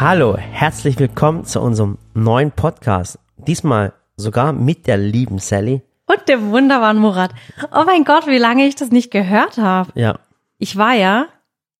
Hallo, 0.00 0.34
herzlich 0.38 0.98
willkommen 0.98 1.44
zu 1.44 1.60
unserem 1.60 1.98
neuen 2.14 2.52
Podcast. 2.52 3.18
Diesmal 3.36 3.92
sogar 4.16 4.54
mit 4.54 4.86
der 4.86 4.96
lieben 4.96 5.38
Sally. 5.38 5.82
Und 6.06 6.26
dem 6.26 6.50
wunderbaren 6.52 6.96
Murat. 6.96 7.32
Oh 7.70 7.82
mein 7.84 8.04
Gott, 8.04 8.26
wie 8.26 8.38
lange 8.38 8.64
ich 8.66 8.74
das 8.76 8.90
nicht 8.90 9.10
gehört 9.10 9.58
habe. 9.58 9.92
Ja, 9.94 10.18
Ich 10.58 10.78
war 10.78 10.94
ja, 10.94 11.26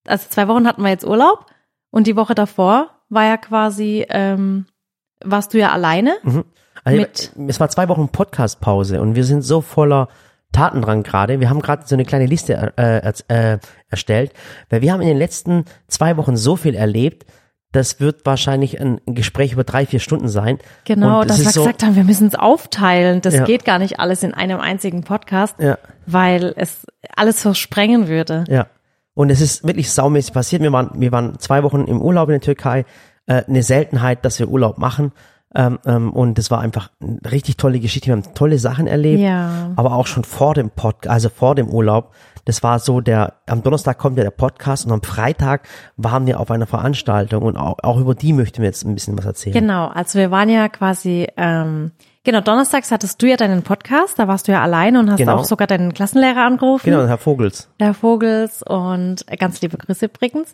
also 0.06 0.26
zwei 0.28 0.48
Wochen 0.48 0.66
hatten 0.66 0.82
wir 0.82 0.90
jetzt 0.90 1.06
Urlaub 1.06 1.46
und 1.90 2.06
die 2.06 2.14
Woche 2.14 2.34
davor 2.34 2.90
war 3.08 3.24
ja 3.24 3.38
quasi, 3.38 4.04
ähm, 4.10 4.66
warst 5.24 5.54
du 5.54 5.58
ja 5.58 5.72
alleine. 5.72 6.16
also 6.84 7.00
Mit- 7.00 7.32
es 7.48 7.58
war 7.58 7.70
zwei 7.70 7.88
Wochen 7.88 8.08
Podcast-Pause 8.10 9.00
und 9.00 9.14
wir 9.14 9.24
sind 9.24 9.40
so 9.40 9.62
voller 9.62 10.08
Tatendrang 10.52 11.04
gerade. 11.04 11.40
Wir 11.40 11.48
haben 11.48 11.62
gerade 11.62 11.84
so 11.86 11.94
eine 11.94 12.04
kleine 12.04 12.26
Liste 12.26 12.74
äh, 12.76 13.00
erz- 13.00 13.24
äh, 13.28 13.58
erstellt, 13.88 14.34
weil 14.68 14.82
wir 14.82 14.92
haben 14.92 15.00
in 15.00 15.08
den 15.08 15.16
letzten 15.16 15.64
zwei 15.88 16.18
Wochen 16.18 16.36
so 16.36 16.56
viel 16.56 16.74
erlebt. 16.74 17.24
Das 17.72 18.00
wird 18.00 18.26
wahrscheinlich 18.26 18.80
ein 18.80 19.00
Gespräch 19.06 19.52
über 19.52 19.62
drei, 19.62 19.86
vier 19.86 20.00
Stunden 20.00 20.28
sein. 20.28 20.58
Genau, 20.84 21.22
dass 21.24 21.38
wir 21.38 21.50
so, 21.50 21.60
gesagt 21.62 21.84
haben, 21.84 21.94
wir 21.94 22.02
müssen 22.04 22.26
es 22.26 22.34
aufteilen. 22.34 23.20
Das 23.20 23.34
Ja. 23.34 23.44
geht 23.44 23.64
gar 23.64 23.78
nicht 23.78 24.00
alles 24.00 24.24
in 24.24 24.34
einem 24.34 24.58
einzigen 24.58 25.02
Podcast, 25.04 25.54
Ja. 25.60 25.78
weil 26.06 26.52
es 26.56 26.84
alles 27.16 27.40
versprengen 27.42 28.08
würde. 28.08 28.44
Ja. 28.48 28.66
Und 29.14 29.30
es 29.30 29.40
ist 29.40 29.64
wirklich 29.64 29.92
saumäßig 29.92 30.32
passiert. 30.32 30.62
Wir 30.62 30.72
waren, 30.72 30.90
wir 30.94 31.12
waren 31.12 31.38
zwei 31.38 31.62
Wochen 31.62 31.84
im 31.84 32.00
Urlaub 32.02 32.28
in 32.28 32.34
der 32.34 32.40
Türkei. 32.40 32.84
Äh, 33.26 33.44
eine 33.46 33.62
Seltenheit, 33.62 34.24
dass 34.24 34.38
wir 34.40 34.48
Urlaub 34.48 34.78
machen. 34.78 35.12
Ähm, 35.54 35.78
ähm, 35.84 36.12
und 36.12 36.38
es 36.38 36.50
war 36.50 36.60
einfach 36.60 36.90
eine 37.00 37.18
richtig 37.30 37.56
tolle 37.56 37.80
Geschichte. 37.80 38.06
Wir 38.08 38.12
haben 38.12 38.34
tolle 38.34 38.58
Sachen 38.58 38.86
erlebt. 38.86 39.20
Ja. 39.20 39.70
Aber 39.76 39.94
auch 39.94 40.06
schon 40.06 40.24
vor 40.24 40.54
dem 40.54 40.70
Pod, 40.70 41.06
also 41.06 41.28
vor 41.28 41.54
dem 41.54 41.68
Urlaub. 41.68 42.12
Das 42.44 42.62
war 42.62 42.78
so 42.78 43.00
der, 43.00 43.34
am 43.46 43.62
Donnerstag 43.62 43.98
kommt 43.98 44.16
ja 44.16 44.24
der 44.24 44.30
Podcast 44.30 44.86
und 44.86 44.92
am 44.92 45.02
Freitag 45.02 45.68
waren 45.96 46.26
wir 46.26 46.40
auf 46.40 46.50
einer 46.50 46.66
Veranstaltung 46.66 47.42
und 47.42 47.56
auch, 47.56 47.78
auch 47.82 47.98
über 47.98 48.14
die 48.14 48.32
möchten 48.32 48.58
wir 48.58 48.66
jetzt 48.66 48.84
ein 48.84 48.94
bisschen 48.94 49.18
was 49.18 49.26
erzählen. 49.26 49.54
Genau, 49.54 49.88
also 49.88 50.18
wir 50.18 50.30
waren 50.30 50.48
ja 50.48 50.68
quasi, 50.68 51.28
ähm, 51.36 51.92
genau, 52.24 52.40
donnerstags 52.40 52.90
hattest 52.90 53.20
du 53.22 53.26
ja 53.28 53.36
deinen 53.36 53.62
Podcast, 53.62 54.18
da 54.18 54.28
warst 54.28 54.48
du 54.48 54.52
ja 54.52 54.62
alleine 54.62 54.98
und 55.00 55.10
hast 55.10 55.18
Genau. 55.18 55.36
auch 55.36 55.44
sogar 55.44 55.66
deinen 55.66 55.92
Klassenlehrer 55.94 56.44
angerufen. 56.44 56.90
Genau, 56.90 57.06
Herr 57.06 57.18
Vogels. 57.18 57.68
Herr 57.78 57.94
Vogels 57.94 58.62
und 58.62 59.24
äh, 59.26 59.36
ganz 59.36 59.60
liebe 59.60 59.76
Grüße 59.76 60.06
übrigens. 60.06 60.52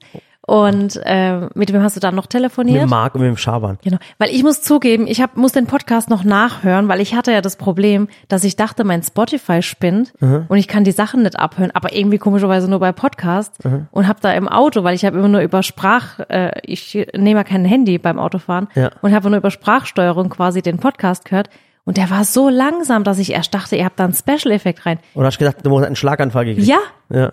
Und 0.49 1.01
ähm, 1.05 1.51
mit 1.55 1.73
wem 1.73 1.83
hast 1.83 1.97
du 1.97 2.01
dann 2.01 2.15
noch 2.15 2.25
Mit 2.25 2.31
telefoniert? 2.31 2.83
dem 2.83 2.89
Marc 2.89 3.17
und 3.17 3.21
mit 3.23 3.29
dem 3.29 3.37
Schaban. 3.37 3.79
Genau, 3.83 3.97
weil 4.19 4.31
ich 4.31 4.45
muss 4.45 4.63
zugeben, 4.63 5.09
ich 5.09 5.21
hab, 5.21 5.37
muss 5.37 5.51
den 5.51 5.67
Podcast 5.67 6.09
noch 6.09 6.23
nachhören, 6.23 6.87
weil 6.87 7.01
ich 7.01 7.17
hatte 7.17 7.33
ja 7.33 7.41
das 7.41 7.57
Problem, 7.57 8.07
dass 8.29 8.45
ich 8.45 8.55
dachte, 8.55 8.85
mein 8.85 9.03
Spotify 9.03 9.61
spinnt 9.61 10.13
und 10.21 10.57
ich 10.57 10.69
kann 10.69 10.85
die 10.85 10.93
Sachen 10.93 11.25
nicht 11.25 11.37
abhören, 11.37 11.73
aber 11.75 11.93
irgendwie 11.93 12.19
komischerweise 12.19 12.71
nur 12.71 12.79
bei 12.79 12.93
Podcast 12.93 13.59
und 13.91 14.07
habe 14.07 14.21
da 14.23 14.33
im 14.35 14.47
Auto, 14.47 14.85
weil 14.85 14.95
ich 14.95 15.05
habe 15.05 15.19
immer 15.19 15.27
nur 15.27 15.41
über 15.41 15.65
Sprach, 15.65 16.21
äh, 16.29 16.53
ich 16.63 16.95
nehme 17.17 17.41
ja 17.41 17.45
kein 17.45 17.65
Handy 17.65 17.99
beim 17.99 18.21
Autofahren 18.21 18.69
Ja. 18.77 18.91
und 19.03 19.13
habe 19.17 19.29
nur 19.29 19.39
über 19.39 19.51
Sprachsteuerung 19.51 20.29
quasi 20.29 20.63
den 20.63 20.79
Podcast 20.79 21.25
gehört 21.25 21.51
und 21.87 21.97
der 21.97 22.11
war 22.11 22.25
so 22.25 22.51
langsam, 22.51 23.03
dass 23.03 23.19
ich 23.19 23.33
erst 23.33 23.55
dachte, 23.55 23.77
ihr 23.77 23.87
habt 23.87 23.99
da 23.99 24.05
einen 24.05 24.13
Special-Effekt 24.13 24.85
rein. 24.85 24.99
Und 25.15 25.25
hast 25.25 25.39
gedacht, 25.39 25.57
du 25.63 25.71
musst 25.71 25.87
einen 25.87 25.97
Schlaganfall 25.97 26.45
gekriegt. 26.45 26.67
Ja, 26.69 26.79
Ja. 27.09 27.33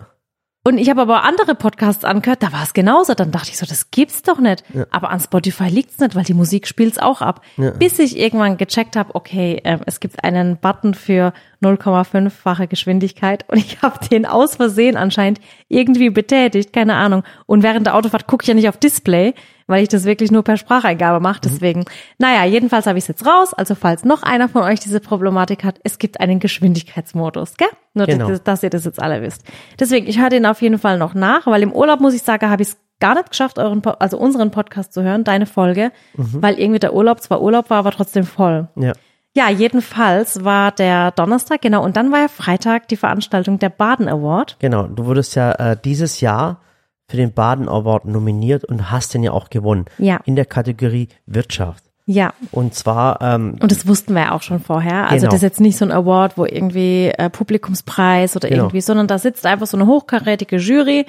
und 0.66 0.78
ich 0.78 0.88
habe 0.88 1.02
aber 1.02 1.24
andere 1.24 1.54
Podcasts 1.54 2.04
angehört, 2.04 2.42
da 2.42 2.50
war 2.52 2.62
es 2.62 2.72
genauso. 2.72 3.12
Dann 3.12 3.30
dachte 3.30 3.50
ich 3.50 3.58
so, 3.58 3.66
das 3.66 3.90
gibt's 3.90 4.22
doch 4.22 4.38
nicht. 4.38 4.64
Aber 4.90 5.10
an 5.10 5.20
Spotify 5.20 5.64
liegt's 5.68 5.98
nicht, 5.98 6.14
weil 6.14 6.24
die 6.24 6.32
Musik 6.32 6.66
spielt's 6.66 6.96
auch 6.98 7.20
ab. 7.20 7.42
Bis 7.78 7.98
ich 7.98 8.18
irgendwann 8.18 8.56
gecheckt 8.56 8.96
habe, 8.96 9.14
okay, 9.14 9.60
ähm, 9.64 9.80
es 9.84 10.00
gibt 10.00 10.24
einen 10.24 10.56
Button 10.56 10.94
für 10.94 11.34
0,5-fache 11.62 12.66
Geschwindigkeit 12.68 13.44
und 13.48 13.58
ich 13.58 13.82
habe 13.82 14.06
den 14.08 14.24
aus 14.26 14.56
Versehen 14.56 14.96
anscheinend 14.96 15.40
irgendwie 15.68 16.10
betätigt, 16.10 16.72
keine 16.72 16.94
Ahnung. 16.94 17.24
Und 17.46 17.62
während 17.62 17.86
der 17.86 17.94
Autofahrt 17.94 18.26
gucke 18.26 18.44
ich 18.44 18.48
ja 18.48 18.54
nicht 18.54 18.68
auf 18.68 18.76
Display, 18.78 19.34
weil 19.66 19.82
ich 19.82 19.88
das 19.88 20.04
wirklich 20.04 20.30
nur 20.30 20.42
per 20.42 20.56
Spracheingabe 20.56 21.20
mache. 21.20 21.40
Deswegen, 21.44 21.84
naja, 22.18 22.44
jedenfalls 22.44 22.86
habe 22.86 22.98
ich 22.98 23.04
es 23.04 23.08
jetzt 23.08 23.26
raus. 23.26 23.54
Also 23.54 23.74
falls 23.74 24.04
noch 24.04 24.22
einer 24.22 24.48
von 24.48 24.62
euch 24.62 24.80
diese 24.80 25.00
Problematik 25.00 25.64
hat, 25.64 25.80
es 25.84 25.98
gibt 25.98 26.20
einen 26.20 26.38
Geschwindigkeitsmodus, 26.40 27.56
gell? 27.56 27.68
Nur, 27.94 28.06
Genau. 28.06 28.28
dass, 28.28 28.42
dass 28.42 28.62
ihr 28.62 28.70
das 28.70 28.84
jetzt 28.84 29.00
alle 29.00 29.22
wisst. 29.22 29.42
Deswegen, 29.78 30.06
ich 30.06 30.20
höre 30.20 30.28
den 30.30 30.46
auf 30.46 30.62
jeden 30.62 30.78
Fall 30.78 30.98
noch 30.98 31.14
nach, 31.14 31.46
weil 31.46 31.62
im 31.62 31.72
Urlaub, 31.72 32.00
muss 32.00 32.14
ich 32.14 32.22
sagen, 32.22 32.50
habe 32.50 32.62
ich 32.62 32.68
es 32.68 32.76
gar 33.00 33.14
nicht 33.14 33.30
geschafft, 33.30 33.58
euren, 33.58 33.82
also 33.98 34.18
unseren 34.18 34.50
Podcast 34.50 34.92
zu 34.92 35.02
hören, 35.02 35.24
deine 35.24 35.46
Folge, 35.46 35.90
weil 36.14 36.58
irgendwie 36.58 36.78
der 36.78 36.94
Urlaub 36.94 37.20
zwar 37.20 37.42
Urlaub 37.42 37.68
war, 37.70 37.78
aber 37.78 37.90
trotzdem 37.90 38.24
voll. 38.24 38.68
Ja. 38.76 38.92
Ja, 39.36 39.50
jedenfalls 39.50 40.44
war 40.44 40.70
der 40.70 41.10
Donnerstag, 41.10 41.60
genau, 41.60 41.82
und 41.84 41.96
dann 41.96 42.12
war 42.12 42.20
ja 42.20 42.28
Freitag 42.28 42.86
die 42.86 42.96
Veranstaltung 42.96 43.58
der 43.58 43.68
Baden 43.68 44.08
Award. 44.08 44.56
Genau, 44.60 44.84
du 44.84 45.06
wurdest 45.06 45.34
ja 45.34 45.50
äh, 45.52 45.76
dieses 45.82 46.20
Jahr 46.20 46.60
für 47.08 47.16
den 47.16 47.32
Baden 47.32 47.68
Award 47.68 48.06
nominiert 48.06 48.64
und 48.64 48.90
hast 48.90 49.14
den 49.14 49.22
ja 49.22 49.32
auch 49.32 49.50
gewonnen. 49.50 49.84
Ja. 49.98 50.20
In 50.24 50.36
der 50.36 50.46
Kategorie 50.46 51.08
Wirtschaft. 51.26 51.84
Ja, 52.06 52.34
Und 52.50 52.74
zwar, 52.74 53.22
ähm, 53.22 53.56
und 53.60 53.72
das 53.72 53.86
wussten 53.86 54.12
wir 54.14 54.22
ja 54.24 54.32
auch 54.32 54.42
schon 54.42 54.60
vorher. 54.60 55.04
Also 55.04 55.22
Genau. 55.22 55.26
das 55.30 55.36
ist 55.36 55.42
jetzt 55.42 55.60
nicht 55.60 55.78
so 55.78 55.86
ein 55.86 55.90
Award, 55.92 56.36
wo 56.36 56.44
irgendwie 56.44 57.06
äh, 57.16 57.30
Publikumspreis 57.30 58.36
oder 58.36 58.48
Genau. 58.48 58.64
irgendwie, 58.64 58.82
sondern 58.82 59.06
da 59.06 59.18
sitzt 59.18 59.46
einfach 59.46 59.66
so 59.66 59.76
eine 59.78 59.86
hochkarätige 59.86 60.56
Jury, 60.56 61.06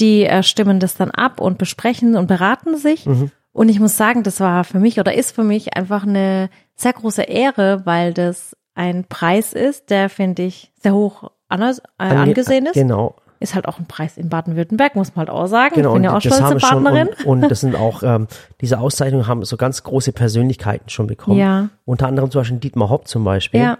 die 0.00 0.24
äh, 0.24 0.42
stimmen 0.42 0.80
das 0.80 0.94
dann 0.96 1.10
ab 1.12 1.40
und 1.40 1.58
besprechen 1.58 2.16
und 2.16 2.26
beraten 2.26 2.76
sich. 2.76 3.06
Mhm. 3.06 3.30
Und 3.52 3.68
ich 3.68 3.78
muss 3.78 3.96
sagen, 3.96 4.22
das 4.24 4.40
war 4.40 4.64
für 4.64 4.80
mich 4.80 4.98
oder 4.98 5.14
ist 5.14 5.32
für 5.34 5.44
mich 5.44 5.76
einfach 5.76 6.04
eine 6.04 6.48
sehr 6.74 6.92
große 6.94 7.22
Ehre, 7.22 7.82
weil 7.84 8.12
das 8.14 8.56
ein 8.74 9.04
Preis 9.04 9.52
ist, 9.52 9.90
der 9.90 10.08
finde 10.08 10.42
ich 10.42 10.72
sehr 10.82 10.94
hoch 10.94 11.30
anas- 11.48 11.82
äh, 11.98 12.04
ange- 12.04 12.16
angesehen 12.22 12.66
ist. 12.66 12.72
Genau, 12.74 13.14
Ist 13.42 13.54
halt 13.54 13.66
auch 13.68 13.78
ein 13.78 13.86
Preis 13.86 14.16
in 14.16 14.28
Baden-Württemberg, 14.28 14.94
muss 14.94 15.14
man 15.14 15.26
halt 15.26 15.30
auch 15.30 15.46
sagen. 15.46 15.74
genau. 15.74 15.90
ich 15.90 15.94
bin 15.94 16.04
ja 16.04 16.16
auch 16.16 16.20
stolze 16.20 16.56
Partnerin. 16.56 17.08
und, 17.24 17.42
und 17.42 17.50
das 17.50 17.60
sind 17.60 17.74
auch, 17.76 18.02
ähm, 18.02 18.26
diese 18.60 18.78
Auszeichnungen 18.78 19.26
haben 19.26 19.44
so 19.44 19.56
ganz 19.56 19.82
große 19.82 20.12
Persönlichkeiten 20.12 20.88
schon 20.88 21.06
bekommen. 21.06 21.38
Ja. 21.38 21.68
Unter 21.84 22.06
anderem 22.06 22.30
zum 22.30 22.40
Beispiel 22.40 22.58
Dietmar 22.58 22.88
Hopp 22.90 23.08
zum 23.08 23.24
Beispiel. 23.24 23.60
ja, 23.60 23.78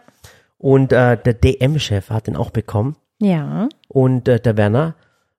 Und 0.59 0.93
äh, 0.93 1.17
der 1.17 1.35
DM-Chef 1.35 2.11
hat 2.11 2.27
den 2.27 2.37
auch 2.37 2.51
bekommen. 2.51 2.97
ja, 3.19 3.69
und 3.89 4.29
äh, 4.29 4.41
der 4.41 4.57
Werner. 4.57 4.95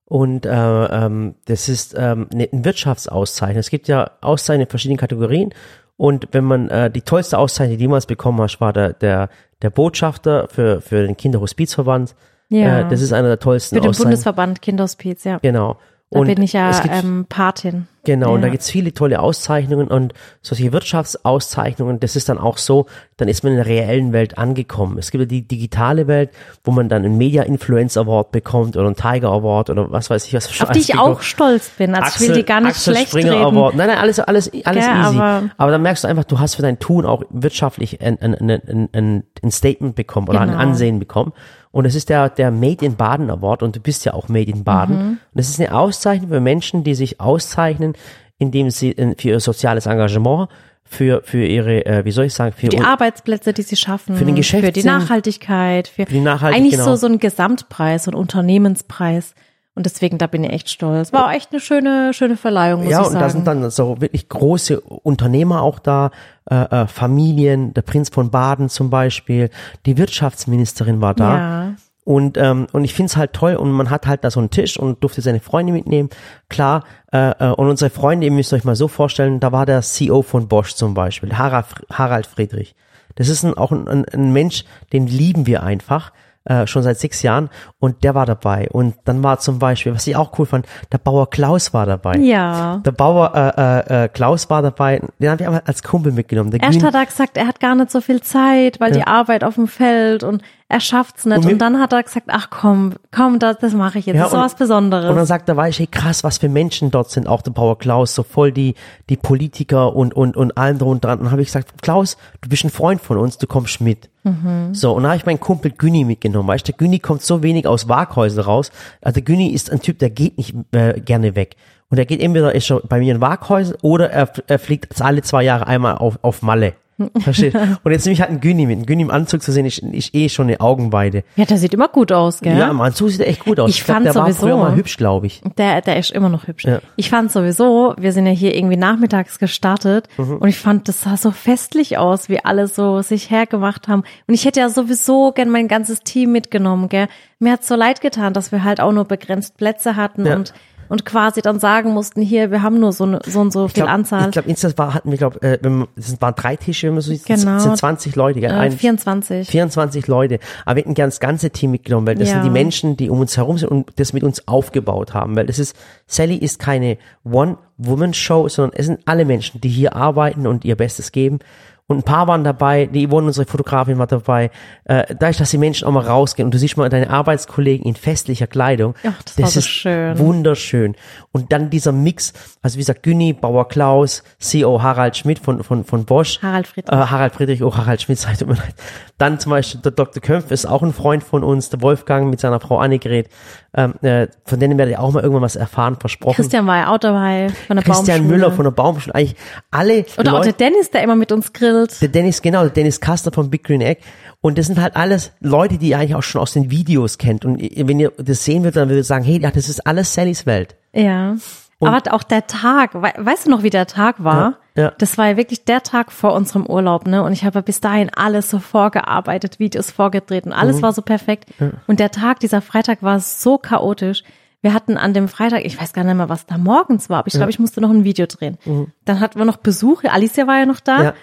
Und 0.05 0.45
äh, 0.45 0.51
ähm, 0.51 1.35
das 1.45 1.69
ist 1.69 1.95
ähm, 1.97 2.27
ne- 2.33 2.47
ein 2.53 2.65
Wirtschaftsauszeichnung. 2.65 3.57
Es 3.59 3.69
gibt 3.71 3.87
ja 3.87 4.11
Auszeichnungen 4.21 4.67
in 4.67 4.69
verschiedenen 4.69 4.97
Kategorien. 4.99 5.53
Und 5.97 6.27
wenn 6.33 6.43
man 6.43 6.69
äh, 6.69 6.91
die 6.91 7.01
tollste 7.01 7.37
Auszeichnung, 7.37 7.77
die 7.77 7.83
jemals 7.83 8.05
bekommen 8.05 8.39
hast, 8.41 8.59
war 8.61 8.73
der, 8.73 8.93
der, 8.93 9.29
der 9.61 9.69
Botschafter 9.69 10.47
für, 10.49 10.81
für 10.81 11.05
den 11.07 11.17
Kinderhospizverband. 11.17 12.15
Ja. 12.49 12.81
Äh, 12.81 12.89
das 12.89 13.01
ist 13.01 13.13
einer 13.13 13.27
der 13.27 13.39
tollsten 13.39 13.75
für 13.75 13.81
den 13.81 13.89
Auszeichnungen. 13.89 14.11
Bundesverband 14.11 14.61
Kinderhospiz, 14.61 15.23
ja. 15.23 15.39
Genau. 15.39 15.77
Da 16.09 16.19
und 16.19 16.27
bin 16.27 16.41
ich 16.41 16.53
ja 16.53 16.69
es 16.69 16.81
gibt, 16.81 16.93
ähm, 16.93 17.25
Patin. 17.27 17.87
Genau, 18.05 18.33
und 18.33 18.41
da 18.41 18.47
ja. 18.47 18.51
gibt's 18.51 18.69
viele 18.69 18.93
tolle 18.93 19.21
Auszeichnungen 19.21 19.87
und 19.87 20.13
solche 20.41 20.73
Wirtschaftsauszeichnungen, 20.73 21.99
das 21.99 22.15
ist 22.15 22.27
dann 22.29 22.37
auch 22.37 22.57
so, 22.57 22.85
dann 23.17 23.27
ist 23.27 23.43
man 23.43 23.53
in 23.53 23.57
der 23.57 23.65
reellen 23.67 24.11
Welt 24.13 24.37
angekommen. 24.37 24.97
Es 24.97 25.11
gibt 25.11 25.21
ja 25.21 25.25
die 25.25 25.47
digitale 25.47 26.07
Welt, 26.07 26.31
wo 26.63 26.71
man 26.71 26.89
dann 26.89 27.05
einen 27.05 27.17
Media 27.17 27.43
Influence 27.43 27.95
Award 27.97 28.31
bekommt 28.31 28.75
oder 28.75 28.87
einen 28.87 28.95
Tiger 28.95 29.29
Award 29.29 29.69
oder 29.69 29.91
was 29.91 30.09
weiß 30.09 30.27
ich 30.27 30.33
was. 30.33 30.49
Auf 30.61 30.71
die 30.71 30.79
ich 30.79 30.97
auch 30.97 31.21
stolz 31.21 31.69
bin. 31.69 31.95
Also 31.95 32.23
ich 32.23 32.29
will 32.29 32.35
die 32.35 32.43
gar 32.43 32.59
nicht 32.61 32.71
Axel 32.71 32.93
schlecht 32.93 33.09
Springer 33.09 33.31
reden. 33.33 33.43
Award. 33.45 33.75
Nein, 33.75 33.87
nein, 33.87 33.97
alles, 33.97 34.19
alles, 34.19 34.51
alles 34.65 34.85
Ja, 34.85 35.07
easy. 35.09 35.17
aber- 35.19 35.49
Aber, 35.57 35.71
dann 35.71 35.81
merkst 35.81 36.03
du 36.03 36.07
einfach, 36.07 36.25
du 36.25 36.39
hast 36.39 36.55
für 36.55 36.61
dein 36.61 36.79
Tun 36.79 37.05
auch 37.05 37.23
wirtschaftlich 37.29 38.01
ein, 38.01 38.19
ein, 38.21 38.35
ein, 38.35 38.49
ein, 38.49 38.89
ein, 38.91 39.23
ein 39.41 39.51
Statement 39.51 39.95
bekommen 39.95 40.27
oder 40.27 40.41
ein 40.41 40.49
Genau. 40.49 40.59
Ansehen 40.59 40.99
bekommen. 40.99 41.31
Und 41.71 41.85
es 41.85 41.95
ist 41.95 42.09
der, 42.09 42.29
der 42.29 42.51
Made 42.51 42.85
in 42.85 42.97
Baden 42.97 43.31
Award 43.31 43.63
und 43.63 43.75
du 43.75 43.79
bist 43.79 44.05
ja 44.05 44.13
auch 44.13 44.27
Made 44.29 44.51
in 44.51 44.63
Baden. 44.63 44.95
Mhm. 44.95 45.09
Und 45.33 45.39
es 45.39 45.49
ist 45.49 45.59
eine 45.59 45.73
Auszeichnung 45.75 46.29
für 46.29 46.39
Menschen, 46.39 46.83
die 46.83 46.93
sich 46.93 47.19
auszeichnen, 47.19 47.92
indem 48.37 48.69
sie 48.69 48.91
äh, 48.97 49.15
für 49.17 49.29
ihr 49.29 49.39
soziales 49.39 49.85
Engagement, 49.85 50.49
für, 50.83 51.21
für 51.23 51.45
ihre, 51.45 51.85
äh, 51.85 52.05
wie 52.05 52.11
soll 52.11 52.25
ich 52.25 52.33
sagen, 52.33 52.53
für 52.55 52.67
Die 52.67 52.81
Arbeitsplätze, 52.81 53.53
die 53.53 53.63
sie 53.63 53.75
schaffen. 53.75 54.15
Für 54.15 54.25
den 54.25 54.41
Für 54.43 54.71
die. 54.71 54.83
Nachhaltigkeit. 54.83 55.87
Für, 55.87 56.05
die 56.05 56.19
Nachhaltig- 56.19 56.55
Eigentlich 56.55 56.73
genau. 56.73 56.85
so, 56.85 56.95
so 56.95 57.07
ein 57.07 57.19
Gesamtpreis, 57.19 58.03
so 58.03 58.11
ein 58.11 58.15
Unternehmenspreis. 58.15 59.33
Und 59.75 59.87
deswegen, 59.87 60.19
da 60.19 60.27
bin 60.27 60.43
ich 60.43 60.51
echt 60.51 60.69
stolz. 60.69 61.11
War 61.13 61.25
auch 61.27 61.31
echt 61.31 61.51
eine 61.51 61.59
schöne, 61.59 62.13
schöne 62.13 62.37
Verleihung, 62.37 62.83
muss 62.83 62.91
ja, 62.91 62.99
ich 63.01 63.07
und 63.07 63.13
sagen. 63.13 63.23
da 63.23 63.29
sind 63.31 63.47
dann 63.47 63.71
so 63.71 63.99
wirklich 64.01 64.29
große 64.29 64.79
Unternehmer 64.79 65.63
auch 65.63 65.79
da, 65.79 66.11
äh, 66.47 66.55
äh, 66.55 66.87
Familien, 66.87 67.73
der 67.73 67.81
Prinz 67.81 68.09
von 68.09 68.29
Baden 68.29 68.69
zum 68.69 68.91
Beispiel, 68.91 69.49
die 69.87 69.97
Wirtschaftsministerin 69.97 71.01
war 71.01 71.15
da. 71.15 71.37
Ja. 71.37 71.73
Und, 72.05 72.37
ähm, 72.37 72.67
und 72.73 72.83
ich 72.83 72.93
find's 72.93 73.15
halt 73.15 73.33
toll 73.33 73.55
und 73.55 73.71
man 73.71 73.89
hat 73.89 74.07
halt 74.07 74.23
da 74.25 74.31
so 74.31 74.39
einen 74.39 74.49
Tisch 74.49 74.77
und 74.77 75.01
durfte 75.03 75.21
seine 75.21 75.39
Freunde 75.39 75.71
mitnehmen. 75.71 76.09
Klar, 76.49 76.83
äh, 77.13 77.29
äh, 77.29 77.51
und 77.51 77.69
unsere 77.69 77.89
Freunde, 77.89 78.25
ihr 78.25 78.31
müsst 78.31 78.51
euch 78.51 78.65
mal 78.65 78.75
so 78.75 78.89
vorstellen, 78.89 79.39
da 79.39 79.51
war 79.53 79.65
der 79.65 79.81
CEO 79.81 80.21
von 80.21 80.49
Bosch 80.49 80.73
zum 80.73 80.93
Beispiel, 80.93 81.37
Harald, 81.37 81.65
Harald 81.89 82.27
Friedrich. 82.27 82.75
Das 83.15 83.29
ist 83.29 83.43
ein, 83.43 83.53
auch 83.53 83.71
ein, 83.71 83.87
ein, 83.87 84.05
ein 84.05 84.33
Mensch, 84.33 84.65
den 84.91 85.07
lieben 85.07 85.45
wir 85.47 85.63
einfach. 85.63 86.11
Äh, 86.45 86.67
schon 86.67 86.83
seit 86.83 86.99
sechs 86.99 87.21
Jahren 87.21 87.49
und 87.79 88.03
der 88.03 88.15
war 88.15 88.25
dabei 88.25 88.67
und 88.69 88.95
dann 89.05 89.23
war 89.23 89.39
zum 89.39 89.59
Beispiel, 89.59 89.93
was 89.93 90.05
ich 90.05 90.17
auch 90.17 90.37
cool 90.37 90.45
fand, 90.45 90.67
der 90.91 90.97
Bauer 90.97 91.29
Klaus 91.29 91.73
war 91.73 91.85
dabei. 91.85 92.17
Ja. 92.17 92.81
Der 92.83 92.91
Bauer 92.91 93.31
äh, 93.33 93.61
äh, 93.61 94.03
äh, 94.03 94.07
Klaus 94.09 94.49
war 94.49 94.61
dabei, 94.61 95.01
den 95.19 95.29
haben 95.29 95.39
wir 95.39 95.65
als 95.65 95.83
Kumpel 95.83 96.11
mitgenommen. 96.11 96.51
Der 96.51 96.61
Erst 96.61 96.83
hat 96.83 96.95
er 96.95 97.05
gesagt, 97.05 97.37
er 97.37 97.47
hat 97.47 97.61
gar 97.61 97.75
nicht 97.75 97.91
so 97.91 98.01
viel 98.01 98.19
Zeit, 98.19 98.81
weil 98.81 98.91
die 98.91 99.07
Arbeit 99.07 99.45
auf 99.45 99.55
dem 99.55 99.69
Feld 99.69 100.25
und 100.25 100.43
er 100.69 100.79
schafft's 100.79 101.25
nicht. 101.25 101.45
Und 101.45 101.51
Und, 101.53 101.57
dann 101.59 101.79
hat 101.79 101.93
er 101.93 102.01
gesagt, 102.01 102.27
ach 102.29 102.49
komm, 102.49 102.93
komm, 103.11 103.37
das, 103.39 103.57
das 103.59 103.73
mache 103.73 103.99
ich 103.99 104.05
jetzt. 104.07 104.17
das 104.17 104.25
ist 104.25 104.31
so 104.31 104.37
und- 104.37 104.43
was 104.43 104.55
Besonderes. 104.55 105.09
Und 105.09 105.15
dann 105.17 105.25
sagt 105.25 105.47
er, 105.49 105.57
weißt 105.57 105.77
du, 105.77 105.81
hey, 105.81 105.87
krass, 105.87 106.23
was 106.23 106.39
für 106.39 106.49
Menschen 106.49 106.89
dort 106.89 107.11
sind, 107.11 107.27
auch 107.27 107.41
der 107.41 107.51
Bauer 107.51 107.77
Klaus, 107.77 108.15
so 108.15 108.23
voll 108.23 108.51
die, 108.51 108.73
die 109.09 109.17
Politiker 109.17 109.95
und, 109.95 110.13
und, 110.15 110.35
und 110.35 110.57
allem 110.57 110.79
drum 110.79 110.89
und 110.93 111.03
dran. 111.03 111.19
Und 111.19 111.25
dann 111.25 111.31
habe 111.31 111.41
ich 111.41 111.49
gesagt, 111.49 111.81
Klaus, 111.81 112.17
du 112.41 112.49
bist 112.49 112.63
ein 112.63 112.69
Freund 112.71 113.01
von 113.01 113.17
uns, 113.17 113.37
du 113.37 113.45
kommst 113.47 113.81
mit. 113.81 114.09
Mhm. 114.23 114.73
So, 114.73 114.93
und 114.93 115.03
dann 115.03 115.11
habe 115.11 115.17
ich 115.19 115.25
meinen 115.25 115.39
Kumpel 115.39 115.71
Günni 115.71 116.05
mitgenommen, 116.05 116.47
weißt 116.47 116.67
du, 116.67 116.71
der 116.71 116.77
Günni 116.77 116.99
kommt 116.99 117.21
so 117.21 117.43
wenig 117.43 117.67
aus 117.67 117.87
Waghäusel 117.89 118.41
raus. 118.43 118.71
Also 119.01 119.15
der 119.15 119.23
Günni 119.23 119.49
ist 119.49 119.69
ein 119.71 119.81
Typ, 119.81 119.99
der 119.99 120.09
geht 120.09 120.37
nicht 120.37 120.55
äh, 120.71 120.99
gerne 121.01 121.35
weg. 121.35 121.55
Und 121.89 121.99
er 121.99 122.05
geht 122.05 122.21
entweder 122.21 122.55
ist 122.55 122.71
er 122.71 122.79
bei 122.79 122.99
mir 122.99 123.13
in 123.13 123.21
Waghäusel 123.21 123.77
oder 123.83 124.09
er, 124.09 124.27
er 124.47 124.57
fliegt 124.57 124.99
alle 125.01 125.21
zwei 125.21 125.43
Jahre 125.43 125.67
einmal 125.67 125.97
auf, 125.97 126.17
auf 126.23 126.41
Malle. 126.41 126.73
Versteht? 127.19 127.55
Und 127.55 127.91
jetzt 127.91 128.05
nehme 128.05 128.13
ich 128.13 128.21
halt 128.21 128.29
einen 128.29 128.39
Günni 128.41 128.65
mit. 128.65 128.77
Einen 128.77 128.85
Günni 128.85 129.01
im 129.03 129.11
Anzug 129.11 129.41
zu 129.41 129.51
sehen, 129.51 129.65
ist, 129.65 129.79
ist 129.79 130.13
eh 130.13 130.29
schon 130.29 130.47
eine 130.47 130.59
Augenweide. 130.61 131.23
ja, 131.35 131.45
der 131.45 131.57
sieht 131.57 131.73
immer 131.73 131.87
gut 131.87 132.11
aus, 132.11 132.39
gell? 132.41 132.57
Ja, 132.57 132.69
im 132.69 132.79
Anzug 132.81 133.09
sieht 133.09 133.21
er 133.21 133.27
echt 133.27 133.43
gut 133.43 133.59
aus. 133.59 133.69
Ich 133.71 133.83
glaub, 133.83 133.95
fand 133.95 134.05
der 134.05 134.15
war 134.15 134.23
sowieso- 134.25 134.39
früher 134.41 134.57
mal 134.57 134.75
hübsch, 134.75 134.97
glaube 134.97 135.27
ich. 135.27 135.41
Der, 135.57 135.81
der 135.81 135.97
ist 135.97 136.11
immer 136.11 136.29
noch 136.29 136.47
hübsch. 136.47 136.65
Ja. 136.65 136.79
Ich 136.95 137.09
fand 137.09 137.31
sowieso, 137.31 137.93
wir 137.97 138.11
sind 138.11 138.25
ja 138.27 138.31
hier 138.31 138.55
irgendwie 138.55 138.77
nachmittags 138.77 139.39
gestartet 139.39 140.07
Mhm. 140.17 140.37
und 140.37 140.47
ich 140.47 140.57
fand, 140.57 140.87
das 140.87 141.01
sah 141.01 141.17
so 141.17 141.31
festlich 141.31 141.97
aus, 141.97 142.29
wie 142.29 142.43
alle 142.43 142.67
so 142.67 143.01
sich 143.01 143.29
hergemacht 143.31 143.87
haben. 143.87 144.03
Und 144.27 144.33
ich 144.33 144.45
hätte 144.45 144.59
ja 144.59 144.69
sowieso 144.69 145.31
gern 145.31 145.49
mein 145.49 145.67
ganzes 145.67 146.01
Team 146.01 146.31
mitgenommen, 146.31 146.89
gell. 146.89 147.07
Mir 147.39 147.51
hat's 147.53 147.67
so 147.67 147.75
leid 147.75 147.99
getan, 148.01 148.33
dass 148.33 148.51
wir 148.51 148.63
halt 148.63 148.79
auch 148.79 148.91
nur 148.93 149.05
begrenzt 149.05 149.57
Plätze 149.57 149.95
hatten 149.95 150.25
Ja. 150.25 150.35
und 150.35 150.53
und 150.89 151.05
quasi 151.05 151.41
dann 151.41 151.59
sagen 151.59 151.91
mussten, 151.91 152.21
hier, 152.21 152.51
wir 152.51 152.61
haben 152.61 152.79
nur 152.79 152.91
so, 152.93 153.05
ne, 153.05 153.19
so 153.25 153.39
und 153.41 153.51
so 153.53 153.67
viel 153.67 153.83
glaub, 153.83 153.89
Anzahl. 153.89 154.25
Ich 154.25 154.31
glaube, 154.31 154.49
insgesamt 154.49 154.77
war, 154.77 154.93
hatten 154.93 155.11
wir, 155.11 155.17
glaube 155.17 155.41
äh, 155.41 155.57
das 155.95 156.21
waren 156.21 156.35
drei 156.35 156.55
Tische, 156.55 156.87
wenn 156.87 156.95
man 156.95 157.01
so 157.01 157.11
sieht, 157.11 157.25
Genau. 157.25 157.59
sind 157.59 157.77
20 157.77 158.15
Leute, 158.15 158.39
gell? 158.39 158.51
äh, 158.51 158.53
Ein, 158.53 158.71
24. 158.71 159.47
24 159.49 160.07
Leute. 160.07 160.39
Aber 160.65 160.75
wir 160.75 160.81
hätten 160.83 160.93
gern 160.93 161.09
das 161.09 161.19
ganze 161.19 161.49
Team 161.49 161.71
mitgenommen, 161.71 162.07
weil 162.07 162.15
das 162.15 162.29
Ja. 162.29 162.35
sind 162.35 162.45
die 162.45 162.49
Menschen, 162.49 162.97
die 162.97 163.09
um 163.09 163.19
uns 163.19 163.37
herum 163.37 163.57
sind 163.57 163.69
und 163.69 163.91
das 163.97 164.13
mit 164.13 164.23
uns 164.23 164.47
aufgebaut 164.47 165.13
haben. 165.13 165.35
Weil 165.35 165.45
das 165.45 165.59
ist, 165.59 165.75
Sally 166.07 166.35
ist 166.35 166.59
keine 166.59 166.97
One-Woman-Show, 167.23 168.47
sondern 168.49 168.77
es 168.77 168.85
sind 168.85 168.99
alle 169.05 169.25
Menschen, 169.25 169.61
die 169.61 169.69
hier 169.69 169.95
arbeiten 169.95 170.47
und 170.47 170.65
ihr 170.65 170.75
Bestes 170.75 171.11
geben. 171.11 171.39
Und 171.87 171.97
ein 171.97 172.03
paar 172.03 172.27
waren 172.27 172.45
dabei, 172.45 172.85
die 172.85 173.07
Yvonne, 173.07 173.27
unsere 173.27 173.45
Fotografin, 173.45 173.97
war 173.97 174.07
dabei. 174.07 174.51
Äh, 174.85 175.15
da 175.15 175.27
ist, 175.27 175.41
dass 175.41 175.51
die 175.51 175.57
Menschen 175.57 175.85
auch 175.85 175.91
mal 175.91 176.05
rausgehen 176.05 176.47
und 176.47 176.53
du 176.53 176.57
siehst 176.57 176.77
mal 176.77 176.87
deine 176.87 177.09
Arbeitskollegen 177.09 177.85
in 177.85 177.95
festlicher 177.95 178.47
Kleidung. 178.47 178.95
Ach, 179.05 179.21
das 179.23 179.37
war 179.37 179.47
so 179.49 179.59
ist 179.59 179.67
schön. 179.67 180.17
wunderschön. 180.17 180.95
Und 181.33 181.51
dann 181.51 181.69
dieser 181.69 181.91
Mix, 181.91 182.31
also 182.61 182.75
wie 182.75 182.81
gesagt, 182.81 183.03
Günni, 183.03 183.33
Bauer 183.33 183.67
Klaus, 183.67 184.23
CEO 184.39 184.81
Harald 184.81 185.17
Schmidt 185.17 185.39
von, 185.39 185.61
von, 185.61 185.83
von 185.83 186.05
Bosch. 186.05 186.41
Harald 186.41 186.67
Friedrich. 186.67 186.93
Äh, 186.93 187.05
Harald 187.05 187.33
Friedrich, 187.33 187.61
oh, 187.63 187.75
Harald 187.75 188.01
Schmidt, 188.01 188.17
sei 188.19 188.33
tut 188.33 188.47
mir 188.47 188.55
leid. 188.55 188.75
Dann 189.17 189.39
zum 189.39 189.49
Beispiel 189.49 189.81
der 189.81 189.91
Dr. 189.91 190.21
Kömpf 190.23 190.51
ist 190.51 190.65
auch 190.65 190.83
ein 190.83 190.93
Freund 190.93 191.23
von 191.23 191.43
uns, 191.43 191.69
der 191.69 191.81
Wolfgang 191.81 192.29
mit 192.29 192.39
seiner 192.39 192.61
Frau 192.61 192.77
Annegret. 192.77 193.29
Ähm, 193.75 193.95
äh, 194.03 194.27
von 194.45 194.59
denen 194.59 194.77
werde 194.77 194.91
ich 194.91 194.97
auch 194.97 195.11
mal 195.11 195.23
irgendwann 195.23 195.41
was 195.41 195.55
erfahren, 195.55 195.97
versprochen. 195.99 196.35
Christian 196.35 196.67
war 196.67 196.77
ja 196.77 196.93
auch 196.93 196.99
dabei 196.99 197.49
von 197.67 197.77
der 197.77 197.83
Christian 197.83 198.19
Baumschule. 198.19 198.37
Müller 198.37 198.51
von 198.51 198.65
der 198.65 198.71
Baumschule. 198.71 199.15
Eigentlich 199.15 199.35
alle 199.71 200.05
Oder 200.17 200.33
auch 200.33 200.41
der 200.41 200.51
Leute, 200.51 200.53
Dennis, 200.53 200.91
der 200.91 201.01
immer 201.01 201.15
mit 201.15 201.31
uns 201.31 201.53
grillt. 201.53 201.99
der 202.01 202.09
Dennis, 202.09 202.41
genau, 202.43 202.61
der 202.61 202.69
Dennis 202.69 203.01
Kaster 203.01 203.31
von 203.31 203.49
Big 203.49 203.63
Green 203.63 203.81
Egg. 203.81 204.01
Und 204.41 204.57
das 204.57 204.67
sind 204.67 204.79
halt 204.79 204.95
alles 204.95 205.31
Leute, 205.39 205.77
die 205.77 205.89
ihr 205.89 205.97
eigentlich 205.97 206.15
auch 206.15 206.21
schon 206.21 206.41
aus 206.41 206.53
den 206.53 206.69
Videos 206.69 207.17
kennt. 207.17 207.45
Und 207.45 207.59
wenn 207.59 207.99
ihr 207.99 208.11
das 208.17 208.43
sehen 208.43 208.63
würdet, 208.63 208.75
dann 208.75 208.89
würdet 208.89 209.01
ihr 209.01 209.07
sagen, 209.07 209.23
hey, 209.23 209.39
ja, 209.41 209.49
das 209.49 209.69
ist 209.69 209.87
alles 209.87 210.13
Sallys 210.13 210.45
Welt. 210.45 210.75
Ja. 210.93 211.35
Aber 211.79 212.13
auch 212.13 212.23
der 212.23 212.45
Tag, 212.47 212.93
we 212.93 213.11
weißt 213.17 213.47
du 213.47 213.51
noch, 213.51 213.63
wie 213.63 213.69
der 213.69 213.87
Tag 213.87 214.23
war? 214.23 214.35
Ja, 214.35 214.57
ja. 214.75 214.91
Das 214.97 215.17
war 215.17 215.27
ja 215.27 215.37
wirklich 215.37 215.65
der 215.65 215.83
Tag 215.83 216.11
vor 216.11 216.33
unserem 216.33 216.65
Urlaub, 216.65 217.05
ne? 217.05 217.21
Und 217.23 217.31
ich 217.31 217.45
habe 217.45 217.61
bis 217.61 217.79
dahin 217.79 218.09
alles 218.15 218.49
so 218.49 218.59
vorgearbeitet, 218.59 219.59
Videos 219.59 219.91
vorgedreht 219.91 220.45
und 220.45 220.53
alles 220.53 220.81
war 220.81 220.93
so 220.93 221.03
perfekt. 221.03 221.45
Und 221.85 221.99
der 221.99 222.09
Tag, 222.09 222.39
dieser 222.39 222.61
Freitag 222.61 223.03
war 223.03 223.19
so 223.19 223.57
chaotisch. 223.57 224.23
Wir 224.61 224.73
hatten 224.73 224.97
an 224.97 225.13
dem 225.13 225.27
Freitag, 225.27 225.65
ich 225.65 225.79
weiß 225.79 225.93
gar 225.93 226.03
nicht 226.03 226.15
mehr, 226.15 226.29
was 226.29 226.45
da 226.45 226.57
morgens 226.57 227.09
war, 227.09 227.19
aber 227.19 227.27
ich 227.27 227.33
glaube, 227.33 227.51
ich 227.51 227.59
musste 227.59 227.81
noch 227.81 227.91
ein 227.91 228.03
Video 228.03 228.25
drehen. 228.25 228.57
Dann 229.05 229.19
hatten 229.19 229.37
wir 229.37 229.45
noch 229.45 229.57
Besuche, 229.57 230.11
Alicia 230.11 230.47
war 230.47 230.59
ja 230.59 230.65
noch 230.65 230.79
da. 230.79 231.03
Ja. 231.03 231.13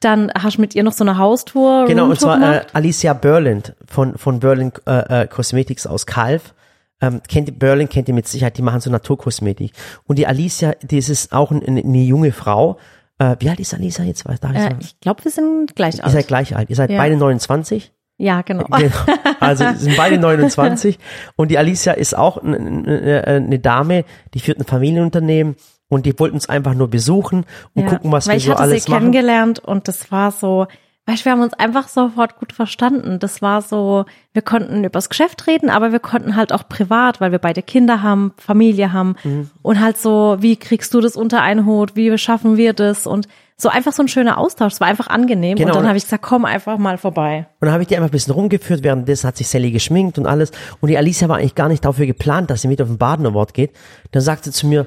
Dann 0.00 0.30
hast 0.32 0.58
du 0.58 0.60
mit 0.60 0.74
ihr 0.76 0.84
noch 0.84 0.92
so 0.92 1.02
eine 1.02 1.18
Haustour. 1.18 1.86
Genau, 1.86 2.06
und 2.06 2.20
zwar 2.20 2.40
äh. 2.40 2.62
Alicia 2.72 3.14
Berland 3.14 3.74
von, 3.86 4.16
von 4.16 4.38
Berlin 4.38 4.70
äh, 4.86 5.22
äh, 5.22 5.26
Cosmetics 5.26 5.86
aus 5.88 6.06
Calv. 6.06 6.54
Ähm, 7.00 7.20
kennt 7.28 7.48
ihr 7.48 7.54
Berlin, 7.58 7.88
kennt 7.88 8.08
ihr 8.08 8.14
mit 8.14 8.28
Sicherheit, 8.28 8.58
die 8.58 8.62
machen 8.62 8.80
so 8.80 8.90
Naturkosmetik. 8.90 9.72
Und 10.06 10.18
die 10.18 10.26
Alicia, 10.26 10.72
die 10.82 10.98
ist 10.98 11.32
auch 11.32 11.50
eine, 11.50 11.64
eine 11.66 12.02
junge 12.02 12.32
Frau. 12.32 12.78
Äh, 13.18 13.36
wie 13.40 13.50
alt 13.50 13.60
ist 13.60 13.74
Alicia 13.74 14.04
jetzt? 14.04 14.26
Weiß, 14.26 14.40
darf 14.40 14.52
ich 14.52 14.58
äh, 14.58 14.74
ich 14.80 15.00
glaube, 15.00 15.24
wir 15.24 15.30
sind 15.32 15.74
gleich 15.76 15.96
Ihr 15.98 16.04
alt. 16.04 16.12
seid 16.12 16.28
gleich 16.28 16.56
alt. 16.56 16.70
Ihr 16.70 16.76
seid 16.76 16.90
Ja. 16.90 16.98
beide 16.98 17.16
29. 17.16 17.92
Ja, 18.20 18.42
genau. 18.42 18.64
Genau. 18.64 18.94
Also 19.40 19.64
sind 19.76 19.96
beide 19.96 20.18
29 20.18 20.98
und 21.36 21.50
die 21.52 21.58
Alicia 21.58 21.92
ist 21.92 22.16
auch 22.16 22.38
eine, 22.42 23.22
eine, 23.26 23.58
Dame, 23.60 24.04
die 24.34 24.40
führt 24.40 24.58
ein 24.58 24.64
Familienunternehmen 24.64 25.54
und 25.88 26.04
die 26.04 26.18
wollten 26.18 26.34
uns 26.34 26.48
einfach 26.48 26.74
nur 26.74 26.88
besuchen 26.88 27.44
und 27.74 27.82
Ja, 27.84 27.88
gucken, 27.90 28.10
was 28.12 28.26
weil 28.26 28.34
wir 28.34 28.38
ich 28.38 28.44
so 28.46 28.50
hatte 28.52 28.62
alles 28.62 28.84
sie 28.84 28.90
machen. 28.90 29.00
kennengelernt 29.02 29.60
und 29.60 29.86
das 29.88 30.10
war 30.10 30.32
so, 30.32 30.66
weißt, 31.08 31.24
wir 31.24 31.32
haben 31.32 31.40
uns 31.40 31.54
einfach 31.54 31.88
sofort 31.88 32.36
gut 32.38 32.52
verstanden. 32.52 33.18
Das 33.18 33.40
war 33.42 33.62
so, 33.62 34.04
wir 34.34 34.42
konnten 34.42 34.84
übers 34.84 35.08
Geschäft 35.08 35.46
reden, 35.46 35.70
aber 35.70 35.90
wir 35.90 36.00
konnten 36.00 36.36
halt 36.36 36.52
auch 36.52 36.68
privat, 36.68 37.20
weil 37.20 37.32
wir 37.32 37.38
beide 37.38 37.62
Kinder 37.62 38.02
haben, 38.02 38.32
Familie 38.36 38.92
haben 38.92 39.16
Mhm. 39.24 39.50
und 39.62 39.80
halt 39.80 39.96
so, 39.98 40.36
wie 40.40 40.56
kriegst 40.56 40.92
du 40.94 41.00
das 41.00 41.16
unter 41.16 41.40
einen 41.42 41.64
Hut, 41.66 41.96
wie 41.96 42.16
schaffen 42.18 42.56
wir 42.56 42.74
das 42.74 43.06
und 43.06 43.26
so 43.60 43.68
einfach 43.68 43.92
so 43.92 44.02
ein 44.04 44.08
schöner 44.08 44.38
Austausch. 44.38 44.74
Es 44.74 44.80
war 44.80 44.86
einfach 44.86 45.08
angenehm 45.08 45.56
Genau. 45.56 45.70
und 45.70 45.76
dann 45.78 45.88
habe 45.88 45.96
ich 45.98 46.04
gesagt, 46.04 46.22
komm 46.22 46.44
einfach 46.44 46.78
mal 46.78 46.96
vorbei. 46.96 47.48
Und 47.58 47.66
dann 47.66 47.72
habe 47.72 47.82
ich 47.82 47.88
die 47.88 47.96
einfach 47.96 48.08
ein 48.08 48.12
bisschen 48.12 48.34
rumgeführt, 48.34 48.84
währenddessen 48.84 49.26
hat 49.26 49.36
sich 49.36 49.48
Sally 49.48 49.72
geschminkt 49.72 50.16
und 50.16 50.26
alles. 50.26 50.52
Und 50.80 50.90
die 50.90 50.96
Alicia 50.96 51.28
war 51.28 51.38
eigentlich 51.38 51.56
gar 51.56 51.68
nicht 51.68 51.84
dafür 51.84 52.06
geplant, 52.06 52.50
dass 52.50 52.62
sie 52.62 52.68
mit 52.68 52.80
auf 52.80 52.86
den 52.86 52.98
Baden 52.98 53.26
Award 53.26 53.54
geht. 53.54 53.72
Dann 54.12 54.22
sagte 54.22 54.50
sie 54.50 54.52
zu 54.52 54.68
mir, 54.68 54.86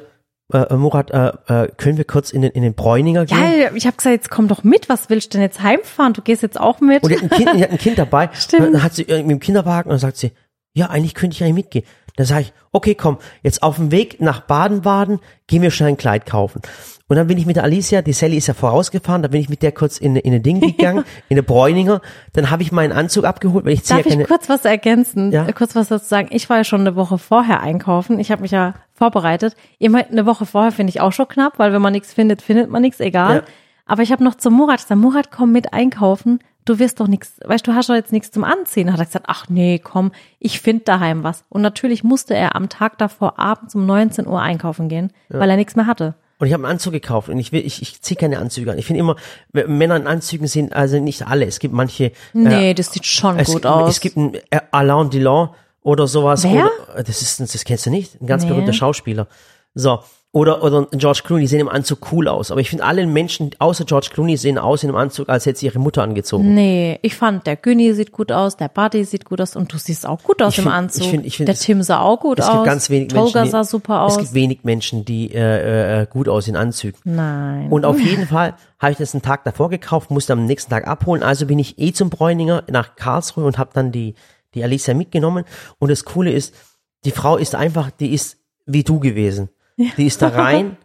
äh, 0.54 0.74
äh, 0.74 0.76
Murat, 0.76 1.12
äh, 1.12 1.32
äh, 1.48 1.68
können 1.78 1.98
wir 1.98 2.06
kurz 2.06 2.32
in 2.32 2.42
den, 2.42 2.52
in 2.52 2.64
den 2.64 2.74
Bräuninger 2.74 3.26
gehen? 3.26 3.38
Ja, 3.38 3.72
ich 3.74 3.86
habe 3.86 3.98
gesagt, 3.98 4.14
jetzt 4.14 4.30
komm 4.30 4.48
doch 4.48 4.64
mit, 4.64 4.90
was 4.90 5.10
willst 5.10 5.34
du 5.34 5.38
denn 5.38 5.44
jetzt 5.44 5.62
heimfahren? 5.62 6.14
Du 6.14 6.22
gehst 6.22 6.42
jetzt 6.42 6.60
auch 6.60 6.80
mit. 6.82 7.04
Und 7.04 7.10
die 7.10 7.16
hat 7.16 7.24
ein 7.24 7.30
Kind, 7.30 7.50
die 7.56 7.64
hat 7.64 7.72
ein 7.72 7.78
Kind 7.78 7.98
dabei. 7.98 8.30
Stimmt. 8.34 8.68
Und 8.68 8.74
dann 8.74 8.84
hat 8.84 8.94
sie 8.94 9.04
irgendwie 9.04 9.34
im 9.34 9.40
Kinderwagen 9.40 9.90
und 9.90 9.94
dann 9.94 10.00
sagt 10.00 10.18
sie, 10.18 10.32
ja, 10.74 10.90
eigentlich 10.90 11.16
könnte 11.16 11.36
ich 11.36 11.44
eigentlich 11.44 11.66
mitgehen. 11.66 11.86
Dann 12.22 12.28
sage 12.28 12.42
ich, 12.42 12.54
okay, 12.72 12.94
komm, 12.94 13.18
jetzt 13.42 13.64
auf 13.64 13.78
dem 13.78 13.90
Weg 13.90 14.22
nach 14.22 14.42
Baden-Baden 14.42 15.22
gehen 15.48 15.64
wir 15.64 15.72
schnell 15.72 15.90
ein 15.90 15.98
Kleid 15.98 16.28
kaufen. 16.28 16.62
Und 17.08 17.16
dann 17.16 17.26
bin 17.26 17.40
ich 17.40 17.48
mit 17.48 17.56
der 17.56 17.64
Alicia, 17.64 18.04
die 18.04 18.14
Sally 18.14 18.38
ist 18.38 18.46
ja 18.46 18.54
vorausgefahren, 18.54 19.24
da 19.24 19.28
bin 19.28 19.42
ich 19.42 19.50
mit 19.50 19.64
der 19.64 19.72
kurz 19.72 19.98
in, 19.98 20.16
in 20.18 20.32
ein 20.32 20.44
Ding 20.44 20.60
gegangen, 20.60 21.04
in 21.30 21.34
eine 21.34 21.42
Bräuninger. 21.42 22.00
Dann 22.34 22.52
habe 22.52 22.62
ich 22.62 22.72
meinen 22.72 22.92
Anzug 22.92 23.26
abgeholt, 23.26 23.66
weil 23.66 23.74
ich 23.74 23.84
ziehe 23.84 23.98
Darf 23.98 24.06
ja 24.06 24.12
ich 24.12 24.18
keine... 24.18 24.28
kurz 24.28 24.50
was 24.50 24.66
ergänzen? 24.66 25.32
Ja. 25.32 25.48
Äh, 25.48 25.54
Kurz 25.54 25.76
was 25.76 25.88
dazu 25.88 26.06
sagen. 26.06 26.28
Ich 26.30 26.48
war 26.48 26.58
ja 26.58 26.64
schon 26.64 26.82
eine 26.82 26.96
Woche 26.96 27.18
vorher 27.18 27.62
einkaufen. 27.62 28.20
Ich 28.20 28.30
habe 28.30 28.44
mich 28.44 28.52
ja 28.52 28.76
vorbereitet. 28.94 29.56
Immer 29.80 30.06
eine 30.06 30.28
Woche 30.28 30.46
vorher 30.46 30.72
finde 30.72 30.92
ich 30.92 31.02
auch 31.02 31.12
schon 31.12 31.28
knapp, 31.28 31.58
weil 31.58 31.74
wenn 31.74 31.82
man 31.82 31.94
nichts 31.94 32.14
findet, 32.14 32.44
findet 32.44 32.70
man 32.70 32.84
nichts, 32.84 33.00
egal. 33.00 33.38
Ja. 33.38 33.44
Aber 33.88 34.04
ich 34.04 34.12
habe 34.12 34.24
noch 34.24 34.36
zum 34.36 34.54
Murat 34.54 34.78
gesagt, 34.78 35.02
Murat, 35.02 35.32
komm 35.32 35.52
mit 35.52 35.74
einkaufen. 35.74 36.38
Du 36.66 36.78
wirst 36.80 37.00
doch 37.00 37.08
nichts, 37.08 37.40
weißt 37.44 37.66
du, 37.66 37.74
hast 37.74 37.90
doch 37.90 37.96
jetzt 37.96 38.12
nichts 38.12 38.32
zum 38.32 38.44
Anziehen. 38.44 38.92
Hat 38.94 39.00
er 39.00 39.06
gesagt, 39.06 39.26
ach 39.28 39.48
nee, 39.50 39.80
komm, 39.80 40.12
ich 40.40 40.62
find 40.62 40.88
daheim 40.88 41.24
was. 41.24 41.44
Und 41.50 41.62
natürlich 41.62 42.04
musste 42.04 42.36
er 42.36 42.56
am 42.56 42.70
Tag 42.70 42.98
davor 43.00 43.40
abends 43.40 43.74
um 43.76 43.86
19 43.86 44.28
Uhr 44.28 44.42
einkaufen 44.42 44.88
gehen, 44.88 45.12
weil 45.30 45.50
er 45.50 45.56
nichts 45.58 45.76
mehr 45.76 45.88
hatte. 45.88 46.14
Und 46.38 46.48
ich 46.48 46.54
habe 46.54 46.64
einen 46.64 46.72
Anzug 46.72 46.94
gekauft 46.94 47.30
und 47.30 47.38
ich 47.38 47.52
will, 47.52 47.64
ich, 47.66 47.82
ich 47.84 48.02
ziehe 48.02 48.16
keine 48.18 48.40
Anzüge 48.40 48.72
an. 48.72 48.78
Ich 48.80 48.86
finde 48.88 49.00
immer, 49.00 49.16
Männer 49.54 49.96
in 49.96 50.08
Anzügen 50.08 50.48
sind, 50.48 50.74
also 50.74 51.00
nicht 51.00 51.28
alle. 51.28 51.46
Es 51.46 51.60
gibt 51.60 51.74
manche. 51.74 52.12
Nee, 52.34 52.72
äh, 52.72 52.74
das 52.74 52.92
sieht 52.92 53.06
schon 53.06 53.38
es, 53.38 53.48
gut 53.52 53.66
aus. 53.68 53.90
Es 53.92 54.00
gibt 54.00 54.18
einen 54.18 54.34
äh, 54.50 54.60
Alain 54.72 55.12
Delon 55.12 55.50
oder 55.84 56.08
sowas. 56.08 56.44
Wer? 56.44 56.70
Oder, 56.94 57.04
das 57.04 57.22
ist, 57.22 57.40
das 57.40 57.64
kennst 57.64 57.86
du 57.86 57.92
nicht. 57.92 58.20
Ein 58.22 58.26
ganz 58.28 58.44
Nee. 58.44 58.50
berühmter 58.50 58.74
Schauspieler. 58.74 59.28
So. 59.76 60.00
Oder, 60.34 60.64
oder 60.64 60.88
George 60.94 61.24
Clooney, 61.26 61.42
die 61.44 61.48
sehen 61.48 61.60
im 61.60 61.68
Anzug 61.68 62.10
cool 62.14 62.30
aus. 62.30 62.52
Aber 62.52 62.62
ich 62.62 62.70
finde, 62.70 62.86
alle 62.86 63.06
Menschen, 63.06 63.52
außer 63.60 63.84
George 63.84 64.08
Clooney, 64.14 64.38
sehen 64.38 64.58
aus 64.58 64.82
in 64.82 64.88
einem 64.90 64.98
Anzug, 64.98 65.28
als 65.28 65.46
hätte 65.46 65.60
sie 65.60 65.66
ihre 65.66 65.80
Mutter 65.80 66.04
angezogen. 66.04 66.54
Nee, 66.56 67.00
ich 67.02 67.16
fand, 67.16 67.46
der 67.48 67.58
Günni 67.58 67.94
sieht 67.94 68.14
gut 68.14 68.32
aus, 68.32 68.56
der 68.56 68.70
Buddy 68.70 69.04
sieht 69.04 69.26
gut 69.26 69.42
aus 69.42 69.58
und 69.58 69.74
du 69.74 69.78
siehst 69.78 70.08
auch 70.08 70.24
gut 70.24 70.42
aus 70.42 70.54
Ich 70.54 70.60
im 70.60 70.64
find- 70.64 70.76
Anzug. 70.76 71.02
ich 71.04 71.10
find- 71.10 71.26
ich 71.26 71.36
find, 71.36 71.50
der 71.50 71.56
es- 71.56 71.60
Tim 71.60 71.84
sah 71.84 72.00
auch 72.00 72.18
gut 72.22 72.40
Es 72.40 72.46
aus. 72.46 72.54
gibt 72.54 72.64
ganz 72.66 72.90
wenig 72.90 73.10
Tolga 73.10 73.40
Menschen, 73.42 73.52
sah 73.52 73.64
super 73.66 74.06
es 74.08 74.14
aus. 74.14 74.20
gibt 74.20 74.34
wenig 74.34 74.60
Menschen, 74.64 75.04
die 75.04 75.34
äh, 75.34 76.04
äh, 76.04 76.08
gut 76.10 76.30
aussehen 76.30 76.56
in 76.56 76.62
Anzügen. 76.62 76.98
Nein. 77.04 77.70
Und 77.70 77.84
auf 77.84 78.00
jeden 78.00 78.26
Fall 78.26 78.54
habe 78.80 78.94
ich 78.94 78.98
das 79.00 79.14
einen 79.14 79.24
Tag 79.24 79.44
davor 79.44 79.70
gekauft, 79.70 80.12
musste 80.12 80.32
am 80.32 80.46
nächsten 80.46 80.70
Tag 80.72 80.88
abholen. 80.88 81.24
Also 81.24 81.46
bin 81.46 81.60
ich 81.60 81.78
eh 81.78 81.92
zum 81.92 82.10
Bräuninger 82.10 82.64
nach 82.72 82.96
Karlsruhe 82.96 83.44
und 83.44 83.58
habe 83.58 83.72
dann 83.74 83.92
die, 83.92 84.16
die 84.56 84.64
Alicia 84.64 84.94
mitgenommen. 84.94 85.44
Und 85.78 85.92
das 85.92 86.06
Coole 86.06 86.32
ist, 86.32 86.56
die 87.04 87.12
Frau 87.12 87.36
ist 87.36 87.54
einfach, 87.54 87.92
die 87.92 88.14
ist 88.14 88.38
wie 88.66 88.86
du 88.86 89.02
gewesen. 89.02 89.50
Die 89.98 90.06
ist 90.06 90.22
da 90.22 90.30
rein, 90.30 90.78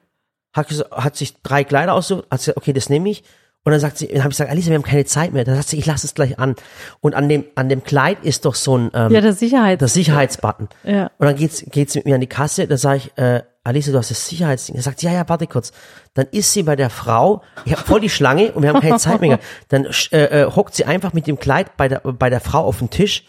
hat, 0.53 0.69
hat 0.91 1.17
sich 1.17 1.41
drei 1.43 1.65
Kleider 1.65 1.95
ausgesucht, 1.95 2.27
hat 2.31 2.41
gesagt, 2.41 2.59
okay, 2.59 2.73
das 2.73 2.89
nehme 2.89 3.11
ich. 3.11 3.25
Und 3.65 3.73
dann 3.73 3.81
sagt 3.81 3.99
sie, 3.99 4.07
dann 4.07 4.21
habe 4.21 4.29
ich 4.31 4.37
gesagt, 4.37 4.49
Alicia, 4.49 4.71
wir 4.71 4.77
haben 4.77 4.85
keine 4.85 5.05
Zeit 5.07 5.33
mehr. 5.33 5.45
Dann 5.45 5.57
sagt 5.57 5.69
sie, 5.69 5.77
ich 5.77 5.87
lasse 5.87 6.07
es 6.07 6.15
gleich 6.15 6.39
an. 6.39 6.55
Und 7.01 7.15
an 7.15 7.29
dem, 7.29 7.47
an 7.57 7.69
dem 7.69 7.83
Kleid 7.83 8.19
ist 8.23 8.45
doch 8.45 8.55
so 8.55 8.79
ein, 8.79 8.93
ähm, 8.95 9.11
ja, 9.11 9.21
der 9.21 9.33
Sicherheit. 9.33 9.81
der 9.81 9.89
Sicherheitsbutton. 9.89 10.69
Ja. 10.85 11.11
Und 11.19 11.27
dann 11.27 11.35
geht's, 11.35 11.65
geht's 11.73 11.97
mit 11.97 12.05
mir 12.05 12.15
an 12.15 12.21
die 12.21 12.29
Kasse, 12.29 12.69
da 12.69 12.77
sage 12.77 12.99
ich, 12.99 13.19
äh, 13.19 13.43
Alice, 13.65 13.87
du 13.87 13.99
hast 13.99 14.13
das 14.13 14.29
Sicherheitsding. 14.29 14.77
Er 14.77 14.83
sagt, 14.83 15.03
ja, 15.03 15.13
ja, 15.13 15.29
warte 15.29 15.49
kurz. 15.49 15.73
Dann 16.15 16.29
ist 16.31 16.53
sie 16.53 16.63
bei 16.63 16.77
der 16.77 16.91
Frau, 16.91 17.43
ich 17.65 17.73
habe 17.73 17.83
voll 17.83 17.99
die 17.99 18.09
Schlange 18.09 18.53
und 18.53 18.63
wir 18.63 18.73
haben 18.73 18.81
keine 18.81 18.99
Zeit 18.99 19.21
mehr. 19.21 19.41
Dann 19.69 19.89
äh, 20.13 20.43
äh, 20.43 20.51
hockt 20.53 20.77
sie 20.77 20.85
einfach 20.85 21.13
mit 21.13 21.27
dem 21.27 21.41
Kleid 21.41 21.77
bei 21.77 21.89
der, 21.89 21.99
bei 21.99 22.31
der 22.31 22.41
Frau 22.41 22.61
auf 22.61 22.79
den 22.79 22.91
Tisch 22.91 23.25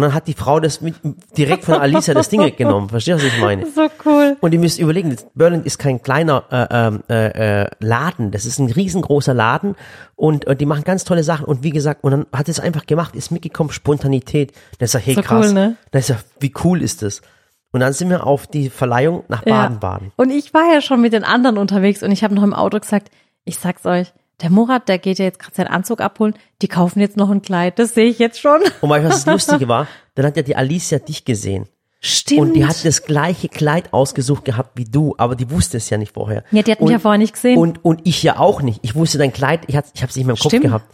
und 0.00 0.06
dann 0.08 0.14
hat 0.14 0.28
die 0.28 0.32
Frau 0.32 0.60
das 0.60 0.80
mit, 0.80 0.94
direkt 1.36 1.64
von 1.64 1.74
Alicia 1.74 2.14
das 2.14 2.30
Ding 2.30 2.40
weggenommen. 2.40 2.88
Verstehst 2.88 3.20
du, 3.22 3.26
was 3.26 3.34
ich 3.34 3.38
meine? 3.40 3.66
So 3.66 3.86
cool. 4.06 4.38
Und 4.40 4.52
ihr 4.54 4.58
müsst 4.58 4.78
überlegen, 4.78 5.14
Berlin 5.34 5.62
ist 5.64 5.78
kein 5.78 6.00
kleiner 6.00 6.44
äh, 6.50 6.66
ähm, 6.70 7.02
äh, 7.10 7.64
äh, 7.64 7.70
Laden, 7.80 8.30
das 8.30 8.46
ist 8.46 8.58
ein 8.58 8.70
riesengroßer 8.70 9.34
Laden 9.34 9.76
und, 10.16 10.46
und 10.46 10.58
die 10.58 10.64
machen 10.64 10.84
ganz 10.84 11.04
tolle 11.04 11.22
Sachen 11.22 11.44
und 11.44 11.62
wie 11.62 11.70
gesagt, 11.70 12.02
und 12.02 12.12
dann 12.12 12.26
hat 12.32 12.48
es 12.48 12.58
einfach 12.60 12.86
gemacht, 12.86 13.14
ist 13.14 13.30
mitgekommen, 13.30 13.70
Spontanität. 13.70 14.52
Dann 14.78 14.86
ist 14.86 14.94
er, 14.94 15.00
hey 15.00 15.14
So 15.14 15.20
krass, 15.20 15.48
cool, 15.48 15.52
ne? 15.52 15.76
dann 15.90 16.00
ist 16.00 16.08
er, 16.08 16.16
wie 16.38 16.54
cool 16.64 16.80
ist 16.80 17.02
das? 17.02 17.20
Und 17.72 17.80
dann 17.80 17.92
sind 17.92 18.08
wir 18.08 18.26
auf 18.26 18.46
die 18.46 18.70
Verleihung 18.70 19.24
nach 19.28 19.44
Ja. 19.44 19.62
Baden-Baden. 19.62 20.12
Und 20.16 20.30
ich 20.30 20.54
war 20.54 20.72
ja 20.72 20.80
schon 20.80 21.02
mit 21.02 21.12
den 21.12 21.24
anderen 21.24 21.58
unterwegs 21.58 22.02
und 22.02 22.10
ich 22.10 22.24
habe 22.24 22.34
noch 22.34 22.42
im 22.42 22.54
Auto 22.54 22.80
gesagt, 22.80 23.10
ich 23.44 23.58
sag's 23.58 23.84
euch, 23.84 24.12
der 24.42 24.50
Murat, 24.50 24.88
der 24.88 24.98
geht 24.98 25.18
ja 25.18 25.24
jetzt 25.26 25.38
gerade 25.38 25.54
seinen 25.54 25.66
Anzug 25.68 26.00
abholen, 26.00 26.34
die 26.62 26.68
kaufen 26.68 27.00
jetzt 27.00 27.16
noch 27.16 27.30
ein 27.30 27.42
Kleid, 27.42 27.78
das 27.78 27.94
sehe 27.94 28.06
ich 28.06 28.18
jetzt 28.18 28.40
schon. 28.40 28.60
Und 28.80 28.88
weißt 28.90 29.04
du, 29.04 29.08
was 29.10 29.24
das 29.24 29.32
Lustige 29.48 29.68
war? 29.68 29.86
Dann 30.14 30.26
hat 30.26 30.36
ja 30.36 30.42
die 30.42 30.56
Alicia 30.56 30.98
dich 30.98 31.24
gesehen. 31.24 31.66
Stimmt. 32.02 32.40
Und 32.40 32.52
die 32.54 32.64
hat 32.64 32.82
das 32.84 33.02
gleiche 33.04 33.48
Kleid 33.50 33.92
ausgesucht 33.92 34.46
gehabt 34.46 34.70
wie 34.76 34.84
du, 34.86 35.14
aber 35.18 35.36
die 35.36 35.50
wusste 35.50 35.76
es 35.76 35.90
ja 35.90 35.98
nicht 35.98 36.14
vorher. 36.14 36.44
Ja, 36.50 36.62
die 36.62 36.72
hat 36.72 36.80
mich 36.80 36.86
und, 36.86 36.92
ja 36.92 36.98
vorher 36.98 37.18
nicht 37.18 37.34
gesehen. 37.34 37.58
Und, 37.58 37.84
und 37.84 38.00
ich 38.04 38.22
ja 38.22 38.38
auch 38.38 38.62
nicht. 38.62 38.80
Ich 38.82 38.94
wusste 38.94 39.18
dein 39.18 39.32
Kleid, 39.34 39.60
ich, 39.66 39.76
hatte- 39.76 39.90
ich 39.92 40.00
habe 40.02 40.08
es 40.10 40.16
nicht 40.16 40.24
mehr 40.24 40.34
im 40.34 40.38
Kopf 40.40 40.48
Stimmt. 40.50 40.64
gehabt. 40.64 40.86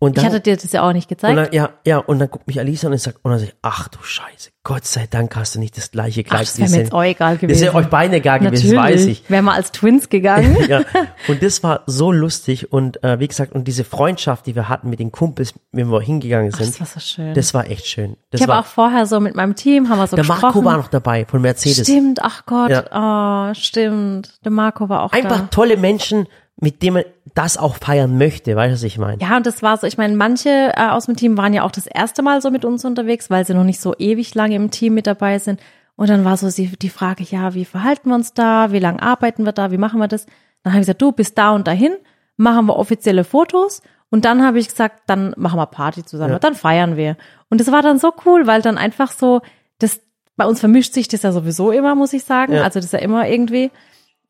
Und 0.00 0.16
ich 0.16 0.22
dann, 0.24 0.32
hatte 0.32 0.40
dir 0.40 0.56
das 0.56 0.72
ja 0.72 0.82
auch 0.82 0.94
nicht 0.94 1.08
gezeigt. 1.08 1.36
dann, 1.36 1.52
ja, 1.52 1.70
ja, 1.86 1.98
und 1.98 2.18
dann 2.18 2.30
guckt 2.30 2.46
mich 2.46 2.58
Alicia 2.58 2.88
und 2.88 2.94
ich 2.94 3.02
sag, 3.02 3.16
und 3.22 3.30
dann 3.30 3.38
sag 3.38 3.48
ich, 3.48 3.54
ach 3.60 3.86
du 3.88 3.98
Scheiße, 4.02 4.50
Gott 4.64 4.86
sei 4.86 5.06
Dank 5.06 5.36
hast 5.36 5.54
du 5.54 5.58
nicht 5.58 5.76
das 5.76 5.90
gleiche 5.90 6.22
Ach, 6.24 6.30
Kleid. 6.30 6.42
das 6.42 6.58
wäre 6.58 6.70
mir 6.70 6.76
jetzt 6.78 6.92
auch 6.92 7.02
egal 7.02 7.32
Das 7.34 7.40
gewesen. 7.40 7.60
wäre 7.62 7.74
euch 7.74 7.86
beiden 7.88 8.14
egal 8.14 8.40
gewesen, 8.40 8.74
das 8.74 8.82
weiß 8.84 9.04
ich. 9.06 9.28
Wären 9.28 9.44
wir 9.44 9.52
als 9.52 9.72
Twins 9.72 10.08
gegangen. 10.08 10.56
Ja, 10.68 10.82
und 11.28 11.42
das 11.42 11.62
war 11.62 11.82
so 11.86 12.12
lustig 12.12 12.72
und 12.72 13.02
äh, 13.04 13.18
wie 13.20 13.28
gesagt, 13.28 13.52
und 13.52 13.68
diese 13.68 13.84
Freundschaft, 13.84 14.46
die 14.46 14.54
wir 14.54 14.68
hatten 14.70 14.88
mit 14.88 15.00
den 15.00 15.12
Kumpels, 15.12 15.54
wenn 15.72 15.88
wir 15.90 16.00
hingegangen 16.00 16.50
Ach, 16.54 16.58
sind, 16.58 16.68
das 16.72 16.80
war 16.80 16.86
so 16.86 17.00
schön. 17.00 17.34
das 17.34 17.52
war 17.54 17.66
echt 17.68 17.86
schön. 17.86 18.16
Das 18.30 18.40
ich 18.40 18.46
habe 18.48 18.58
auch 18.58 18.66
vorher 18.66 19.04
so 19.06 19.20
mit 19.20 19.34
meinem 19.34 19.54
Team, 19.54 19.88
haben 19.90 19.98
wir 19.98 20.06
so 20.06 20.16
der 20.16 20.24
gesprochen. 20.24 20.42
Marco 20.42 20.64
war 20.64 20.76
noch 20.78 20.88
dabei 20.88 21.26
von 21.26 21.42
Mercedes. 21.42 21.86
Stimmt, 21.86 22.22
ach 22.22 22.46
Gott, 22.46 22.84
oh, 22.90 23.52
stimmt. 23.54 24.38
Der 24.44 24.52
Marco 24.52 24.88
war 24.88 25.02
auch 25.02 25.12
Einfach 25.12 25.40
da. 25.40 25.48
tolle 25.50 25.76
Menschen, 25.76 26.26
mit 26.60 26.82
denen 26.82 26.94
man 26.94 27.04
das 27.34 27.56
auch 27.56 27.76
feiern 27.76 28.18
möchte, 28.18 28.54
weißt 28.54 28.70
du, 28.70 28.74
was 28.74 28.82
ich 28.82 28.98
meine? 28.98 29.20
Ja, 29.22 29.36
und 29.36 29.46
das 29.46 29.62
war 29.62 29.76
so, 29.78 29.86
ich 29.86 29.98
meine, 29.98 30.14
manche 30.16 30.72
äh, 30.76 30.88
aus 30.90 31.06
dem 31.06 31.16
Team 31.16 31.36
waren 31.36 31.54
ja 31.54 31.62
auch 31.64 31.70
das 31.70 31.86
erste 31.86 32.22
Mal 32.22 32.42
so 32.42 32.50
mit 32.50 32.64
uns 32.64 32.84
unterwegs, 32.84 33.30
weil 33.30 33.44
sie 33.46 33.54
noch 33.54 33.64
nicht 33.64 33.80
so 33.80 33.94
ewig 33.98 34.34
lange 34.34 34.56
im 34.56 34.70
Team 34.70 34.94
mit 34.94 35.06
dabei 35.06 35.38
sind. 35.38 35.60
Und 35.96 36.08
dann 36.08 36.24
war 36.24 36.36
so 36.36 36.50
die, 36.50 36.68
die 36.78 36.88
Frage, 36.90 37.24
ja, 37.24 37.54
wie 37.54 37.64
verhalten 37.64 38.08
wir 38.10 38.14
uns 38.14 38.32
da? 38.34 38.72
Wie 38.72 38.78
lange 38.78 39.02
arbeiten 39.02 39.44
wir 39.44 39.52
da? 39.52 39.70
Wie 39.70 39.76
machen 39.78 39.98
wir 40.00 40.08
das? 40.08 40.26
Dann 40.62 40.72
habe 40.72 40.80
ich 40.80 40.86
gesagt, 40.86 41.02
du 41.02 41.12
bist 41.12 41.36
da 41.38 41.50
und 41.50 41.66
dahin, 41.66 41.92
machen 42.36 42.66
wir 42.66 42.76
offizielle 42.76 43.24
Fotos. 43.24 43.82
Und 44.10 44.24
dann 44.24 44.44
habe 44.44 44.58
ich 44.58 44.68
gesagt, 44.68 45.02
dann 45.06 45.34
machen 45.36 45.58
wir 45.58 45.66
Party 45.66 46.04
zusammen, 46.04 46.32
Ja. 46.32 46.38
dann 46.38 46.54
feiern 46.54 46.96
wir. 46.96 47.16
Und 47.48 47.60
das 47.60 47.70
war 47.70 47.80
dann 47.82 47.98
so 47.98 48.12
cool, 48.26 48.46
weil 48.46 48.60
dann 48.60 48.76
einfach 48.76 49.12
so, 49.12 49.40
das, 49.78 50.00
bei 50.36 50.46
uns 50.46 50.60
vermischt 50.60 50.94
sich 50.94 51.06
das 51.08 51.22
ja 51.22 51.32
sowieso 51.32 51.70
immer, 51.70 51.94
muss 51.94 52.12
ich 52.12 52.24
sagen. 52.24 52.54
Ja. 52.54 52.62
Also 52.64 52.78
das 52.80 52.86
ist 52.86 52.92
ja 52.92 52.98
immer 52.98 53.28
irgendwie. 53.28 53.70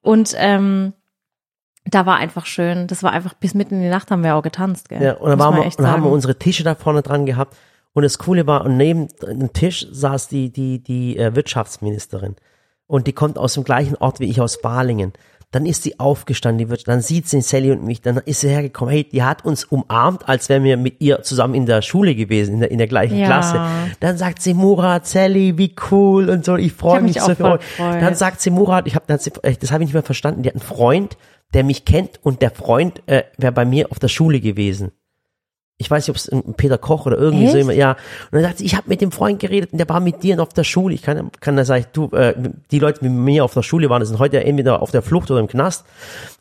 Und 0.03 0.35
ähm, 0.39 0.93
da 1.85 2.07
war 2.07 2.17
einfach 2.17 2.47
schön. 2.47 2.87
Das 2.87 3.03
war 3.03 3.13
einfach 3.13 3.35
bis 3.35 3.55
mitten 3.55 3.77
in 3.77 3.83
die 3.83 3.89
Nacht 3.89 4.11
haben 4.11 4.23
wir 4.23 4.37
auch 4.37 4.43
getanzt, 4.43 4.89
gell? 4.89 5.03
Ja, 5.03 5.15
und 5.15 5.29
dann, 5.31 5.39
Muss 5.39 5.47
waren 5.47 5.57
wir, 5.57 5.65
echt 5.65 5.79
und 5.79 5.87
haben 5.87 6.05
wir 6.05 6.11
unsere 6.11 6.39
Tische 6.39 6.63
da 6.65 6.75
vorne 6.75 7.03
dran 7.03 7.27
gehabt. 7.27 7.57
Und 7.93 8.05
das 8.05 8.19
Coole 8.19 8.47
war, 8.47 8.65
und 8.65 8.77
neben 8.77 9.09
dem 9.23 9.53
Tisch 9.53 9.87
saß 9.91 10.29
die, 10.29 10.53
die, 10.53 10.83
die 10.83 11.17
äh, 11.17 11.35
Wirtschaftsministerin. 11.35 12.37
Und 12.87 13.07
die 13.07 13.13
kommt 13.13 13.39
aus 13.39 13.55
dem 13.55 13.65
gleichen 13.65 13.97
Ort 13.97 14.21
wie 14.21 14.31
ich 14.31 14.41
aus 14.41 14.61
Balingen. 14.61 15.13
Dann 15.53 15.67
ist 15.67 15.83
sie 15.83 15.99
aufgestanden, 15.99 16.59
die 16.59 16.71
wird, 16.71 16.87
dann 16.87 17.01
sieht 17.01 17.29
sie 17.29 17.41
Sally 17.41 17.73
und 17.73 17.85
mich, 17.85 18.01
dann 18.01 18.19
ist 18.19 18.41
sie 18.41 18.49
hergekommen, 18.49 18.95
hey, 18.95 19.05
die 19.05 19.25
hat 19.25 19.45
uns 19.45 19.65
umarmt, 19.65 20.29
als 20.29 20.49
wären 20.49 20.63
wir 20.63 20.77
mit 20.77 21.01
ihr 21.01 21.23
zusammen 21.23 21.55
in 21.55 21.67
der 21.67 21.83
Schule 21.83 22.15
gewesen, 22.15 22.55
in 22.55 22.61
der, 22.61 22.71
in 22.71 22.79
der 22.79 22.87
gleichen 22.87 23.19
Ja. 23.19 23.27
Klasse. 23.27 23.61
Dann 23.99 24.17
sagt 24.17 24.43
sie, 24.43 24.55
Murat, 24.55 25.09
Sally, 25.09 25.59
wie 25.59 25.75
cool 25.91 26.31
und 26.31 26.45
so, 26.45 26.55
ich 26.57 26.73
freue 26.73 27.01
mich, 27.01 27.17
mich 27.17 27.23
so 27.25 27.35
voll. 27.35 27.59
Dann 27.79 28.15
sagt 28.15 28.41
sie, 28.41 28.51
Murat, 28.51 28.87
ich 28.87 28.95
hab, 28.95 29.09
das, 29.09 29.25
das 29.25 29.73
habe 29.73 29.83
ich 29.83 29.89
nicht 29.89 29.95
mehr 29.95 30.03
verstanden, 30.05 30.43
die 30.43 30.51
hat 30.51 30.55
einen 30.55 30.63
Freund, 30.63 31.17
der 31.53 31.65
mich 31.65 31.85
kennt 31.85 32.21
und 32.23 32.43
der 32.43 32.53
Freund 32.53 33.03
äh, 33.07 33.25
wäre 33.37 33.53
bei 33.53 33.65
mir 33.65 33.91
auf 33.91 33.99
der 33.99 34.07
Schule 34.09 34.39
gewesen. 34.39 34.93
Ich 35.81 35.91
weiß 35.91 36.05
nicht, 36.07 36.11
ob 36.11 36.17
es 36.17 36.29
ein 36.29 36.55
Peter 36.55 36.77
Koch 36.77 37.07
oder 37.07 37.17
irgendwie 37.17 37.47
so 37.47 37.53
Echt? 37.53 37.57
jemand, 37.57 37.79
ja. 37.79 37.93
Und 37.93 37.97
dann 38.33 38.43
sagt 38.43 38.59
sie, 38.59 38.67
ich 38.67 38.77
habe 38.77 38.87
mit 38.89 39.01
dem 39.01 39.13
Freund 39.13 39.41
geredet 39.41 39.73
und 39.73 39.79
der 39.79 39.89
war 39.89 39.99
mit 40.01 40.23
dir 40.23 40.39
auf 40.41 40.51
der 40.51 40.63
Schule. 40.65 40.95
Ich 40.95 41.01
kann, 41.01 41.31
kann 41.41 41.57
da 41.57 41.65
sagen, 41.65 41.87
du, 41.95 42.11
äh, 42.11 42.35
die 42.71 42.79
Leute, 42.79 43.01
die 43.01 43.09
mit 43.09 43.25
mir 43.25 43.45
auf 43.45 43.55
der 43.55 43.63
Schule 43.63 43.89
waren, 43.89 44.05
sind 44.05 44.19
heute 44.19 44.45
entweder 44.45 44.83
auf 44.83 44.91
der 44.91 45.01
Flucht 45.01 45.31
oder 45.31 45.41
im 45.41 45.49
Knast. 45.49 45.87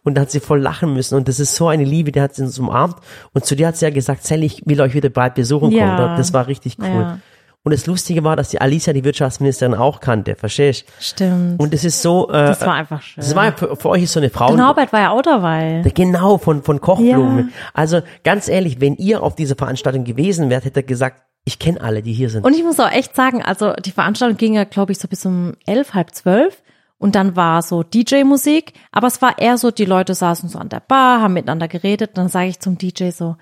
Und 0.04 0.16
da 0.16 0.22
hat 0.22 0.32
sie 0.32 0.42
voll 0.42 0.60
lachen 0.60 0.94
müssen. 0.94 1.16
Und 1.16 1.30
das 1.30 1.40
ist 1.40 1.56
so 1.56 1.70
eine 1.70 1.86
Liebe, 1.86 2.12
die 2.12 2.20
hat 2.20 2.36
sie 2.36 2.44
uns 2.44 2.60
umarmt. 2.60 2.98
Und 3.34 3.46
zu 3.46 3.56
dir 3.56 3.68
hat 3.68 3.78
sie 3.78 3.86
ja 3.86 3.92
gesagt, 3.92 4.26
Sally, 4.26 4.46
ich 4.48 4.64
will 4.66 4.82
euch 4.82 4.94
wieder 4.94 5.10
bald 5.10 5.36
besuchen 5.36 5.72
Ja. 5.72 5.96
kommen. 5.96 6.18
Das 6.18 6.34
war 6.34 6.48
richtig 6.48 6.76
cool. 6.80 6.88
Ja. 6.88 7.20
Und 7.64 7.74
das 7.74 7.88
Lustige 7.88 8.24
war, 8.24 8.38
dass 8.38 8.50
die 8.50 8.62
Alicia 8.62 8.94
die 8.94 9.04
Wirtschaftsministerin 9.04 9.76
auch 9.76 10.00
kannte, 10.00 10.36
verstehst 10.36 10.86
Stimmt. 11.00 11.60
Und 11.60 11.74
es 11.74 11.84
ist 11.84 12.02
so, 12.02 12.30
äh, 12.30 12.32
das 12.32 12.62
war 12.62 12.74
einfach 12.76 13.02
schön. 13.02 13.22
das 13.22 13.36
war 13.36 13.52
für, 13.52 13.76
für 13.76 13.90
euch 13.90 14.04
ist 14.04 14.14
so 14.14 14.22
eine 14.22 14.30
Frau. 14.30 14.52
Und 14.52 14.58
Norbert 14.58 14.94
war 14.94 15.02
ja 15.02 15.12
auch 15.12 15.22
dabei. 15.22 15.84
Genau, 15.94 16.38
von, 16.38 16.64
von 16.64 16.80
Kochblumen. 16.80 17.50
Ja. 17.50 17.54
Also 17.74 18.02
ganz 18.24 18.48
ehrlich, 18.48 18.80
wenn 18.80 18.96
ihr 18.96 19.22
auf 19.22 19.36
dieser 19.36 19.56
Veranstaltung 19.56 20.06
gewesen 20.06 20.50
wärt, 20.50 20.64
hätte 20.64 20.80
er 20.80 20.84
gesagt, 20.84 21.22
ich 21.44 21.60
kenne 21.60 21.82
alle, 21.82 22.02
die 22.02 22.14
hier 22.14 22.30
sind. 22.30 22.46
Und 22.46 22.54
ich 22.54 22.64
muss 22.64 22.80
auch 22.80 22.92
echt 22.92 23.16
sagen, 23.16 23.44
also 23.44 23.74
die 23.74 23.92
Veranstaltung 23.92 24.38
ging 24.38 24.54
ja, 24.54 24.64
glaube 24.64 24.94
ich, 24.94 25.00
so 25.00 25.08
bis 25.08 25.26
um 25.26 25.54
elf, 25.66 25.94
halb 25.94 26.14
zwölf. 26.14 26.62
Und 26.98 27.16
dann 27.16 27.36
war 27.36 27.62
so 27.62 27.82
DJ-Musik, 27.82 28.74
aber 28.92 29.08
es 29.08 29.22
war 29.22 29.40
eher 29.40 29.58
so, 29.58 29.72
die 29.72 29.86
Leute 29.86 30.14
saßen 30.14 30.50
so 30.50 30.60
an 30.60 30.70
der 30.70 30.82
Bar, 30.82 31.22
haben 31.22 31.34
miteinander 31.34 31.68
geredet. 31.68 32.12
Dann 32.16 32.28
sage 32.28 32.50
ich 32.50 32.60
zum 32.60 32.78
DJ 32.78 33.12
so, 33.12 33.38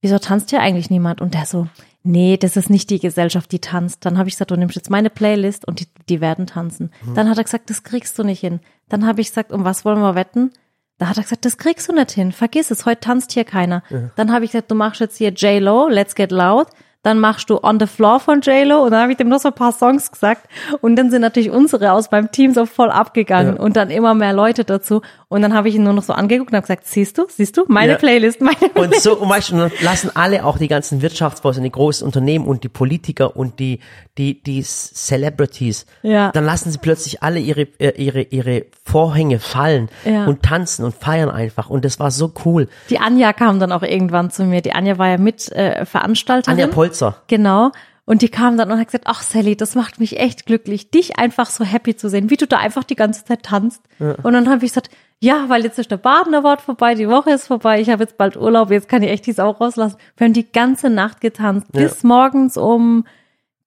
wieso 0.00 0.18
tanzt 0.18 0.50
hier 0.50 0.60
eigentlich 0.60 0.90
niemand? 0.90 1.20
Und 1.20 1.34
der 1.34 1.46
so, 1.46 1.68
nee, 2.08 2.36
das 2.36 2.56
ist 2.56 2.70
nicht 2.70 2.90
die 2.90 2.98
Gesellschaft, 2.98 3.52
die 3.52 3.60
tanzt. 3.60 4.04
Dann 4.04 4.18
habe 4.18 4.28
ich 4.28 4.34
gesagt, 4.34 4.50
du 4.50 4.56
nimmst 4.56 4.76
jetzt 4.76 4.90
meine 4.90 5.10
Playlist 5.10 5.66
und 5.68 5.80
die, 5.80 5.86
die 6.08 6.20
werden 6.20 6.46
tanzen. 6.46 6.90
Dann 7.14 7.28
hat 7.28 7.38
er 7.38 7.44
gesagt, 7.44 7.70
das 7.70 7.82
kriegst 7.82 8.18
du 8.18 8.24
nicht 8.24 8.40
hin. 8.40 8.60
Dann 8.88 9.06
habe 9.06 9.20
ich 9.20 9.28
gesagt, 9.28 9.52
um 9.52 9.64
was 9.64 9.84
wollen 9.84 10.00
wir 10.00 10.14
wetten? 10.14 10.50
Da 10.98 11.06
hat 11.08 11.16
er 11.16 11.22
gesagt, 11.22 11.44
das 11.44 11.58
kriegst 11.58 11.88
du 11.88 11.92
nicht 11.92 12.10
hin. 12.10 12.32
Vergiss 12.32 12.70
es, 12.72 12.84
heute 12.86 13.00
tanzt 13.00 13.32
hier 13.32 13.44
keiner. 13.44 13.82
Dann 14.16 14.32
habe 14.32 14.44
ich 14.44 14.50
gesagt, 14.52 14.70
du 14.70 14.74
machst 14.74 15.00
jetzt 15.00 15.16
hier 15.18 15.30
J-Lo, 15.30 15.88
Let's 15.88 16.14
Get 16.16 16.32
Loud. 16.32 16.66
Dann 17.04 17.20
machst 17.20 17.48
du 17.48 17.62
On 17.62 17.78
the 17.78 17.86
Floor 17.86 18.18
von 18.18 18.40
J-Lo 18.40 18.82
und 18.84 18.90
dann 18.90 19.02
habe 19.02 19.12
ich 19.12 19.18
dem 19.18 19.28
noch 19.28 19.38
so 19.38 19.48
ein 19.50 19.54
paar 19.54 19.70
Songs 19.70 20.10
gesagt. 20.10 20.48
Und 20.80 20.96
dann 20.96 21.10
sind 21.12 21.20
natürlich 21.20 21.50
unsere 21.50 21.92
aus 21.92 22.08
beim 22.10 22.32
Team 22.32 22.52
so 22.52 22.66
voll 22.66 22.90
abgegangen 22.90 23.54
Ja. 23.56 23.62
und 23.62 23.76
dann 23.76 23.90
immer 23.90 24.14
mehr 24.14 24.32
Leute 24.32 24.64
dazu. 24.64 25.00
Und 25.30 25.42
dann 25.42 25.52
habe 25.52 25.68
ich 25.68 25.74
ihn 25.74 25.82
nur 25.82 25.92
noch 25.92 26.02
so 26.04 26.14
angeguckt 26.14 26.52
und 26.52 26.56
habe 26.56 26.62
gesagt, 26.66 26.86
siehst 26.86 27.18
du, 27.18 27.26
siehst 27.28 27.54
du, 27.58 27.64
meine 27.68 27.92
Ja. 27.92 27.98
Playlist, 27.98 28.40
meine 28.40 28.56
Und 28.62 28.72
Playlist. 28.72 29.02
so, 29.02 29.14
und 29.18 29.28
weißt 29.28 29.50
du, 29.50 29.54
und 29.56 29.60
dann 29.60 29.72
lassen 29.82 30.10
alle 30.14 30.42
auch 30.44 30.56
die 30.56 30.68
ganzen 30.68 31.02
Wirtschaftsbosse, 31.02 31.60
die 31.60 31.70
großen 31.70 32.06
Unternehmen 32.06 32.46
und 32.46 32.64
die 32.64 32.70
Politiker 32.70 33.36
und 33.36 33.58
die, 33.58 33.80
die, 34.16 34.42
die 34.42 34.62
Celebrities, 34.62 35.86
Ja. 36.02 36.30
dann 36.32 36.44
lassen 36.44 36.70
sie 36.70 36.78
plötzlich 36.78 37.22
alle 37.22 37.40
ihre, 37.40 37.62
äh, 37.78 37.92
ihre, 38.02 38.22
ihre 38.22 38.66
Vorhänge 38.84 39.38
fallen 39.38 39.88
Ja. 40.04 40.24
und 40.26 40.42
tanzen 40.42 40.84
und 40.84 40.94
feiern 40.94 41.30
einfach. 41.30 41.70
Und 41.70 41.84
das 41.84 41.98
war 41.98 42.10
so 42.10 42.32
cool. 42.44 42.68
Die 42.90 42.98
Anja 42.98 43.32
kam 43.32 43.60
dann 43.60 43.72
auch 43.72 43.82
irgendwann 43.82 44.30
zu 44.30 44.44
mir. 44.44 44.62
Die 44.62 44.72
Anja 44.72 44.98
war 44.98 45.08
ja 45.08 45.18
mit 45.18 45.50
äh, 45.52 45.84
Veranstalterin. 45.84 46.54
Anja 46.58 46.66
Polzer. 46.72 47.22
Genau. 47.28 47.70
Und 48.04 48.22
die 48.22 48.30
kam 48.30 48.56
dann 48.56 48.70
und 48.72 48.78
hat 48.78 48.86
gesagt, 48.86 49.04
ach 49.06 49.20
Sally, 49.22 49.54
das 49.56 49.74
macht 49.74 50.00
mich 50.00 50.18
echt 50.18 50.46
glücklich, 50.46 50.90
dich 50.90 51.18
einfach 51.18 51.50
so 51.50 51.62
happy 51.64 51.94
zu 51.94 52.08
sehen, 52.08 52.30
wie 52.30 52.38
du 52.38 52.46
da 52.46 52.56
einfach 52.56 52.84
die 52.84 52.96
ganze 52.96 53.22
Zeit 53.26 53.42
tanzt. 53.42 53.82
Und 53.98 54.32
dann 54.32 54.48
habe 54.48 54.64
ich 54.64 54.70
gesagt, 54.72 54.88
ja, 55.20 55.46
weil 55.48 55.64
jetzt 55.64 55.78
ist 55.78 55.90
der 55.90 55.96
Baden 55.96 56.34
Award 56.34 56.60
vorbei, 56.60 56.94
die 56.94 57.08
Woche 57.08 57.30
ist 57.30 57.46
vorbei, 57.46 57.80
ich 57.80 57.90
habe 57.90 58.04
jetzt 58.04 58.16
bald 58.16 58.36
Urlaub, 58.36 58.70
jetzt 58.70 58.88
kann 58.88 59.02
ich 59.02 59.10
echt 59.10 59.26
die 59.26 59.32
Sau 59.32 59.50
rauslassen. 59.50 59.96
Wir 60.16 60.26
haben 60.26 60.32
die 60.34 60.50
ganze 60.50 60.90
Nacht 60.90 61.20
getanzt, 61.20 61.66
Ja. 61.74 61.82
bis 61.82 62.02
morgens 62.04 62.56
um, 62.56 63.04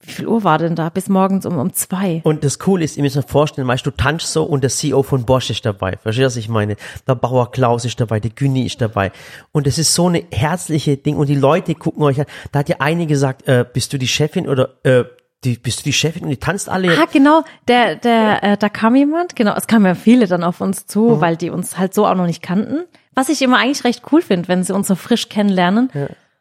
wie 0.03 0.11
viel 0.11 0.27
Uhr 0.27 0.43
war 0.43 0.57
denn 0.57 0.75
da? 0.75 0.89
Bis 0.89 1.09
morgens 1.09 1.45
um, 1.45 1.57
um 1.59 1.73
zwei. 1.73 2.21
Und 2.23 2.43
das 2.43 2.57
Coole 2.57 2.83
ist, 2.85 2.97
ihr 2.97 3.03
müsst 3.03 3.17
euch 3.17 3.25
vorstellen, 3.27 3.67
weißt 3.67 3.85
du, 3.85 3.91
du 3.91 3.97
tanzt 3.97 4.31
so 4.33 4.43
und 4.43 4.61
der 4.63 4.69
CEO 4.71 5.03
von 5.03 5.25
Bosch 5.25 5.49
ist 5.51 5.63
dabei. 5.65 5.97
Verstehst 6.01 6.23
du, 6.23 6.25
was 6.27 6.35
ich 6.37 6.49
meine? 6.49 6.75
Der 7.07 7.13
Bauer 7.15 7.51
Klaus 7.51 7.85
ist 7.85 7.99
dabei, 7.99 8.19
der 8.19 8.31
Günni 8.31 8.65
ist 8.65 8.81
dabei. 8.81 9.11
Und 9.51 9.67
es 9.67 9.77
ist 9.77 9.93
so 9.93 10.07
eine 10.07 10.23
herzliche 10.31 10.97
Ding 10.97 11.17
und 11.17 11.27
die 11.27 11.35
Leute 11.35 11.75
gucken 11.75 12.01
euch 12.01 12.19
an. 12.19 12.25
Da 12.51 12.59
hat 12.59 12.69
ja 12.69 12.77
eine 12.79 13.05
gesagt, 13.05 13.47
äh, 13.47 13.63
bist 13.71 13.93
du 13.93 13.99
die 13.99 14.07
Chefin 14.07 14.47
oder 14.49 14.69
äh, 14.83 15.03
die, 15.43 15.57
bist 15.57 15.79
du 15.79 15.83
die 15.83 15.93
Chefin 15.93 16.23
und 16.23 16.29
die 16.29 16.37
tanzt 16.37 16.69
alle. 16.69 16.91
Ah, 16.99 17.07
genau, 17.11 17.43
der, 17.67 17.95
der, 17.95 18.43
äh, 18.43 18.57
da 18.57 18.69
kam 18.69 18.95
jemand, 18.95 19.35
genau, 19.35 19.53
es 19.55 19.67
kamen 19.67 19.85
ja 19.85 19.95
viele 19.95 20.27
dann 20.27 20.43
auf 20.43 20.61
uns 20.61 20.85
zu, 20.85 21.01
Mhm. 21.15 21.21
weil 21.21 21.35
die 21.37 21.49
uns 21.49 21.77
halt 21.77 21.93
so 21.93 22.05
auch 22.05 22.15
noch 22.15 22.27
nicht 22.27 22.41
kannten. 22.43 22.83
Was 23.15 23.29
ich 23.29 23.41
immer 23.41 23.57
eigentlich 23.57 23.83
recht 23.83 24.03
cool 24.11 24.21
finde, 24.21 24.47
wenn 24.47 24.63
sie 24.63 24.73
uns 24.73 24.87
so 24.87 24.95
frisch 24.95 25.29
kennenlernen. 25.29 25.89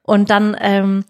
Und 0.02 0.30
dann 0.30 0.56
ähm, 0.60 1.04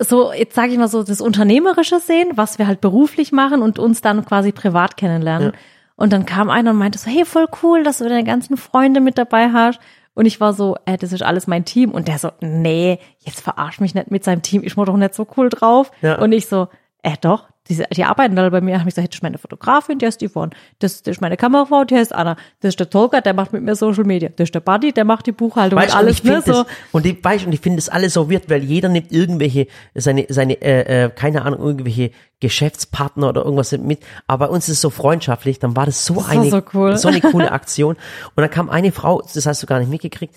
so, 0.00 0.32
jetzt 0.32 0.54
sage 0.54 0.72
ich 0.72 0.78
mal 0.78 0.88
so, 0.88 1.02
das 1.02 1.20
Unternehmerische 1.20 2.00
sehen, 2.00 2.28
was 2.34 2.58
wir 2.58 2.66
halt 2.66 2.80
beruflich 2.80 3.30
machen 3.30 3.62
und 3.62 3.78
uns 3.78 4.00
dann 4.00 4.24
quasi 4.24 4.50
privat 4.50 4.96
kennenlernen. 4.96 5.52
Und 5.96 6.12
dann 6.12 6.26
kam 6.26 6.50
einer 6.50 6.70
und 6.72 6.78
meinte 6.78 6.98
so, 6.98 7.08
hey, 7.08 7.24
voll 7.24 7.46
cool, 7.62 7.84
dass 7.84 7.98
du 7.98 8.08
deine 8.08 8.24
ganzen 8.24 8.56
Freunde 8.56 9.00
mit 9.00 9.16
dabei 9.18 9.50
hast. 9.52 9.78
Und 10.14 10.26
ich 10.26 10.40
war 10.40 10.52
so, 10.52 10.76
äh, 10.86 10.96
das 10.96 11.12
ist 11.12 11.22
alles 11.22 11.46
mein 11.46 11.64
Team. 11.64 11.90
Und 11.92 12.08
der 12.08 12.18
so, 12.18 12.30
nee, 12.40 12.98
jetzt 13.20 13.40
verarsch 13.40 13.78
mich 13.80 13.94
nicht 13.94 14.10
mit 14.10 14.24
seinem 14.24 14.42
Team, 14.42 14.62
ich 14.64 14.76
war 14.76 14.86
doch 14.86 14.96
nicht 14.96 15.14
so 15.14 15.26
cool 15.36 15.48
drauf. 15.48 15.92
Ja. 16.02 16.18
Und 16.20 16.32
ich 16.32 16.46
so, 16.48 16.68
äh 17.04 17.16
doch, 17.20 17.44
die, 17.68 17.82
die 17.94 18.04
arbeiten 18.04 18.38
alle 18.38 18.50
bei 18.50 18.60
mir, 18.60 18.80
haben 18.80 18.88
ich 18.88 18.94
gesagt, 18.94 19.12
das 19.12 19.18
ist 19.18 19.22
meine 19.22 19.38
Fotografin, 19.38 19.98
die 19.98 20.06
heißt 20.06 20.22
Yvonne, 20.26 20.52
das, 20.78 21.02
das 21.02 21.16
ist 21.16 21.20
meine 21.20 21.36
Kamerafrau, 21.36 21.84
die 21.84 21.96
heißt 21.96 22.14
Anna, 22.14 22.36
das 22.60 22.70
ist 22.70 22.80
der 22.80 22.88
Tolga, 22.88 23.20
der 23.20 23.34
macht 23.34 23.52
mit 23.52 23.62
mir 23.62 23.76
Social 23.76 24.04
Media, 24.04 24.30
das 24.30 24.46
ist 24.46 24.54
der 24.54 24.60
Buddy, 24.60 24.92
der 24.92 25.04
macht 25.04 25.26
die 25.26 25.32
Buchhaltung 25.32 25.78
Weißt, 25.78 25.94
und 25.94 26.00
und 26.00 26.04
alles, 26.06 26.18
ich 26.18 26.24
ne, 26.24 26.42
so. 26.44 26.52
das, 26.52 26.66
und 26.92 27.06
ich 27.06 27.22
weiß, 27.22 27.44
und 27.44 27.52
ich 27.52 27.60
finde 27.60 27.76
das 27.76 27.90
alles 27.90 28.14
so 28.14 28.30
wird, 28.30 28.48
weil 28.48 28.62
jeder 28.62 28.88
nimmt 28.88 29.12
irgendwelche, 29.12 29.66
seine, 29.94 30.26
seine, 30.30 30.60
äh, 30.62 31.04
äh, 31.04 31.10
keine 31.10 31.42
Ahnung, 31.42 31.60
irgendwelche 31.60 32.10
Geschäftspartner 32.40 33.28
oder 33.28 33.44
irgendwas 33.44 33.72
mit, 33.72 34.00
aber 34.26 34.46
bei 34.48 34.52
uns 34.52 34.68
ist 34.68 34.76
es 34.76 34.80
so 34.80 34.90
freundschaftlich, 34.90 35.58
dann 35.58 35.76
war 35.76 35.84
das 35.84 36.06
so 36.06 36.16
war 36.16 36.28
eine, 36.30 36.50
so 36.50 36.62
cool. 36.72 36.96
so 36.96 37.08
eine 37.08 37.20
coole 37.20 37.52
Aktion. 37.52 37.96
Und 38.34 38.40
dann 38.42 38.50
kam 38.50 38.70
eine 38.70 38.92
Frau, 38.92 39.22
das 39.22 39.44
hast 39.46 39.62
du 39.62 39.66
gar 39.66 39.78
nicht 39.78 39.90
mitgekriegt, 39.90 40.34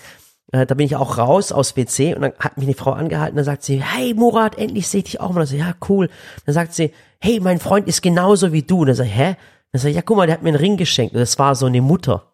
da 0.51 0.63
bin 0.63 0.85
ich 0.85 0.95
auch 0.95 1.17
raus 1.17 1.51
aus 1.51 1.75
WC 1.75 2.15
und 2.15 2.21
dann 2.21 2.33
hat 2.39 2.57
mich 2.57 2.67
eine 2.67 2.75
Frau 2.75 2.91
angehalten, 2.91 3.35
dann 3.35 3.45
sagt 3.45 3.63
sie, 3.63 3.81
hey 3.83 4.13
Murat, 4.13 4.57
endlich 4.57 4.87
sehe 4.87 4.99
ich 4.99 5.05
dich 5.05 5.19
auch 5.19 5.31
mal. 5.31 5.41
Dann 5.41 5.47
so, 5.47 5.55
ja, 5.57 5.73
cool. 5.89 6.09
Dann 6.45 6.53
sagt 6.53 6.73
sie, 6.73 6.93
hey, 7.19 7.39
mein 7.41 7.59
Freund 7.59 7.87
ist 7.87 8.01
genauso 8.01 8.53
wie 8.53 8.63
du. 8.63 8.81
Und 8.81 8.87
dann 8.87 8.95
sag 8.95 9.07
ich, 9.07 9.17
hä? 9.17 9.35
Dann 9.71 9.81
sag 9.81 9.89
ich, 9.89 9.95
ja, 9.95 10.01
guck 10.01 10.15
mal, 10.15 10.25
der 10.25 10.35
hat 10.35 10.43
mir 10.43 10.49
einen 10.49 10.57
Ring 10.57 10.77
geschenkt. 10.77 11.13
Und 11.13 11.19
das 11.19 11.37
war 11.37 11.55
so 11.55 11.65
eine 11.65 11.81
Mutter. 11.81 12.31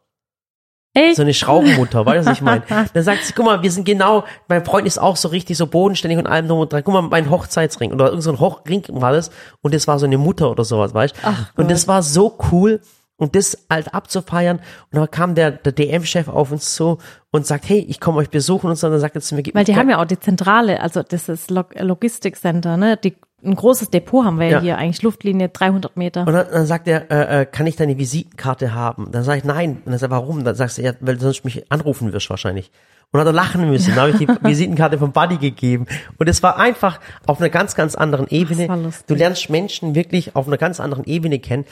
Echt? 0.95 1.15
So 1.15 1.23
eine 1.23 1.33
Schraubenmutter, 1.33 2.05
weißt 2.05 2.27
du, 2.27 2.29
was 2.29 2.37
ich 2.37 2.43
meine? 2.43 2.61
Dann 2.93 3.03
sagt 3.03 3.23
sie, 3.23 3.33
guck 3.33 3.45
mal, 3.45 3.63
wir 3.63 3.71
sind 3.71 3.83
genau, 3.83 4.25
mein 4.47 4.63
Freund 4.63 4.85
ist 4.85 4.99
auch 4.99 5.15
so 5.15 5.29
richtig 5.29 5.57
so 5.57 5.65
bodenständig 5.65 6.19
und 6.19 6.27
allem 6.27 6.47
drum 6.47 6.59
und 6.59 6.71
dran. 6.71 6.83
Guck 6.83 6.93
mal, 6.93 7.01
mein 7.01 7.31
Hochzeitsring 7.31 7.91
oder 7.91 8.09
irgend 8.09 8.21
so 8.21 8.39
Hochring 8.39 8.83
war 8.89 9.11
das 9.11 9.31
und 9.61 9.73
das 9.73 9.87
war 9.87 9.97
so 9.97 10.05
eine 10.05 10.19
Mutter 10.19 10.51
oder 10.51 10.63
sowas, 10.63 10.93
weißt 10.93 11.15
du? 11.15 11.61
Und 11.61 11.71
das 11.71 11.87
war 11.87 12.03
so 12.03 12.37
cool 12.51 12.79
und 13.17 13.35
das 13.35 13.65
halt 13.69 13.93
abzufeiern 13.93 14.57
und 14.91 14.99
dann 14.99 15.09
kam 15.11 15.35
der, 15.35 15.51
der 15.51 15.71
DM-Chef 15.71 16.27
auf 16.27 16.51
uns 16.51 16.75
zu 16.75 16.97
und 17.31 17.45
sagt, 17.45 17.69
hey, 17.69 17.79
ich 17.79 17.99
komme 17.99 18.17
euch 18.17 18.29
besuchen 18.29 18.69
und 18.69 18.75
so, 18.75 18.87
und 18.87 18.93
dann 18.93 19.01
sagt 19.01 19.15
er 19.15 19.21
zu 19.21 19.35
mir, 19.35 19.43
gib 19.43 19.55
Weil 19.55 19.65
die 19.65 19.75
haben 19.75 19.89
ja 19.89 20.01
auch 20.01 20.05
die 20.05 20.19
Zentrale, 20.19 20.81
also 20.81 21.03
das 21.03 21.29
ist 21.29 21.51
Log 21.51 21.73
Logistikcenter, 21.79 22.77
ne? 22.77 22.97
Die, 22.97 23.15
ein 23.45 23.55
großes 23.55 23.89
Depot 23.89 24.25
haben 24.25 24.39
wir 24.39 24.47
ja, 24.47 24.61
hier, 24.61 24.77
eigentlich 24.77 25.01
Luftlinie 25.01 25.49
300 25.49 25.97
Meter. 25.97 26.25
Und 26.25 26.33
dann, 26.33 26.47
dann 26.49 26.65
sagt 26.65 26.87
er, 26.87 27.11
äh, 27.11 27.41
äh, 27.41 27.45
kann 27.45 27.67
ich 27.67 27.75
deine 27.75 27.97
Visitenkarte 27.97 28.73
haben? 28.73 29.11
Dann 29.11 29.23
sage 29.23 29.39
ich, 29.39 29.43
nein. 29.43 29.81
Und 29.83 29.91
dann 29.91 29.97
sagt 29.97 30.11
er, 30.11 30.15
warum? 30.15 30.43
Dann 30.45 30.55
sagst 30.55 30.77
du, 30.77 30.81
ja, 30.81 30.93
weil 31.01 31.15
du 31.15 31.21
sonst 31.21 31.43
mich 31.43 31.69
anrufen 31.69 32.13
wirst 32.13 32.29
wahrscheinlich. 32.29 32.71
Und 33.11 33.19
dann 33.19 33.21
hat 33.21 33.27
er 33.27 33.33
lachen 33.33 33.69
müssen. 33.69 33.95
Dann 33.95 34.07
habe 34.07 34.11
ich 34.11 34.17
die 34.17 34.27
Visitenkarte 34.47 34.97
vom 34.97 35.11
Buddy 35.11 35.37
gegeben. 35.37 35.87
Und 36.17 36.29
es 36.29 36.41
war 36.41 36.57
einfach 36.57 36.99
auf 37.25 37.39
einer 37.39 37.49
ganz, 37.49 37.75
ganz 37.75 37.95
anderen 37.95 38.27
Ebene. 38.29 38.93
Du 39.07 39.13
lernst 39.13 39.49
Menschen 39.49 39.93
wirklich 39.93 40.35
auf 40.35 40.47
einer 40.47 40.57
ganz 40.57 40.79
anderen 40.79 41.03
Ebene 41.03 41.39
kennen. 41.39 41.65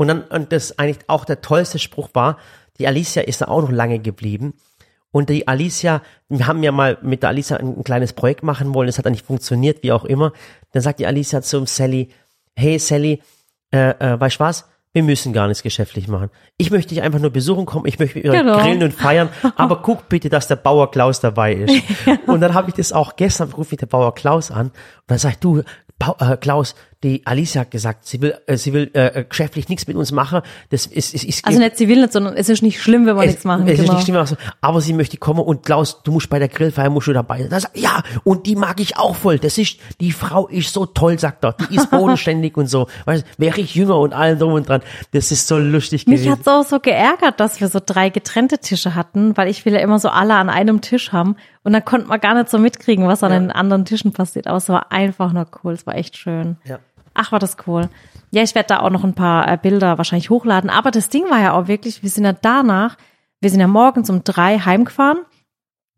Und 0.00 0.08
dann, 0.08 0.22
und 0.22 0.50
das 0.50 0.78
eigentlich 0.78 1.06
auch 1.08 1.26
der 1.26 1.42
tollste 1.42 1.78
Spruch 1.78 2.08
war, 2.14 2.38
die 2.78 2.86
Alicia 2.86 3.20
ist 3.20 3.42
da 3.42 3.48
auch 3.48 3.60
noch 3.60 3.70
lange 3.70 3.98
geblieben. 3.98 4.54
Und 5.10 5.28
die 5.28 5.46
Alicia, 5.46 6.00
wir 6.30 6.46
haben 6.46 6.62
ja 6.62 6.72
mal 6.72 6.96
mit 7.02 7.22
der 7.22 7.28
Alicia 7.28 7.58
ein, 7.58 7.76
ein 7.76 7.84
kleines 7.84 8.14
Projekt 8.14 8.42
machen 8.42 8.72
wollen, 8.72 8.88
es 8.88 8.96
hat 8.96 9.04
dann 9.04 9.12
nicht 9.12 9.26
funktioniert, 9.26 9.82
wie 9.82 9.92
auch 9.92 10.06
immer. 10.06 10.32
Dann 10.72 10.80
sagt 10.80 11.00
die 11.00 11.06
Alicia 11.06 11.42
zum 11.42 11.66
Sally, 11.66 12.08
hey 12.56 12.78
Sally, 12.78 13.20
äh, 13.74 13.90
äh, 13.90 14.18
weißt 14.18 14.36
du 14.36 14.40
was? 14.40 14.70
Wir 14.94 15.02
müssen 15.02 15.34
gar 15.34 15.48
nichts 15.48 15.62
geschäftlich 15.62 16.08
machen. 16.08 16.30
Ich 16.56 16.70
möchte 16.70 16.94
dich 16.94 17.02
einfach 17.02 17.20
nur 17.20 17.28
besuchen 17.30 17.66
kommen, 17.66 17.84
ich 17.84 17.98
möchte 17.98 18.22
Genau. 18.22 18.58
grillen 18.58 18.82
und 18.82 18.94
feiern, 18.94 19.28
aber 19.54 19.82
guck 19.82 20.08
bitte, 20.08 20.30
dass 20.30 20.48
der 20.48 20.56
Bauer 20.56 20.90
Klaus 20.90 21.20
dabei 21.20 21.52
ist. 21.52 21.74
Und 22.26 22.40
dann 22.40 22.54
habe 22.54 22.70
ich 22.70 22.74
das 22.74 22.94
auch 22.94 23.16
gestern, 23.16 23.52
rufe 23.52 23.74
ich 23.74 23.78
der 23.80 23.86
Bauer 23.86 24.14
Klaus 24.14 24.50
an 24.50 24.68
und 24.68 24.72
dann 25.08 25.18
sagt 25.18 25.44
du, 25.44 25.56
Bau, 25.58 25.62
äh, 26.00 26.36
Klaus, 26.36 26.74
die 27.02 27.22
Alicia 27.26 27.62
hat 27.62 27.70
gesagt, 27.70 28.06
sie 28.06 28.20
will, 28.20 28.34
äh, 28.46 28.56
sie 28.56 28.74
will 28.74 28.90
äh, 28.92 29.24
geschäftlich 29.24 29.68
nichts 29.68 29.86
mit 29.86 29.96
uns 29.96 30.12
machen. 30.12 30.42
Das 30.68 30.84
ist, 30.86 31.14
ist, 31.14 31.24
ist 31.24 31.46
Also 31.46 31.58
nicht 31.58 31.78
sie 31.78 31.88
will 31.88 32.00
nicht, 32.00 32.12
sondern 32.12 32.36
es 32.36 32.48
ist 32.48 32.62
nicht 32.62 32.80
schlimm, 32.80 33.06
wenn 33.06 33.16
wir 33.16 33.24
nichts 33.24 33.44
machen. 33.44 33.66
es 33.66 33.78
ist 33.78 33.80
genau. 33.80 33.94
nicht 33.94 34.04
schlimm, 34.04 34.16
aber 34.16 34.26
so, 34.26 34.36
aber 34.60 34.80
sie 34.80 34.92
möchte 34.92 35.16
kommen 35.16 35.40
und 35.40 35.64
Klaus, 35.64 36.02
du 36.02 36.12
musst 36.12 36.28
bei 36.28 36.38
der 36.38 36.48
Grillfeier 36.48 36.90
musst 36.90 37.06
du 37.06 37.12
dabei 37.12 37.40
sein. 37.40 37.48
Das, 37.50 37.68
ja, 37.74 38.02
und 38.24 38.46
die 38.46 38.54
mag 38.56 38.80
ich 38.80 38.98
auch 38.98 39.16
voll. 39.16 39.38
Das 39.38 39.56
ist, 39.56 39.78
die 40.00 40.12
Frau 40.12 40.46
ist 40.48 40.74
so 40.74 40.84
toll, 40.84 41.18
sagt 41.18 41.44
er. 41.44 41.54
Die 41.54 41.76
ist 41.76 41.90
bodenständig 41.90 42.56
und 42.56 42.66
so. 42.66 42.86
Weißt, 43.06 43.24
du, 43.24 43.28
wäre 43.38 43.60
ich 43.60 43.74
jünger 43.74 43.98
und 43.98 44.12
allem 44.12 44.38
drum 44.38 44.52
und 44.52 44.68
dran. 44.68 44.82
Das 45.12 45.32
ist 45.32 45.48
so 45.48 45.56
lustig 45.56 46.06
Mich 46.06 46.20
gewesen. 46.20 46.32
hat's 46.32 46.48
auch 46.48 46.64
so 46.64 46.80
geärgert, 46.80 47.40
dass 47.40 47.60
wir 47.60 47.68
so 47.68 47.80
drei 47.84 48.10
getrennte 48.10 48.58
Tische 48.58 48.94
hatten, 48.94 49.36
weil 49.38 49.48
ich 49.48 49.64
will 49.64 49.72
ja 49.72 49.80
immer 49.80 49.98
so 49.98 50.10
alle 50.10 50.34
an 50.34 50.50
einem 50.50 50.82
Tisch 50.82 51.12
haben 51.12 51.36
und 51.62 51.72
dann 51.72 51.84
konnte 51.84 52.06
man 52.08 52.20
gar 52.20 52.34
nicht 52.34 52.48
so 52.48 52.58
mitkriegen, 52.58 53.06
was 53.06 53.22
an 53.22 53.32
den 53.32 53.50
anderen 53.50 53.84
Tischen 53.84 54.12
passiert. 54.12 54.46
Aber 54.46 54.56
es 54.56 54.68
war 54.68 54.90
einfach 54.92 55.32
nur 55.32 55.46
cool, 55.62 55.72
es 55.74 55.86
war 55.86 55.94
echt 55.94 56.16
schön. 56.16 56.56
Ja. 56.64 56.78
Ach, 57.14 57.32
war 57.32 57.38
das 57.38 57.56
cool. 57.66 57.88
Ja, 58.30 58.42
ich 58.42 58.54
werde 58.54 58.68
da 58.68 58.80
auch 58.80 58.90
noch 58.90 59.04
ein 59.04 59.14
paar 59.14 59.46
äh, 59.50 59.58
Bilder 59.60 59.98
wahrscheinlich 59.98 60.30
hochladen. 60.30 60.70
Aber 60.70 60.90
das 60.90 61.08
Ding 61.08 61.24
war 61.30 61.40
ja 61.40 61.52
auch 61.52 61.66
wirklich, 61.68 62.02
wir 62.02 62.08
sind 62.10 62.24
ja 62.24 62.32
danach, 62.32 62.96
wir 63.40 63.50
sind 63.50 63.60
ja 63.60 63.66
morgens 63.66 64.08
um 64.10 64.22
drei 64.24 64.58
heimgefahren. 64.58 65.18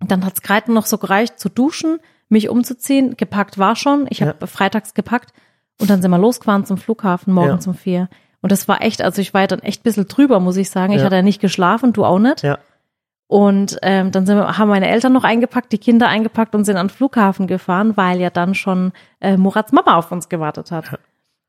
Dann 0.01 0.25
hat's 0.25 0.43
gerade 0.43 0.73
noch 0.73 0.87
so 0.87 0.99
gereicht 0.99 1.39
zu 1.39 1.49
duschen, 1.49 1.99
mich 2.29 2.49
umzuziehen. 2.49 3.17
Gepackt 3.17 3.59
war 3.59 3.77
schon. 3.77 4.07
Ich 4.09 4.23
habe 4.23 4.47
freitags 4.47 4.95
gepackt 4.95 5.33
und 5.81 5.91
dann 5.91 6.03
sind 6.03 6.11
wir 6.11 6.19
losgefahren 6.19 6.65
zum 6.65 6.79
Flughafen 6.79 7.33
morgens 7.33 7.67
Ja. 7.67 7.71
um 7.73 7.77
vier. 7.77 8.09
Und 8.41 8.51
das 8.51 8.67
war 8.67 8.81
echt, 8.83 9.03
also 9.03 9.21
ich 9.21 9.33
war 9.35 9.43
ja 9.43 9.47
dann 9.47 9.61
echt 9.61 9.83
ein 9.83 9.85
bisschen 9.85 10.09
drüber, 10.09 10.41
muss 10.41 10.57
ich 10.57 10.71
sagen. 10.71 10.93
Ich 10.93 10.99
Ja. 11.01 11.05
hatte 11.05 11.17
ja 11.17 11.23
nicht 11.23 11.41
geschlafen, 11.41 11.93
du 11.93 12.05
auch 12.05 12.19
nicht. 12.19 12.43
Ja. 12.43 12.59
Und 13.33 13.79
ähm, 13.81 14.11
dann 14.11 14.27
sind 14.27 14.37
wir, 14.37 14.59
haben 14.59 14.69
meine 14.69 14.91
Eltern 14.91 15.15
noch 15.15 15.25
eingepackt, 15.25 15.73
die 15.73 15.79
Kinder 15.79 16.07
eingepackt 16.07 16.55
und 16.55 16.67
sind 16.67 16.77
an 16.77 16.89
den 16.89 16.95
Flughafen 16.95 17.47
gefahren, 17.47 17.97
weil 17.97 18.21
ja 18.21 18.29
dann 18.29 18.55
schon 18.55 18.93
äh, 19.23 19.39
Murats 19.39 19.73
Mama 19.73 19.97
auf 19.97 20.13
uns 20.13 20.29
gewartet 20.29 20.71
hat. 20.71 20.99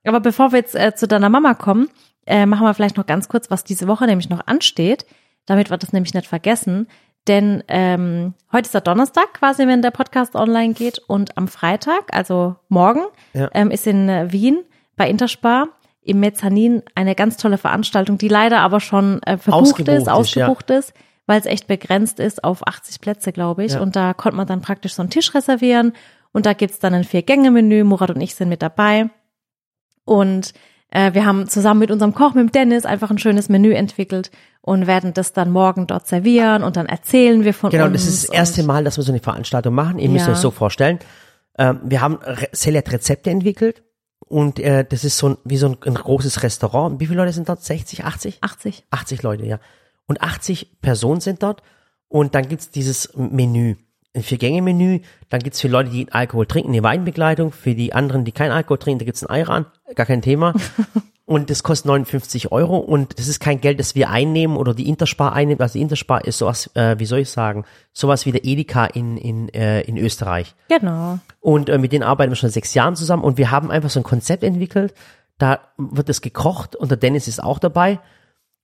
Aber 0.06 0.22
bevor 0.22 0.54
wir 0.54 0.60
jetzt 0.60 0.76
äh, 0.76 0.96
zu 0.96 1.10
deiner 1.10 1.28
Mama 1.28 1.56
kommen, 1.56 1.90
äh, 2.26 2.46
machen 2.46 2.66
wir 2.66 2.74
vielleicht 2.74 2.96
noch 2.96 3.06
ganz 3.06 3.28
kurz, 3.28 3.52
was 3.52 3.66
diese 3.66 3.86
Woche 3.90 4.06
nämlich 4.06 4.30
noch 4.30 4.48
ansteht, 4.48 5.06
damit 5.46 5.72
wir 5.72 5.76
das 5.78 5.92
nämlich 5.92 6.14
nicht 6.14 6.26
vergessen. 6.26 6.88
Denn 7.28 7.66
ähm, 7.68 8.34
heute 8.54 8.68
ist 8.68 8.74
der 8.74 8.80
Donnerstag 8.80 9.34
quasi, 9.34 9.68
wenn 9.68 9.82
der 9.82 9.92
Podcast 9.92 10.36
online 10.36 10.74
geht. 10.76 11.00
Und 11.00 11.38
am 11.38 11.50
Freitag, 11.50 12.14
also 12.14 12.56
morgen, 12.70 13.02
Ja. 13.34 13.50
ähm, 13.54 13.72
ist 13.72 13.88
in 13.88 14.08
äh, 14.08 14.32
Wien 14.32 14.60
bei 14.96 15.10
Interspar 15.10 15.68
im 16.02 16.22
Mezzanin 16.22 16.82
eine 16.96 17.14
ganz 17.14 17.36
tolle 17.36 17.58
Veranstaltung, 17.58 18.18
die 18.18 18.30
leider 18.30 18.62
aber 18.62 18.80
schon 18.80 19.22
äh, 19.24 19.38
verbucht 19.38 19.64
Ausgebucht 19.72 19.90
ist, 19.90 19.98
ist, 19.98 20.08
ja. 20.08 20.14
ausgebucht 20.14 20.70
ist, 20.70 20.94
weil 21.26 21.40
es 21.40 21.46
echt 21.46 21.68
begrenzt 21.68 22.20
ist 22.20 22.44
auf 22.44 22.68
80 22.68 23.00
Plätze, 23.02 23.32
glaube 23.32 23.64
ich. 23.64 23.74
Ja. 23.74 23.82
Und 23.82 23.96
da 23.96 24.14
konnte 24.14 24.36
man 24.38 24.48
dann 24.48 24.62
praktisch 24.62 24.94
so 24.96 25.02
einen 25.02 25.10
Tisch 25.10 25.34
reservieren. 25.34 25.94
Und 26.32 26.46
da 26.46 26.54
gibt's 26.54 26.80
dann 26.80 26.94
ein 26.94 27.04
Vier-Gänge-Menü. 27.04 27.84
Murat 27.84 28.10
und 28.10 28.22
ich 28.22 28.36
sind 28.36 28.50
mit 28.50 28.62
dabei. 28.62 29.10
Und 30.06 30.54
äh, 30.90 31.14
wir 31.14 31.26
haben 31.26 31.48
zusammen 31.48 31.80
mit 31.80 31.92
unserem 31.92 32.14
Koch, 32.14 32.34
mit 32.34 32.44
dem 32.44 32.52
Dennis, 32.52 32.86
einfach 32.86 33.10
ein 33.10 33.18
schönes 33.18 33.50
Menü 33.50 33.74
entwickelt 33.74 34.32
und 34.62 34.86
werden 34.88 35.14
das 35.14 35.34
dann 35.34 35.52
morgen 35.52 35.88
dort 35.88 36.08
servieren 36.08 36.64
und 36.64 36.76
dann 36.78 36.86
erzählen 36.86 37.44
wir 37.44 37.54
von 37.54 37.70
Genau, 37.72 37.86
uns. 37.86 37.94
das 37.94 38.06
ist 38.08 38.24
das 38.28 38.30
erste 38.36 38.64
Mal, 38.64 38.84
dass 38.84 38.98
wir 38.98 39.04
so 39.04 39.12
eine 39.12 39.20
Veranstaltung 39.22 39.74
machen. 39.74 40.00
Ihr 40.00 40.10
müsst 40.10 40.28
Ja. 40.28 40.34
euch 40.34 40.40
so 40.40 40.52
vorstellen. 40.52 41.00
Ähm, 41.58 41.80
wir 41.84 42.02
haben 42.02 42.16
Re 42.22 42.48
hat 42.78 42.92
Rezepte 42.92 43.30
entwickelt 43.30 43.84
und 44.28 44.60
äh, 44.60 44.86
das 44.88 45.04
ist 45.04 45.18
so 45.18 45.30
ein, 45.30 45.38
wie 45.46 45.58
so 45.58 45.68
ein, 45.68 45.78
ein 45.86 45.96
großes 45.96 46.44
Restaurant. 46.44 47.00
Wie 47.00 47.06
viele 47.08 47.18
Leute 47.22 47.34
sind 47.34 47.50
dort? 47.50 47.64
60, 47.64 48.06
80? 48.06 48.38
80. 48.42 48.86
80 48.92 49.24
Leute, 49.24 49.46
ja. 49.46 49.60
Und 50.08 50.22
80 50.22 50.82
Personen 50.82 51.22
sind 51.22 51.44
dort. 51.44 51.62
Und 52.08 52.36
dann 52.36 52.48
gibt's 52.48 52.70
dieses 52.70 53.16
Menü, 53.16 53.76
ein 54.14 54.24
Vier-Gänge-Menü. 54.24 55.00
Dann 55.30 55.40
gibt's 55.40 55.62
für 55.62 55.68
Leute, 55.68 55.90
die 55.90 56.12
Alkohol 56.12 56.46
trinken, 56.46 56.72
eine 56.72 56.84
Weinbegleitung. 56.84 57.52
Für 57.52 57.74
die 57.74 57.94
anderen, 57.94 58.26
die 58.26 58.32
keinen 58.32 58.52
Alkohol 58.52 58.78
trinken, 58.78 59.00
da 59.00 59.06
gibt's 59.06 59.24
ein 59.24 59.30
Ayran. 59.30 59.66
Gar 59.96 60.06
kein 60.06 60.22
Thema. 60.22 60.54
Und 61.26 61.50
das 61.50 61.64
kostet 61.64 61.86
59 61.88 62.52
Euro. 62.52 62.78
Und 62.78 63.18
das 63.18 63.28
ist 63.28 63.40
kein 63.40 63.62
Geld, 63.62 63.80
das 63.80 63.96
wir 63.96 64.10
einnehmen 64.10 64.58
oder 64.58 64.74
die 64.74 64.90
Interspar 64.90 65.34
einnimmt. 65.34 65.62
Also 65.62 65.74
die 65.74 65.82
Interspar 65.82 66.26
ist 66.26 66.38
sowas, 66.38 66.70
äh, 66.76 67.00
wie 67.00 67.06
soll 67.06 67.20
ich 67.20 67.30
sagen, 67.30 67.64
sowas 67.94 68.26
wie 68.26 68.34
der 68.34 68.44
Edeka 68.44 68.86
in, 68.86 69.18
in, 69.18 69.50
äh, 69.50 69.82
in 69.82 69.98
Österreich. 69.98 70.54
Genau. 70.68 71.20
Und 71.40 71.70
äh, 71.70 71.78
mit 71.78 71.94
denen 71.94 72.04
arbeiten 72.04 72.32
wir 72.32 72.36
schon 72.36 72.50
sechs 72.50 72.74
Jahren 72.74 72.96
zusammen 72.98 73.24
und 73.24 73.38
wir 73.38 73.52
haben 73.52 73.72
einfach 73.72 73.90
so 73.90 74.02
ein 74.02 74.04
Konzept 74.04 74.44
entwickelt. 74.44 74.94
Da 75.38 75.62
wird 75.78 76.10
es 76.10 76.22
gekocht 76.22 76.76
und 76.76 76.92
der 76.92 76.98
Dennis 76.98 77.28
ist 77.28 77.42
auch 77.42 77.58
dabei. 77.58 78.00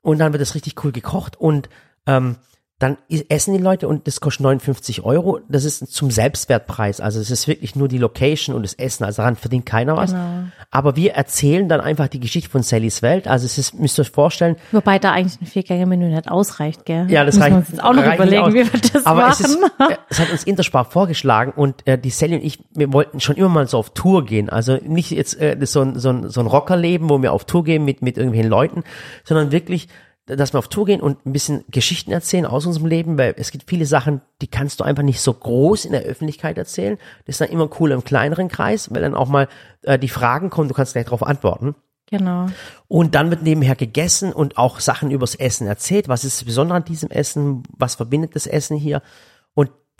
Und 0.01 0.19
dann 0.19 0.33
wird 0.33 0.41
es 0.41 0.55
richtig 0.55 0.83
cool 0.83 0.91
gekocht. 0.91 1.35
Und 1.35 1.69
ähm, 2.05 2.37
dann 2.79 2.97
essen 3.27 3.53
die 3.53 3.61
Leute 3.61 3.89
und 3.89 4.07
das 4.07 4.21
kostet 4.21 4.43
59 4.43 5.03
Euro. 5.03 5.41
Das 5.49 5.65
ist 5.65 5.85
zum 5.91 6.11
Selbstwertpreis. 6.11 7.01
Also 7.01 7.19
es 7.19 7.29
ist 7.29 7.45
wirklich 7.45 7.75
nur 7.75 7.89
die 7.89 7.97
Location 7.97 8.55
und 8.55 8.63
das 8.63 8.73
Essen. 8.73 9.03
Also 9.03 9.17
daran 9.17 9.35
verdient 9.35 9.65
keiner 9.65 9.97
was. 9.97 10.11
Genau. 10.11 10.43
Aber 10.71 10.95
wir 10.95 11.11
erzählen 11.11 11.67
dann 11.67 11.81
einfach 11.81 12.07
die 12.07 12.21
Geschichte 12.21 12.49
von 12.49 12.63
Sallys 12.63 13.01
Welt. 13.01 13.27
Also 13.27 13.45
es 13.45 13.57
ist, 13.57 13.77
müsst 13.77 13.99
ihr 13.99 14.03
euch 14.03 14.11
vorstellen, 14.11 14.55
Wobei 14.71 14.97
da 14.97 15.11
eigentlich 15.11 15.41
ein 15.41 15.45
Vier-Gänge-Menü 15.45 16.07
nicht 16.07 16.31
ausreicht, 16.31 16.85
gell? 16.85 17.11
ja, 17.11 17.25
das 17.25 17.35
Müssen 17.35 17.41
reicht. 17.41 17.53
wir 17.53 17.57
uns 17.57 17.69
jetzt 17.69 17.83
auch 17.83 17.93
noch 17.93 18.13
überlegen, 18.13 18.53
wie 18.53 18.73
wir 18.73 18.79
das 18.93 19.05
Aber 19.05 19.21
machen. 19.23 19.45
Es, 19.45 19.51
ist, 19.51 19.61
äh, 19.61 19.97
es 20.09 20.19
hat 20.21 20.31
uns 20.31 20.43
Interspar 20.45 20.85
vorgeschlagen 20.85 21.51
und 21.53 21.85
äh, 21.85 21.97
die 21.97 22.11
Sally 22.11 22.35
und 22.35 22.45
ich, 22.45 22.59
wir 22.73 22.93
wollten 22.93 23.19
schon 23.19 23.35
immer 23.35 23.49
mal 23.49 23.67
so 23.67 23.77
auf 23.77 23.89
Tour 23.89 24.25
gehen. 24.25 24.49
Also 24.49 24.77
nicht 24.81 25.11
jetzt 25.11 25.37
äh, 25.41 25.57
so 25.63 25.81
ein, 25.81 25.99
so 25.99 26.11
ein, 26.11 26.29
so 26.29 26.39
ein 26.39 26.47
Rockerleben, 26.47 27.09
wo 27.09 27.21
wir 27.21 27.33
auf 27.33 27.43
Tour 27.43 27.65
gehen 27.65 27.83
mit, 27.83 28.01
mit 28.01 28.17
irgendwelchen 28.17 28.49
Leuten, 28.49 28.83
sondern 29.25 29.51
wirklich, 29.51 29.89
dass 30.35 30.53
wir 30.53 30.59
auf 30.59 30.67
Tour 30.67 30.85
gehen 30.85 31.01
und 31.01 31.25
ein 31.25 31.33
bisschen 31.33 31.63
Geschichten 31.69 32.11
erzählen 32.11 32.45
aus 32.45 32.65
unserem 32.65 32.87
Leben, 32.87 33.17
weil 33.17 33.35
es 33.37 33.51
gibt 33.51 33.69
viele 33.69 33.85
Sachen, 33.85 34.21
die 34.41 34.47
kannst 34.47 34.79
du 34.79 34.83
einfach 34.83 35.03
nicht 35.03 35.21
so 35.21 35.33
groß 35.33 35.85
in 35.85 35.91
der 35.91 36.03
Öffentlichkeit 36.03 36.57
erzählen. 36.57 36.97
Das 37.25 37.35
ist 37.35 37.41
dann 37.41 37.49
immer 37.49 37.69
cool 37.79 37.91
im 37.91 38.03
kleineren 38.03 38.47
Kreis, 38.47 38.93
weil 38.93 39.01
dann 39.01 39.15
auch 39.15 39.27
mal 39.27 39.47
äh, 39.81 39.97
die 39.97 40.09
Fragen 40.09 40.49
kommen, 40.49 40.67
du 40.67 40.73
kannst 40.73 40.93
gleich 40.93 41.05
darauf 41.05 41.23
antworten. 41.23 41.75
Genau. 42.09 42.47
Und 42.87 43.13
dann 43.13 43.29
wird 43.29 43.43
nebenher 43.43 43.75
gegessen 43.75 44.33
und 44.33 44.57
auch 44.57 44.79
Sachen 44.79 45.11
übers 45.11 45.35
Essen 45.35 45.67
erzählt. 45.67 46.07
Was 46.07 46.25
ist 46.25 46.41
das 46.41 46.45
Besondere 46.45 46.77
an 46.77 46.85
diesem 46.85 47.11
Essen? 47.11 47.63
Was 47.77 47.95
verbindet 47.95 48.35
das 48.35 48.47
Essen 48.47 48.77
hier? 48.77 49.01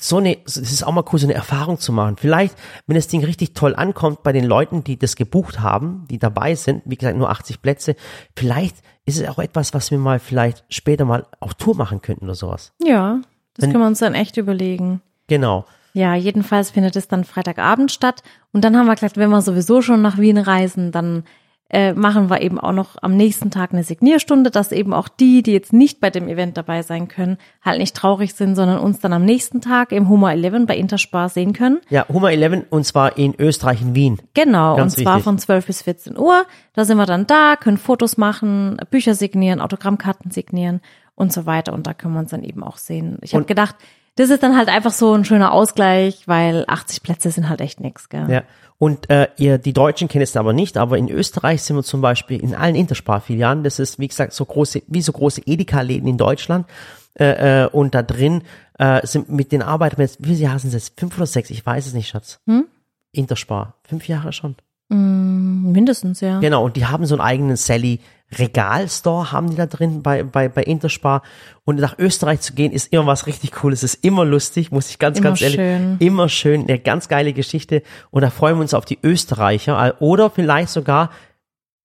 So 0.01 0.17
eine, 0.17 0.37
es 0.45 0.57
ist 0.57 0.83
auch 0.83 0.91
mal 0.93 1.03
cool, 1.11 1.19
so 1.19 1.27
eine 1.27 1.33
Erfahrung 1.33 1.77
zu 1.79 1.91
machen. 1.91 2.15
Vielleicht, 2.17 2.55
wenn 2.87 2.95
das 2.95 3.07
Ding 3.07 3.23
richtig 3.23 3.53
toll 3.53 3.75
ankommt 3.75 4.23
bei 4.23 4.31
den 4.31 4.45
Leuten, 4.45 4.83
die 4.83 4.97
das 4.97 5.15
gebucht 5.15 5.59
haben, 5.59 6.05
die 6.09 6.17
dabei 6.19 6.55
sind, 6.55 6.83
wie 6.85 6.95
gesagt, 6.95 7.17
nur 7.17 7.29
80 7.29 7.61
Plätze, 7.61 7.95
vielleicht 8.35 8.77
ist 9.05 9.19
es 9.19 9.27
auch 9.27 9.39
etwas, 9.39 9.73
was 9.73 9.91
wir 9.91 9.97
mal 9.97 10.19
vielleicht 10.19 10.63
später 10.69 11.03
mal 11.05 11.25
auf 11.39 11.53
Tour 11.55 11.75
machen 11.75 12.01
könnten 12.01 12.25
oder 12.25 12.35
sowas. 12.35 12.71
Ja, 12.81 13.19
das 13.55 13.63
Wenn- 13.63 13.71
können 13.71 13.83
wir 13.83 13.87
uns 13.87 13.99
dann 13.99 14.15
echt 14.15 14.37
überlegen. 14.37 15.01
Genau. 15.27 15.65
Ja, 15.93 16.13
jedenfalls 16.15 16.69
findet 16.71 16.95
es 16.95 17.07
dann 17.07 17.23
Freitagabend 17.23 17.91
statt. 17.91 18.21
Und 18.53 18.63
dann 18.63 18.77
haben 18.77 18.85
wir 18.85 18.93
gesagt, 18.95 19.17
wenn 19.17 19.29
wir 19.31 19.41
sowieso 19.41 19.81
schon 19.81 20.01
nach 20.01 20.17
Wien 20.17 20.37
reisen, 20.37 20.91
dann 20.91 21.23
äh, 21.69 21.93
machen 21.93 22.29
wir 22.29 22.41
eben 22.41 22.59
auch 22.59 22.71
noch 22.71 22.95
am 23.01 23.15
nächsten 23.15 23.51
Tag 23.51 23.73
eine 23.73 23.83
Signierstunde, 23.83 24.49
dass 24.49 24.71
eben 24.71 24.93
auch 24.93 25.07
die, 25.07 25.43
die 25.43 25.53
jetzt 25.53 25.71
nicht 25.71 25.99
bei 25.99 26.09
dem 26.09 26.27
Event 26.27 26.57
dabei 26.57 26.81
sein 26.81 27.07
können, 27.07 27.37
halt 27.61 27.79
nicht 27.79 27.95
traurig 27.95 28.33
sind, 28.33 28.55
sondern 28.55 28.79
uns 28.79 28.99
dann 28.99 29.13
am 29.13 29.23
nächsten 29.23 29.61
Tag 29.61 29.91
im 29.91 30.09
Humor 30.09 30.31
11 30.31 30.65
bei 30.65 30.75
Interspar 30.75 31.29
sehen 31.29 31.53
können. 31.53 31.79
Ja, 31.89 32.07
Hummer 32.07 32.31
11 32.31 32.65
und 32.71 32.85
zwar 32.85 33.17
in 33.17 33.35
Österreich, 33.37 33.81
in 33.81 33.93
Wien. 33.93 34.19
Genau, 34.33 34.75
Ganz 34.75 34.95
und 34.95 35.03
zwar 35.03 35.15
wichtig. 35.15 35.23
von 35.25 35.37
12 35.37 35.65
bis 35.67 35.81
14 35.83 36.17
Uhr. 36.17 36.45
Da 36.73 36.85
sind 36.85 36.97
wir 36.97 37.05
dann 37.05 37.27
da, 37.27 37.55
können 37.55 37.77
Fotos 37.77 38.17
machen, 38.17 38.77
Bücher 38.89 39.13
signieren, 39.13 39.61
Autogrammkarten 39.61 40.31
signieren 40.31 40.81
und 41.15 41.31
so 41.31 41.45
weiter. 41.45 41.73
Und 41.73 41.85
da 41.85 41.93
können 41.93 42.13
wir 42.15 42.21
uns 42.21 42.31
dann 42.31 42.43
eben 42.43 42.63
auch 42.63 42.77
sehen. 42.77 43.19
Ich 43.21 43.35
habe 43.35 43.45
gedacht, 43.45 43.75
das 44.19 44.29
ist 44.29 44.43
dann 44.43 44.57
halt 44.57 44.67
einfach 44.67 44.91
so 44.91 45.13
ein 45.13 45.23
schöner 45.23 45.53
Ausgleich, 45.53 46.27
weil 46.27 46.65
80 46.67 47.03
Plätze 47.03 47.31
sind 47.31 47.47
halt 47.47 47.61
echt 47.61 47.79
nix, 47.79 48.09
gell? 48.09 48.29
Ja. 48.29 48.43
Und 48.77 49.09
äh, 49.09 49.29
ihr, 49.37 49.57
die 49.57 49.71
Deutschen 49.71 50.09
kennen 50.09 50.23
es 50.23 50.35
aber 50.35 50.51
nicht, 50.51 50.75
aber 50.75 50.97
in 50.97 51.09
Österreich 51.09 51.63
sind 51.63 51.77
wir 51.77 51.83
zum 51.83 52.01
Beispiel 52.01 52.41
in 52.41 52.53
allen 52.53 52.75
Interspar-Filialen, 52.75 53.63
das 53.63 53.79
ist 53.79 53.97
wie 53.97 54.09
gesagt 54.09 54.33
so 54.33 54.43
große, 54.43 54.83
wie 54.87 55.01
so 55.01 55.13
große 55.13 55.43
Edeka-Läden 55.45 56.09
in 56.09 56.17
Deutschland. 56.17 56.67
Äh, 57.13 57.63
äh, 57.63 57.67
und 57.69 57.95
da 57.95 58.03
drin 58.03 58.43
äh, 58.77 59.07
sind 59.07 59.29
mit 59.29 59.53
den 59.53 59.61
arbeiten 59.61 59.97
wir 59.97 60.03
jetzt, 60.03 60.17
wie 60.19 60.35
sie 60.35 60.49
heißen 60.49 60.69
sie 60.69 60.75
jetzt, 60.75 60.99
fünf 60.99 61.15
oder 61.15 61.25
sechs, 61.25 61.49
ich 61.49 61.65
weiß 61.65 61.87
es 61.87 61.93
nicht, 61.93 62.09
Schatz. 62.09 62.41
Hm? 62.45 62.67
Interspar, 63.13 63.75
fünf 63.83 64.09
Jahre 64.09 64.33
schon. 64.33 64.57
Mindestens, 64.89 66.21
ja. 66.21 66.39
Genau, 66.39 66.65
und 66.65 66.75
die 66.75 66.85
haben 66.85 67.05
so 67.05 67.15
einen 67.15 67.21
eigenen 67.21 67.55
Sally 67.55 67.99
Regalstore 68.37 69.31
haben 69.31 69.49
die 69.49 69.55
da 69.55 69.65
drin 69.65 70.03
bei, 70.03 70.23
bei, 70.23 70.49
bei 70.49 70.63
Interspar. 70.63 71.23
Und 71.65 71.79
nach 71.79 71.97
Österreich 71.97 72.41
zu 72.41 72.53
gehen, 72.53 72.71
ist 72.71 72.91
immer 72.93 73.07
was 73.07 73.27
richtig 73.27 73.51
Cooles. 73.51 73.83
ist 73.83 74.03
immer 74.03 74.25
lustig, 74.25 74.71
muss 74.71 74.89
ich 74.89 74.99
ganz, 74.99 75.17
Immer 75.17 75.29
ganz 75.29 75.41
ehrlich. 75.41 75.55
schön. 75.59 75.97
Immer 75.99 76.29
schön. 76.29 76.61
Eine 76.67 76.79
ganz 76.79 77.07
geile 77.07 77.33
Geschichte. 77.33 77.81
Und 78.11 78.21
da 78.21 78.29
freuen 78.29 78.57
wir 78.57 78.61
uns 78.61 78.73
auf 78.73 78.85
die 78.85 78.99
Österreicher. 79.01 79.95
Oder 79.99 80.29
vielleicht 80.29 80.69
sogar 80.69 81.09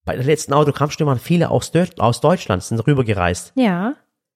bei 0.05 0.17
der 0.17 0.25
letzten 0.25 0.53
Autogrammstunde 0.53 1.09
waren 1.09 1.19
viele 1.19 1.51
aus, 1.51 1.73
aus 1.99 2.21
Deutschland, 2.21 2.63
sind 2.63 2.87
rübergereist. 2.87 3.53
Ja. 3.57 3.95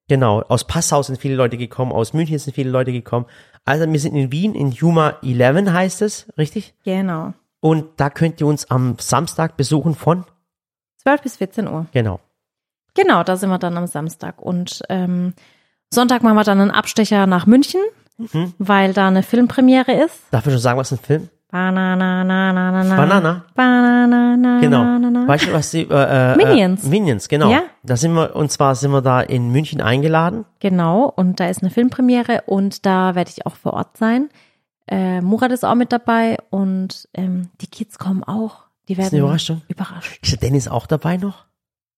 Genau, 0.09 0.40
aus 0.40 0.66
Passau 0.66 1.02
sind 1.02 1.18
viele 1.20 1.35
Leute 1.35 1.59
gekommen, 1.59 1.92
aus 1.92 2.14
München 2.14 2.38
sind 2.38 2.54
viele 2.54 2.70
Leute 2.70 2.92
gekommen. 2.92 3.26
Also 3.66 3.90
wir 3.90 4.00
sind 4.00 4.16
in 4.16 4.33
Wien, 4.33 4.54
in 4.54 4.70
Juma 4.70 5.18
11 5.22 5.70
heißt 5.70 6.00
es, 6.00 6.26
richtig? 6.38 6.72
Genau. 6.85 7.35
Und 7.61 7.87
da 7.97 8.11
könnt 8.11 8.40
ihr 8.40 8.47
uns 8.47 8.71
am 8.71 8.97
Samstag 8.99 9.57
besuchen 9.57 9.94
von, 9.94 10.25
12 11.03 11.23
bis 11.23 11.37
14 11.37 11.66
Uhr. 11.68 11.87
genau, 11.92 12.21
Genau, 12.94 13.23
da 13.23 13.37
sind 13.37 13.51
wir 13.51 13.59
dann 13.59 13.77
am 13.77 13.87
Samstag. 13.87 14.40
Und 14.42 14.83
ähm, 14.88 15.35
Sonntag 15.92 16.23
machen 16.25 16.35
wir 16.37 16.42
dann 16.44 16.61
einen 16.61 16.71
Abstecher 16.73 17.27
nach 17.27 17.47
München, 17.47 17.81
Mhm. 18.21 18.53
weil 18.59 18.92
da 18.94 19.07
eine 19.07 19.23
Filmpremiere 19.23 19.92
ist. 19.92 20.25
Darf 20.33 20.44
ich 20.47 20.53
schon 20.53 20.61
sagen, 20.61 20.77
was 20.79 20.90
ein 20.90 20.99
Film? 20.99 21.29
Banana, 21.53 22.25
na, 22.25 22.53
na, 22.53 22.73
na, 22.73 22.83
na. 22.85 22.97
Banana? 22.97 23.44
Banana, 23.55 24.37
na, 24.37 24.61
Genau. 24.61 24.83
na, 24.83 24.99
na, 24.99 25.11
na. 25.11 25.29
Weißt 25.29 25.47
du, 25.47 25.53
was 25.53 25.71
die, 25.71 25.83
äh, 25.88 26.33
äh, 26.33 26.37
Minions. 26.37 26.85
Äh, 26.85 26.88
Minions, 26.88 27.29
genau. 27.29 27.49
Ja. 27.51 27.62
Da 27.85 27.97
sind 27.97 28.12
wir, 28.14 28.35
und 28.35 28.51
zwar 28.51 28.75
sind 28.75 28.90
wir 28.90 29.01
da 29.03 29.21
in 29.21 29.51
München 29.51 29.81
eingeladen. 29.81 30.44
Genau, 30.59 31.05
und 31.14 31.38
da 31.38 31.49
ist 31.49 31.62
eine 31.62 31.71
Filmpremiere 31.71 32.42
und 32.47 32.85
da 32.85 33.14
werde 33.14 33.31
ich 33.31 33.47
auch 33.47 33.55
vor 33.55 33.75
Ort 33.75 33.97
sein. 33.97 34.29
Äh, 34.90 35.20
Murat 35.20 35.53
ist 35.53 35.64
auch 35.64 35.74
mit 35.74 35.92
dabei 35.92 36.38
und 36.51 37.09
ähm, 37.14 37.48
die 37.61 37.66
Kids 37.66 37.98
kommen 37.98 38.24
auch. 38.24 38.64
Die 38.88 38.96
werden 38.96 39.07
ist 39.09 39.12
eine 39.14 39.22
Überraschung. 39.22 39.62
überrascht. 39.68 40.18
Ist 40.22 40.33
der 40.33 40.38
Dennis 40.38 40.66
auch 40.68 40.87
dabei 40.87 41.16
noch? 41.18 41.44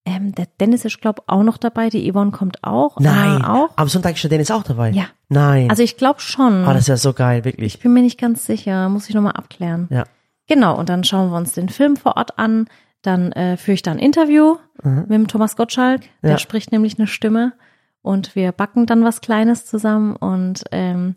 Ähm, 0.05 0.33
der 0.33 0.47
Dennis 0.59 0.83
ist, 0.83 0.99
glaube 0.99 1.21
auch 1.27 1.43
noch 1.43 1.57
dabei, 1.57 1.89
die 1.89 2.11
Yvonne 2.11 2.31
kommt 2.31 2.63
auch. 2.63 2.99
Nein. 2.99 3.45
Auch. 3.45 3.69
Am 3.75 3.87
Sonntag 3.87 4.15
ist 4.15 4.23
der 4.23 4.29
Dennis 4.31 4.49
auch 4.51 4.63
dabei? 4.63 4.89
Ja. 4.91 5.05
Nein. 5.29 5.69
Also 5.69 5.83
ich 5.83 5.95
glaube 5.95 6.19
schon. 6.21 6.63
oh, 6.63 6.67
das 6.73 6.79
ist 6.81 6.87
ja 6.87 6.97
so 6.97 7.13
geil, 7.13 7.45
wirklich. 7.45 7.75
ich 7.75 7.79
bin 7.81 7.93
mir 7.93 8.01
nicht 8.01 8.19
ganz 8.19 8.45
sicher, 8.45 8.89
muss 8.89 9.07
ich 9.09 9.15
nochmal 9.15 9.33
abklären. 9.33 9.87
Ja. 9.91 10.03
Genau, 10.47 10.77
und 10.77 10.89
dann 10.89 11.03
schauen 11.03 11.29
wir 11.29 11.37
uns 11.37 11.53
den 11.53 11.69
Film 11.69 11.95
vor 11.97 12.17
Ort 12.17 12.39
an. 12.39 12.65
Dann 13.03 13.31
äh, 13.31 13.57
führe 13.57 13.75
ich 13.75 13.83
da 13.83 13.91
ein 13.91 13.99
Interview 13.99 14.57
mit 14.83 15.09
dem 15.11 15.27
Thomas 15.27 15.55
Gottschalk. 15.55 16.01
Der 16.23 16.31
Mhm. 16.31 16.31
Ja. 16.31 16.37
spricht 16.39 16.71
nämlich 16.71 16.97
eine 16.97 17.07
Stimme. 17.07 17.53
Und 18.01 18.35
wir 18.35 18.51
backen 18.51 18.87
dann 18.87 19.03
was 19.03 19.21
Kleines 19.21 19.65
zusammen. 19.65 20.15
Und 20.15 20.63
ähm, 20.71 21.15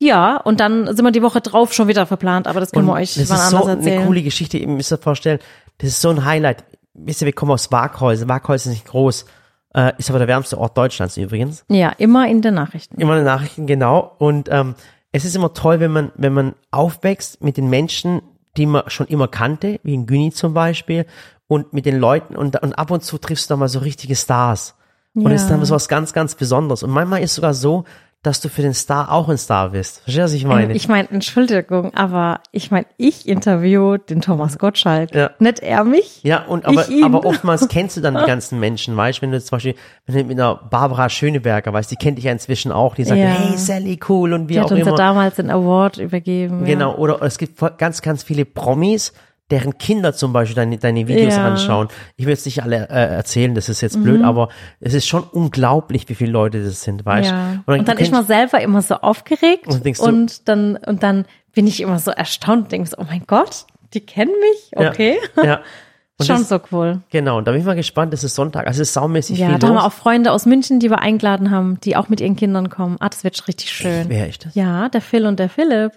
ja, 0.00 0.36
und 0.36 0.60
dann 0.60 0.86
sind 0.94 1.04
wir 1.04 1.10
die 1.10 1.22
Woche 1.22 1.40
drauf 1.40 1.72
schon 1.72 1.88
wieder 1.88 2.06
verplant. 2.06 2.46
Aber 2.46 2.60
das 2.60 2.70
können 2.70 2.86
wir 2.86 2.92
euch 2.94 3.14
das 3.14 3.28
wann 3.30 3.38
ist 3.38 3.50
so 3.50 3.56
anders 3.58 3.68
eine 3.70 3.78
erzählen. 3.78 4.06
coole 4.06 4.22
Geschichte, 4.22 4.58
ihr 4.58 4.68
müsst 4.68 4.92
euch 4.92 5.00
vorstellen, 5.00 5.38
das 5.78 5.90
ist 5.90 6.00
so 6.00 6.10
ein 6.10 6.24
Highlight. 6.24 6.64
Wisst 6.94 7.22
ihr, 7.22 7.26
wir 7.26 7.32
kommen 7.32 7.52
aus 7.52 7.70
Waghäusel. 7.72 8.28
Waghäusel 8.28 8.72
ist 8.72 8.78
nicht 8.78 8.86
groß. 8.88 9.24
Äh, 9.74 9.92
ist 9.98 10.08
aber 10.10 10.18
der 10.18 10.28
wärmste 10.28 10.58
Ort 10.58 10.76
Deutschlands 10.78 11.16
übrigens. 11.16 11.64
ja, 11.68 11.90
immer 11.98 12.26
in 12.28 12.42
den 12.42 12.54
Nachrichten. 12.54 13.00
Immer 13.00 13.12
in 13.12 13.18
den 13.18 13.26
Nachrichten, 13.26 13.66
genau. 13.66 14.12
Und 14.18 14.48
ähm, 14.50 14.74
es 15.12 15.24
ist 15.24 15.36
immer 15.36 15.52
toll, 15.52 15.80
wenn 15.80 15.90
man, 15.92 16.10
wenn 16.16 16.32
man 16.32 16.54
aufwächst 16.70 17.42
mit 17.42 17.56
den 17.56 17.68
Menschen, 17.68 18.22
die 18.56 18.66
man 18.66 18.84
schon 18.88 19.06
immer 19.08 19.28
kannte, 19.28 19.78
wie 19.82 19.94
in 19.94 20.06
Güni 20.06 20.32
zum 20.32 20.54
Beispiel, 20.54 21.06
und 21.48 21.72
mit 21.72 21.86
den 21.86 21.98
Leuten 21.98 22.36
und, 22.36 22.60
und 22.62 22.72
ab 22.78 22.90
und 22.90 23.02
zu 23.04 23.18
triffst 23.18 23.48
du 23.50 23.54
da 23.54 23.56
mal 23.58 23.68
so 23.68 23.78
richtige 23.78 24.16
Stars. 24.16 24.74
Und 25.14 25.22
Ja. 25.22 25.30
es 25.32 25.42
ist 25.42 25.50
dann 25.50 25.64
so 25.64 25.74
was 25.74 25.88
ganz, 25.88 26.12
ganz 26.12 26.34
Besonderes. 26.34 26.82
Und 26.82 26.90
manchmal 26.90 27.20
ist 27.22 27.30
es 27.30 27.36
sogar 27.36 27.54
so, 27.54 27.84
dass 28.22 28.40
du 28.40 28.48
für 28.48 28.62
den 28.62 28.74
Star 28.74 29.12
auch 29.12 29.28
ein 29.28 29.38
Star 29.38 29.70
bist. 29.70 30.00
Verstehst 30.00 30.18
du, 30.18 30.22
was 30.22 30.32
ich 30.32 30.44
meine? 30.44 30.74
Ich 30.74 30.88
meine, 30.88 31.08
Entschuldigung, 31.08 31.94
aber 31.94 32.40
ich 32.50 32.72
meine, 32.72 32.86
ich 32.96 33.28
interview 33.28 33.96
den 33.96 34.20
Thomas 34.20 34.58
Gottschalk. 34.58 35.14
Ja. 35.14 35.30
Nicht 35.38 35.60
er 35.60 35.84
mich. 35.84 36.20
Ja, 36.24 36.44
und 36.44 36.66
aber, 36.66 36.84
aber 37.04 37.24
oftmals 37.24 37.68
kennst 37.70 37.96
du 37.96 38.00
dann 38.00 38.16
die 38.16 38.24
ganzen 38.26 38.58
Menschen, 38.58 38.96
weißt 38.96 39.18
du, 39.18 39.22
wenn 39.22 39.30
du 39.30 39.40
zum 39.40 39.56
Beispiel, 39.56 39.76
wenn 40.06 40.16
du 40.16 40.24
mit 40.24 40.38
einer 40.38 40.56
Barbara 40.56 41.08
Schöneberger 41.08 41.72
weißt, 41.72 41.90
die 41.92 41.96
kennt 41.96 42.18
dich 42.18 42.24
ja 42.24 42.32
inzwischen 42.32 42.72
auch, 42.72 42.96
die 42.96 43.04
sagt, 43.04 43.20
Ja. 43.20 43.26
hey 43.26 43.56
Sally, 43.56 44.00
cool 44.08 44.32
und 44.32 44.48
wie 44.48 44.54
Die 44.54 44.60
auch 44.60 44.64
hat 44.64 44.72
uns 44.72 44.84
ja 44.84 44.92
damals 44.96 45.36
den 45.36 45.50
Award 45.50 45.98
übergeben. 45.98 46.64
Genau, 46.64 46.96
oder 46.96 47.22
es 47.22 47.38
gibt 47.38 47.60
ganz, 47.78 48.02
ganz 48.02 48.24
viele 48.24 48.44
Promis, 48.44 49.12
deren 49.50 49.78
Kinder 49.78 50.12
zum 50.12 50.32
Beispiel 50.32 50.54
deine, 50.56 50.76
deine 50.78 51.08
Videos 51.08 51.34
Ja. 51.34 51.40
Mhm. 51.40 51.46
anschauen. 51.52 51.88
Ich 52.16 52.26
will 52.26 52.32
jetzt 52.34 52.44
nicht 52.44 52.62
alle 52.62 52.88
äh, 52.90 53.14
erzählen, 53.16 53.54
das 53.54 53.68
ist 53.68 53.80
jetzt 53.80 54.02
blöd, 54.02 54.22
aber 54.22 54.48
es 54.80 54.92
ist 54.94 55.06
schon 55.06 55.22
unglaublich, 55.22 56.08
wie 56.08 56.14
viele 56.14 56.32
Leute 56.32 56.62
das 56.62 56.82
sind, 56.82 57.04
weißt 57.06 57.30
Ja. 57.30 57.54
du? 57.66 57.72
Und 57.72 57.88
dann, 57.88 57.98
ist 57.98 58.12
man 58.12 58.24
selber 58.26 58.60
immer 58.60 58.82
so 58.82 58.96
aufgeregt 58.96 59.66
Und 59.66 59.84
denkst 59.84 60.00
du- 60.00 60.06
und 60.06 60.48
dann 60.48 60.76
und 60.76 61.02
dann 61.02 61.24
bin 61.52 61.66
ich 61.66 61.80
immer 61.80 61.98
so 61.98 62.10
erstaunt 62.10 62.64
und 62.64 62.72
denke 62.72 62.88
so, 62.90 62.96
oh 62.98 63.04
mein 63.08 63.22
Gott, 63.26 63.64
die 63.94 64.00
kennen 64.00 64.32
mich, 64.38 64.70
Ja, 64.78 64.90
okay. 64.90 65.18
Ja. 65.42 65.60
Und 66.20 66.26
Schon 66.26 66.38
das, 66.38 66.48
so 66.48 66.60
cool. 66.72 67.00
Genau, 67.10 67.38
und 67.38 67.46
da 67.46 67.52
bin 67.52 67.60
ich 67.60 67.66
mal 67.66 67.74
gespannt, 67.76 68.12
das 68.12 68.24
ist 68.24 68.34
Sonntag, 68.34 68.66
also 68.66 68.82
es 68.82 68.88
ist 68.88 68.94
saumäßig 68.94 69.38
Ja, 69.38 69.48
viel 69.50 69.58
da 69.58 69.68
haben 69.68 69.74
wir 69.76 69.82
los. 69.82 69.92
auch 69.92 69.96
Freunde 69.96 70.32
aus 70.32 70.46
München, 70.46 70.78
die 70.80 70.90
wir 70.90 70.98
eingeladen 70.98 71.50
haben, 71.50 71.78
die 71.84 71.96
auch 71.96 72.08
mit 72.08 72.20
ihren 72.20 72.36
Kindern 72.36 72.68
kommen. 72.70 72.96
Ah, 73.00 73.08
das 73.08 73.24
wird 73.24 73.48
richtig 73.48 73.70
schön. 73.70 74.06
Wer 74.08 74.28
ist 74.28 74.44
das? 74.44 74.54
Ja, 74.54 74.88
der 74.90 75.00
Phil 75.00 75.26
und 75.26 75.38
der 75.38 75.48
Philipp. 75.48 75.92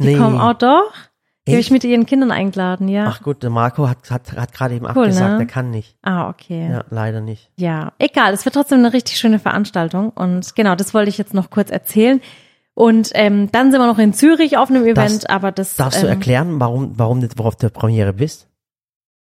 Die 0.00 0.06
Nee. 0.06 0.16
kommen 0.16 0.40
auch 0.40 0.54
doch. 0.54 0.90
Die 1.48 1.54
habe 1.54 1.60
ich 1.60 1.70
mit 1.70 1.84
ihren 1.84 2.06
Kindern 2.06 2.30
eingeladen, 2.30 2.88
ja. 2.88 3.06
Ach 3.08 3.22
gut, 3.22 3.42
der 3.42 3.50
Marco 3.50 3.88
hat, 3.88 4.10
hat, 4.10 4.32
hat 4.32 4.52
gerade 4.52 4.74
eben 4.74 4.84
Cool, 4.84 4.90
abgesagt, 4.90 5.32
ne? 5.32 5.38
der 5.38 5.46
kann 5.46 5.70
nicht. 5.70 5.96
Ah, 6.02 6.28
okay. 6.28 6.68
Ja, 6.70 6.84
leider 6.90 7.20
nicht. 7.20 7.50
Ja, 7.56 7.92
egal. 7.98 8.32
Es 8.32 8.44
wird 8.44 8.54
trotzdem 8.54 8.78
eine 8.78 8.92
richtig 8.92 9.18
schöne 9.18 9.38
Veranstaltung. 9.38 10.10
Und 10.10 10.54
genau, 10.54 10.74
das 10.74 10.94
wollte 10.94 11.08
ich 11.08 11.18
jetzt 11.18 11.34
noch 11.34 11.50
kurz 11.50 11.70
erzählen. 11.70 12.20
Und 12.74 13.10
ähm, 13.14 13.50
dann 13.50 13.72
sind 13.72 13.80
wir 13.80 13.86
noch 13.88 13.98
in 13.98 14.12
Zürich 14.12 14.56
auf 14.56 14.70
einem 14.70 14.86
Event, 14.86 15.28
aber 15.28 15.50
das 15.50 15.74
Darfst 15.74 16.00
du 16.02 16.06
ähm, 16.06 16.12
erklären, 16.12 16.60
warum, 16.60 16.92
warum 16.96 17.20
du 17.20 17.42
auf 17.42 17.56
der 17.56 17.70
Premiere 17.70 18.12
bist? 18.12 18.48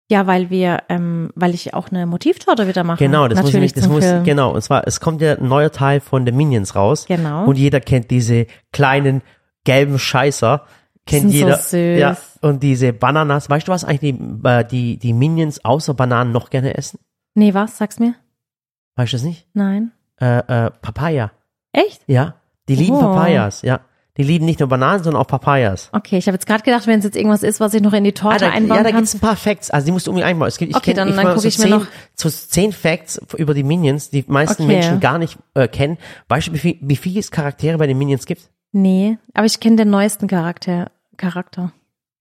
Ja, 0.09 0.27
weil 0.27 0.51
wir, 0.51 0.83
ähm, 0.89 1.31
weil 1.35 1.55
ich 1.55 1.75
auch 1.75 1.89
eine 1.89 2.07
Motivtorte 2.07 2.69
wieder 2.69 2.85
mache. 2.85 2.99
Genau, 2.99 3.27
das 3.27 3.39
muss 3.41 3.47
Natürlich 3.47 3.71
ich, 3.71 3.75
das 3.75 3.89
muss, 3.89 4.05
Film. 4.05 4.25
genau. 4.25 4.53
Und 4.53 4.63
zwar, 4.63 4.87
es 4.87 5.01
kommt 5.01 5.21
ja 5.21 5.35
ein 5.35 5.49
neuer 5.49 5.73
Teil 5.73 6.01
von 6.01 6.25
The 6.25 6.33
Minions 6.33 6.77
raus. 6.77 7.07
Genau. 7.07 7.45
Und 7.47 7.57
jeder 7.59 7.81
kennt 7.81 8.11
diese 8.11 8.47
kleinen 8.73 9.23
gelben 9.65 9.99
Scheißer. 9.99 10.65
Kennt 11.07 11.23
sind 11.23 11.31
so 11.33 11.37
jeder. 11.37 11.57
süß. 11.57 11.99
Ja. 12.01 12.17
Und 12.49 12.63
diese 12.63 12.93
Bananas. 12.93 13.49
Weißt 13.49 13.69
du, 13.69 13.73
was 13.73 13.85
eigentlich 13.85 14.17
die, 14.17 14.49
äh, 14.49 14.65
die, 14.65 14.97
die 14.99 15.13
Minions 15.13 15.65
außer 15.65 15.95
Bananen 15.95 16.33
noch 16.33 16.51
gerne 16.51 16.77
essen? 16.77 16.99
Nee, 17.35 17.55
was? 17.55 17.79
Sag's 17.79 17.99
mir. 17.99 18.15
Weißt 18.97 19.13
du 19.13 19.17
das 19.17 19.25
nicht? 19.25 19.47
Nein. 19.55 19.93
Äh, 20.21 20.39
äh, 20.39 20.71
Papaya. 20.83 21.31
Echt? 21.73 22.03
Ja. 22.07 22.35
Die 22.69 22.75
lieben 22.75 22.97
Oh. 22.97 23.01
Papayas, 23.01 23.63
ja. 23.63 23.81
Die 24.17 24.23
lieben 24.23 24.47
nicht 24.47 24.61
nur 24.61 24.69
Bananen, 24.71 25.05
sondern 25.05 25.21
auch 25.23 25.27
Papayas. 25.27 25.91
Okay, 25.93 26.17
ich 26.17 26.27
habe 26.27 26.37
jetzt 26.37 26.47
gerade 26.47 26.63
gedacht, 26.63 26.87
wenn 26.87 26.99
es 27.01 27.05
jetzt 27.05 27.17
irgendwas 27.17 27.43
ist, 27.43 27.61
was 27.61 27.75
ich 27.75 27.83
noch 27.83 27.93
in 27.93 28.03
die 28.03 28.11
Ah, 28.17 28.19
Torte 28.19 28.47
da, 28.47 28.51
einbauen 28.51 28.79
ja, 28.79 28.83
da 28.83 28.89
kann. 28.91 29.01
gibt's 29.01 29.15
ein 29.15 29.21
paar 29.21 29.37
Facts. 29.37 29.71
Also 29.71 29.85
die 29.85 29.93
musst 29.93 30.07
du 30.07 30.11
unbedingt 30.11 30.31
einbauen. 30.31 30.49
Es 30.49 30.57
gibt, 30.57 30.71
ich 30.71 30.77
Okay, 30.77 30.87
kenn, 30.93 30.97
dann- 30.97 31.09
ich 31.11 31.15
dann 31.17 31.25
mal 31.25 31.33
guck 31.35 31.43
so 31.43 31.49
ich 31.49 31.59
mir 31.59 31.65
zehn, 31.65 31.71
noch- 31.71 31.87
so 32.15 32.31
zehn 32.31 32.73
Facts 32.73 33.21
über 33.37 33.53
die 33.53 33.63
Minions, 33.63 34.09
die 34.09 34.25
meisten 34.27 34.63
Okay. 34.63 34.73
Menschen 34.73 35.01
gar 35.01 35.19
nicht 35.19 35.37
äh, 35.53 35.69
kennen. 35.69 35.99
Weißt 36.29 36.49
du, 36.49 36.55
wie 36.55 36.59
viel, 36.59 36.79
wie 36.81 36.97
viele 36.97 37.21
Charaktere 37.25 37.77
bei 37.77 37.87
den 37.87 37.99
Minions 37.99 38.25
gibt? 38.25 38.49
Nee, 38.73 39.19
aber 39.35 39.45
ich 39.45 39.61
kenne 39.61 39.77
den 39.77 39.91
neuesten 39.91 40.27
Charakter. 40.29 40.91
Charakter. 41.17 41.73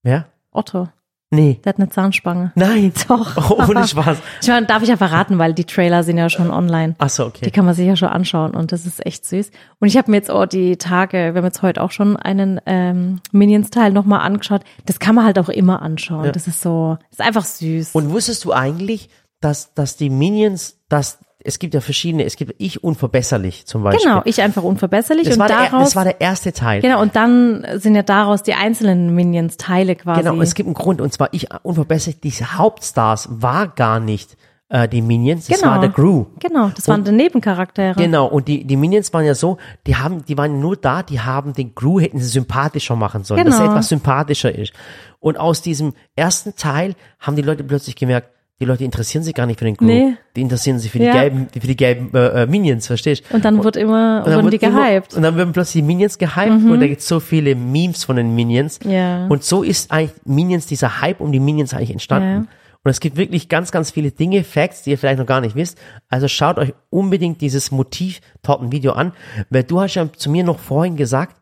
Ja? 0.02 0.26
Otto. 0.50 0.88
Nee. 1.30 1.60
Der 1.64 1.70
hat 1.70 1.78
eine 1.80 1.88
Zahnspange. 1.88 2.52
Nein. 2.54 2.92
Doch. 3.08 3.50
Oh, 3.50 3.64
ohne 3.68 3.86
Spaß. 3.86 4.18
Ich 4.40 4.48
meine, 4.48 4.66
darf 4.66 4.82
ich 4.82 4.88
ja 4.88 4.96
verraten, 4.96 5.38
weil 5.38 5.54
die 5.54 5.64
Trailer 5.64 6.04
sind 6.04 6.18
ja 6.18 6.30
schon 6.30 6.50
online. 6.50 6.94
Ach 6.98 7.08
so, 7.08 7.24
Die 7.24 7.38
okay. 7.38 7.50
kann 7.50 7.64
man 7.64 7.74
sich 7.74 7.86
ja 7.86 7.96
schon 7.96 8.08
anschauen 8.08 8.52
und 8.52 8.70
das 8.70 8.86
ist 8.86 9.04
echt 9.04 9.26
süß. 9.26 9.50
Und 9.80 9.88
ich 9.88 9.96
habe 9.96 10.10
mir 10.10 10.18
jetzt 10.18 10.30
auch 10.30 10.46
die 10.46 10.76
Tage, 10.76 11.34
wir 11.34 11.38
haben 11.38 11.44
jetzt 11.44 11.62
heute 11.62 11.82
auch 11.82 11.90
schon 11.90 12.16
einen 12.16 12.60
ähm, 12.66 13.20
Minions-Teil 13.32 13.92
nochmal 13.92 14.20
angeschaut. 14.20 14.62
Das 14.86 15.00
kann 15.00 15.16
man 15.16 15.24
halt 15.24 15.38
auch 15.38 15.48
immer 15.48 15.82
anschauen. 15.82 16.26
Ja. 16.26 16.32
Das 16.32 16.46
ist 16.46 16.60
so, 16.60 16.96
ist 17.10 17.20
einfach 17.20 17.44
süß. 17.44 17.90
Und 17.92 18.10
wusstest 18.10 18.44
du 18.44 18.52
eigentlich, 18.52 19.10
dass, 19.40 19.74
dass 19.74 19.96
die 19.96 20.10
Minions, 20.10 20.78
dass 20.88 21.18
es 21.46 21.58
gibt 21.58 21.74
ja 21.74 21.80
verschiedene, 21.80 22.24
es 22.24 22.36
gibt 22.36 22.54
ich 22.58 22.82
unverbesserlich 22.84 23.66
zum 23.66 23.82
Beispiel. 23.82 24.04
genau, 24.08 24.22
ich 24.24 24.42
einfach 24.42 24.62
unverbesserlich 24.62 25.24
das, 25.26 25.34
und 25.34 25.40
war 25.40 25.48
der, 25.48 25.56
daraus. 25.70 25.84
das 25.84 25.96
war 25.96 26.04
der 26.04 26.20
erste 26.20 26.52
Teil. 26.52 26.80
genau, 26.82 27.00
und 27.00 27.16
dann 27.16 27.66
sind 27.76 27.94
ja 27.94 28.02
daraus 28.02 28.42
die 28.42 28.54
einzelnen 28.54 29.14
Minions-Teile 29.14 29.96
quasi. 29.96 30.20
Genau, 30.22 30.32
und 30.34 30.42
es 30.42 30.54
gibt 30.54 30.66
einen 30.66 30.74
Grund, 30.74 31.00
und 31.00 31.12
zwar 31.12 31.28
ich 31.32 31.48
unverbesserlich, 31.62 32.20
diese 32.20 32.58
Hauptstars 32.58 33.28
war 33.30 33.68
gar 33.68 34.00
nicht 34.00 34.36
äh, 34.68 34.88
die 34.88 35.00
Minions, 35.00 35.46
das 35.46 35.60
Genau. 35.60 35.72
war 35.72 35.80
der 35.80 35.90
Gru. 35.90 36.26
Genau, 36.40 36.70
das 36.74 36.88
waren 36.88 37.04
die 37.04 37.12
Nebencharaktere. 37.12 37.94
Genau, 37.94 38.26
und 38.26 38.48
die, 38.48 38.64
die 38.64 38.76
Minions 38.76 39.12
waren 39.12 39.24
ja 39.24 39.34
so, 39.36 39.58
die 39.86 39.94
haben, 39.94 40.24
die 40.24 40.36
waren 40.36 40.58
nur 40.60 40.76
da, 40.76 41.04
die 41.04 41.20
haben 41.20 41.52
den 41.52 41.74
Gru 41.76 42.00
hätten 42.00 42.18
sie 42.18 42.26
sympathischer 42.28 42.96
machen 42.96 43.22
sollen, 43.22 43.44
dass 43.44 43.54
er 43.54 43.60
Genau. 43.60 43.72
etwas 43.74 43.88
sympathischer 43.88 44.52
ist. 44.52 44.72
Und 45.20 45.38
aus 45.38 45.62
diesem 45.62 45.94
ersten 46.16 46.56
Teil 46.56 46.94
haben 47.20 47.36
die 47.36 47.42
Leute 47.42 47.62
plötzlich 47.62 47.94
gemerkt, 47.94 48.30
die 48.60 48.64
Leute 48.64 48.84
interessieren 48.84 49.22
sich 49.22 49.34
gar 49.34 49.46
nicht 49.46 49.58
für 49.58 49.66
den 49.66 49.76
Gru. 49.76 49.84
Nee. 49.84 50.16
Die 50.34 50.40
interessieren 50.40 50.78
sich 50.78 50.90
für 50.90 50.98
die 50.98 51.04
Ja. 51.04 51.12
gelben, 51.12 51.48
für 51.52 51.66
die 51.66 51.76
gelben 51.76 52.10
äh, 52.14 52.42
äh, 52.42 52.46
Minions, 52.46 52.86
verstehst 52.86 53.24
du? 53.28 53.34
Und 53.34 53.44
dann 53.44 53.62
wird 53.62 53.76
immer, 53.76 54.22
Und 54.24 54.30
dann 54.32 54.44
wurden 54.44 54.50
die 54.58 54.64
immer- 54.64 54.88
gehypt. 54.88 55.12
Mhm. 55.12 55.16
Und 55.18 55.22
dann 55.24 55.36
werden 55.36 55.52
plötzlich 55.52 55.82
die 55.82 55.86
Minions 55.86 56.16
gehypt 56.18 56.50
und 56.64 56.80
da 56.80 56.86
gibt 56.86 57.00
es 57.02 57.08
so 57.08 57.20
viele 57.20 57.54
Memes 57.54 58.04
von 58.04 58.16
den 58.16 58.34
Minions. 58.34 58.78
Ja. 58.84 59.26
Und 59.26 59.44
so 59.44 59.62
ist 59.62 59.90
eigentlich 59.92 60.12
Minions, 60.24 60.64
dieser 60.66 61.00
Hype 61.02 61.20
um 61.20 61.32
die 61.32 61.40
Minions 61.40 61.74
eigentlich 61.74 61.90
entstanden. 61.90 62.28
Ja. 62.44 62.46
Und 62.82 62.90
es 62.90 63.00
gibt 63.00 63.16
wirklich 63.16 63.48
ganz, 63.48 63.72
ganz 63.72 63.90
viele 63.90 64.12
Dinge, 64.12 64.44
Facts, 64.44 64.82
die 64.84 64.90
ihr 64.90 64.98
vielleicht 64.98 65.18
noch 65.18 65.26
gar 65.26 65.40
nicht 65.40 65.56
wisst. 65.56 65.76
Also 66.08 66.28
schaut 66.28 66.56
euch 66.56 66.72
unbedingt 66.88 67.40
dieses 67.40 67.72
Motiv-Torten-Video 67.72 68.92
an, 68.92 69.12
weil 69.50 69.64
du 69.64 69.80
hast 69.80 69.96
ja 69.96 70.10
zu 70.12 70.30
mir 70.30 70.44
noch 70.44 70.60
vorhin 70.60 70.96
gesagt, 70.96 71.36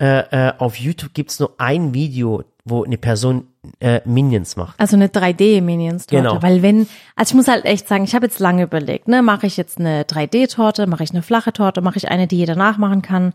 äh, 0.00 0.48
äh, 0.48 0.52
auf 0.58 0.76
YouTube 0.76 1.14
gibt's 1.14 1.38
nur 1.38 1.54
ein 1.58 1.94
Video, 1.94 2.42
wo 2.64 2.82
eine 2.84 2.98
Person 2.98 3.46
äh, 3.80 4.00
Minions 4.04 4.56
macht. 4.56 4.78
Also 4.80 4.96
eine 4.96 5.08
3D-Minions-Torte. 5.08 6.28
Genau. 6.28 6.42
Weil 6.42 6.62
wenn, 6.62 6.88
also 7.16 7.32
ich 7.32 7.34
muss 7.36 7.48
halt 7.48 7.64
echt 7.64 7.86
sagen, 7.88 8.04
ich 8.04 8.14
habe 8.14 8.26
jetzt 8.26 8.40
lange 8.40 8.64
überlegt, 8.64 9.08
ne, 9.08 9.22
mache 9.22 9.46
ich 9.46 9.56
jetzt 9.56 9.78
eine 9.78 10.02
3D-Torte, 10.02 10.86
mache 10.86 11.04
ich 11.04 11.10
eine 11.10 11.22
flache 11.22 11.52
Torte, 11.52 11.80
mache 11.80 11.98
ich 11.98 12.08
eine, 12.08 12.26
die 12.26 12.36
jeder 12.36 12.56
nachmachen 12.56 13.02
kann, 13.02 13.32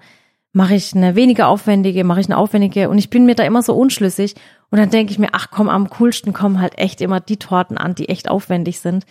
mache 0.51 0.75
ich 0.75 0.95
eine 0.95 1.15
weniger 1.15 1.47
aufwendige, 1.47 2.03
mache 2.03 2.19
ich 2.19 2.27
eine 2.27 2.37
aufwendige 2.37 2.89
und 2.89 2.97
ich 2.97 3.09
bin 3.09 3.25
mir 3.25 3.35
da 3.35 3.43
immer 3.43 3.61
so 3.61 3.73
unschlüssig 3.75 4.35
und 4.69 4.79
dann 4.79 4.89
denke 4.89 5.11
ich 5.11 5.19
mir, 5.19 5.29
ach 5.31 5.47
komm, 5.51 5.69
am 5.69 5.89
coolsten 5.89 6.33
kommen 6.33 6.59
halt 6.59 6.77
echt 6.77 6.99
immer 6.99 7.19
die 7.19 7.37
Torten 7.37 7.77
an, 7.77 7.95
die 7.95 8.09
echt 8.09 8.29
aufwendig 8.29 8.79
sind. 8.79 9.05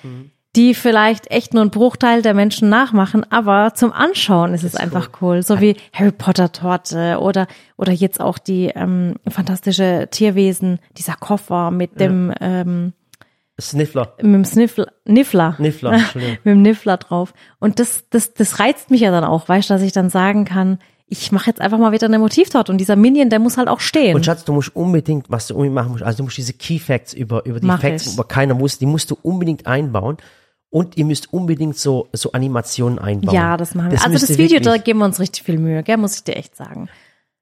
Die 0.56 0.74
vielleicht 0.74 1.30
echt 1.30 1.54
nur 1.54 1.62
einen 1.62 1.70
Bruchteil 1.70 2.22
der 2.22 2.34
Menschen 2.34 2.68
nachmachen, 2.68 3.30
aber 3.30 3.74
zum 3.74 3.92
Anschauen 3.92 4.54
ist 4.54 4.64
es 4.64 4.74
einfach 4.74 5.10
cool. 5.20 5.42
So 5.42 5.60
wie 5.60 5.76
Harry 5.92 6.12
Potter 6.12 6.50
Torte 6.50 7.18
oder 7.20 7.46
oder 7.76 7.92
jetzt 7.92 8.20
auch 8.20 8.38
die 8.38 8.72
ähm, 8.74 9.16
fantastische 9.28 10.08
Tierwesen, 10.10 10.78
dieser 10.96 11.14
Koffer 11.14 11.70
mit 11.70 12.00
dem 12.00 12.32
ähm, 12.40 12.94
Sniffler. 13.60 14.14
mit 14.16 14.34
dem 14.34 14.44
Sniffler, 14.44 14.88
Niffler. 15.04 15.56
Niffler, 15.58 15.92
Entschuldigung. 15.94 16.38
mit 16.44 16.54
dem 16.54 16.62
Niffler 16.62 16.96
drauf. 16.96 17.32
Und 17.58 17.78
das, 17.78 18.04
das, 18.10 18.34
das 18.34 18.58
reizt 18.58 18.90
mich 18.90 19.00
ja 19.00 19.10
dann 19.10 19.24
auch, 19.24 19.48
weißt 19.48 19.70
du, 19.70 19.74
dass 19.74 19.82
ich 19.82 19.92
dann 19.92 20.10
sagen 20.10 20.44
kann, 20.44 20.78
ich 21.08 21.30
mache 21.32 21.46
jetzt 21.48 21.60
einfach 21.60 21.78
mal 21.78 21.92
wieder 21.92 22.06
eine 22.06 22.18
Motivtorte 22.18 22.72
und 22.72 22.78
dieser 22.78 22.96
Minion, 22.96 23.30
der 23.30 23.38
muss 23.38 23.56
halt 23.56 23.68
auch 23.68 23.80
stehen. 23.80 24.16
Und 24.16 24.24
Schatz, 24.24 24.44
du 24.44 24.52
musst 24.52 24.74
unbedingt, 24.74 25.30
was 25.30 25.46
du 25.46 25.54
unbedingt 25.54 25.74
machen 25.74 25.92
musst, 25.92 26.02
also 26.02 26.18
du 26.18 26.24
musst 26.24 26.36
diese 26.36 26.52
Key 26.52 26.78
Facts 26.78 27.14
über, 27.14 27.46
über 27.46 27.60
die 27.60 27.66
Mach 27.66 27.80
Facts, 27.80 28.06
ich. 28.06 28.14
über 28.14 28.24
keiner 28.24 28.54
muss, 28.54 28.78
die 28.78 28.86
musst 28.86 29.10
du 29.10 29.16
unbedingt 29.22 29.66
einbauen. 29.66 30.16
Und 30.76 30.98
ihr 30.98 31.06
müsst 31.06 31.32
unbedingt 31.32 31.78
so, 31.78 32.08
so 32.12 32.32
Animationen 32.32 32.98
einbauen. 32.98 33.34
ja, 33.34 33.56
das 33.56 33.74
machen 33.74 33.92
wir. 33.92 33.98
also 33.98 34.10
müsst 34.10 34.28
das 34.28 34.36
Video, 34.36 34.60
da 34.60 34.76
geben 34.76 34.98
wir 34.98 35.06
uns 35.06 35.18
richtig 35.18 35.42
viel 35.42 35.56
Mühe, 35.58 35.82
gell, 35.82 35.96
muss 35.96 36.16
ich 36.16 36.24
dir 36.24 36.36
echt 36.36 36.54
sagen. 36.54 36.90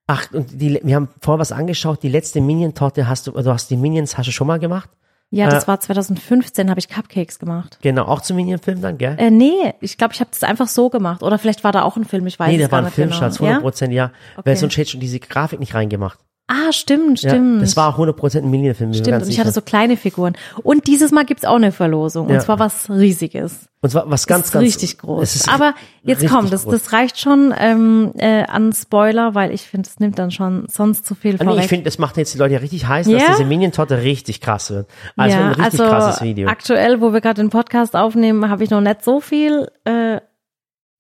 Ach, 0.07 0.31
und 0.33 0.61
die, 0.61 0.79
wir 0.85 0.95
haben 0.95 1.09
vorher 1.21 1.41
was 1.41 1.51
angeschaut, 1.51 2.05
die 2.05 2.09
letzte 2.09 2.41
Minion-Torte 2.41 3.09
hast 3.09 3.27
du, 3.27 3.33
du 3.33 3.51
hast 3.53 3.71
die 3.71 3.77
Minions, 3.77 4.17
hast 4.17 4.27
du 4.29 4.31
schon 4.31 4.47
mal 4.47 4.61
gemacht? 4.61 4.89
Ja, 5.31 5.49
das 5.51 5.65
Äh, 5.65 5.67
war 5.67 5.81
2015, 5.81 6.71
habe 6.71 6.79
ich 6.79 6.89
Cupcakes 6.89 7.41
gemacht. 7.41 7.79
Genau, 7.83 8.05
auch 8.05 8.21
zum 8.21 8.37
Minion-Film 8.37 8.81
dann, 8.81 8.99
gell? 8.99 9.17
Äh, 9.19 9.31
nee, 9.33 9.75
ich 9.81 9.97
glaube, 9.99 10.15
ich 10.15 10.21
habe 10.21 10.31
das 10.31 10.45
einfach 10.45 10.69
so 10.69 10.89
gemacht. 10.89 11.25
Oder 11.25 11.39
vielleicht 11.39 11.65
war 11.65 11.73
da 11.73 11.83
auch 11.83 11.97
ein 11.97 12.05
Film, 12.05 12.29
ich 12.29 12.39
weiß 12.39 12.49
nee, 12.49 12.55
es 12.57 12.61
der 12.61 12.71
war 12.71 12.79
ein 12.81 12.85
nicht 12.85 12.95
Film, 12.95 13.09
genau. 13.09 13.19
Schatz, 13.19 13.39
ja? 13.41 13.47
100 13.47 13.63
Prozent, 13.63 13.93
ja. 13.93 14.13
Weil 14.37 14.43
Okay. 14.43 14.55
sonst 14.57 14.75
hätte 14.75 14.83
ich 14.83 14.91
schon 14.91 15.01
diese 15.01 15.19
Grafik 15.19 15.59
nicht 15.59 15.75
reingemacht. 15.75 16.21
Ah, 16.47 16.73
stimmt, 16.73 17.23
Ja, 17.23 17.31
stimmt. 17.31 17.63
das 17.63 17.75
war 17.75 17.93
100 17.93 18.15
Prozent 18.15 18.45
ein 18.45 18.51
Minion-Film. 18.51 18.93
Stimmt, 18.93 19.23
und 19.23 19.29
ich 19.31 19.41
hatte 19.41 19.51
so 19.51 19.63
kleine 19.63 19.97
Figuren. 19.97 20.37
Und 20.63 20.87
dieses 20.87 21.11
Mal 21.11 21.25
gibt's 21.25 21.47
auch 21.47 21.57
eine 21.57 21.73
Verlosung. 21.73 22.29
Ja. 22.29 22.35
Und 22.35 22.41
zwar 22.43 22.59
was 22.59 22.91
Riesiges. 22.91 23.67
Und 23.81 23.91
zwar 23.91 24.11
was 24.11 24.27
ganz, 24.27 24.51
ganz. 24.53 24.63
richtig 24.63 24.99
groß. 24.99 25.49
Aber 25.49 25.75
jetzt 26.03 26.27
komm, 26.27 26.51
das, 26.51 26.67
das 26.67 26.93
reicht 26.93 27.19
schon 27.19 27.55
ähm, 27.59 28.13
äh, 28.19 28.43
an 28.45 28.73
Spoiler, 28.75 29.35
weil 29.35 29.53
ich 29.53 29.63
finde, 29.63 29.89
es 29.89 30.01
nimmt 30.01 30.19
dann 30.19 30.31
schon 30.31 30.67
sonst 30.69 31.07
zu 31.07 31.15
viel 31.15 31.33
nee, 31.35 31.45
vorweg. 31.45 31.63
ich 31.65 31.69
finde, 31.69 31.85
das 31.85 31.99
macht 31.99 32.19
jetzt 32.19 32.35
die 32.35 32.39
Leute 32.39 32.55
ja 32.55 32.61
richtig 32.61 32.87
heiß, 32.87 33.07
dass 33.07 33.23
Ja? 33.23 33.29
diese 33.31 33.45
Minion-Torte 33.47 34.03
richtig 34.03 34.43
krass 34.43 34.71
wird. 34.71 34.87
Also 35.17 35.37
ja, 35.37 35.43
ein 35.47 35.53
richtig 35.53 35.81
also 35.81 35.85
krasses 35.85 36.23
Video. 36.23 36.49
aktuell, 36.49 37.01
wo 37.01 37.13
wir 37.15 37.23
gerade 37.23 37.41
den 37.43 37.51
Podcast 37.51 37.97
aufnehmen, 37.97 38.51
habe 38.51 38.65
ich 38.65 38.71
noch 38.71 38.83
nicht 38.83 39.03
so 39.03 39.21
viel 39.21 39.69
äh, 39.85 40.21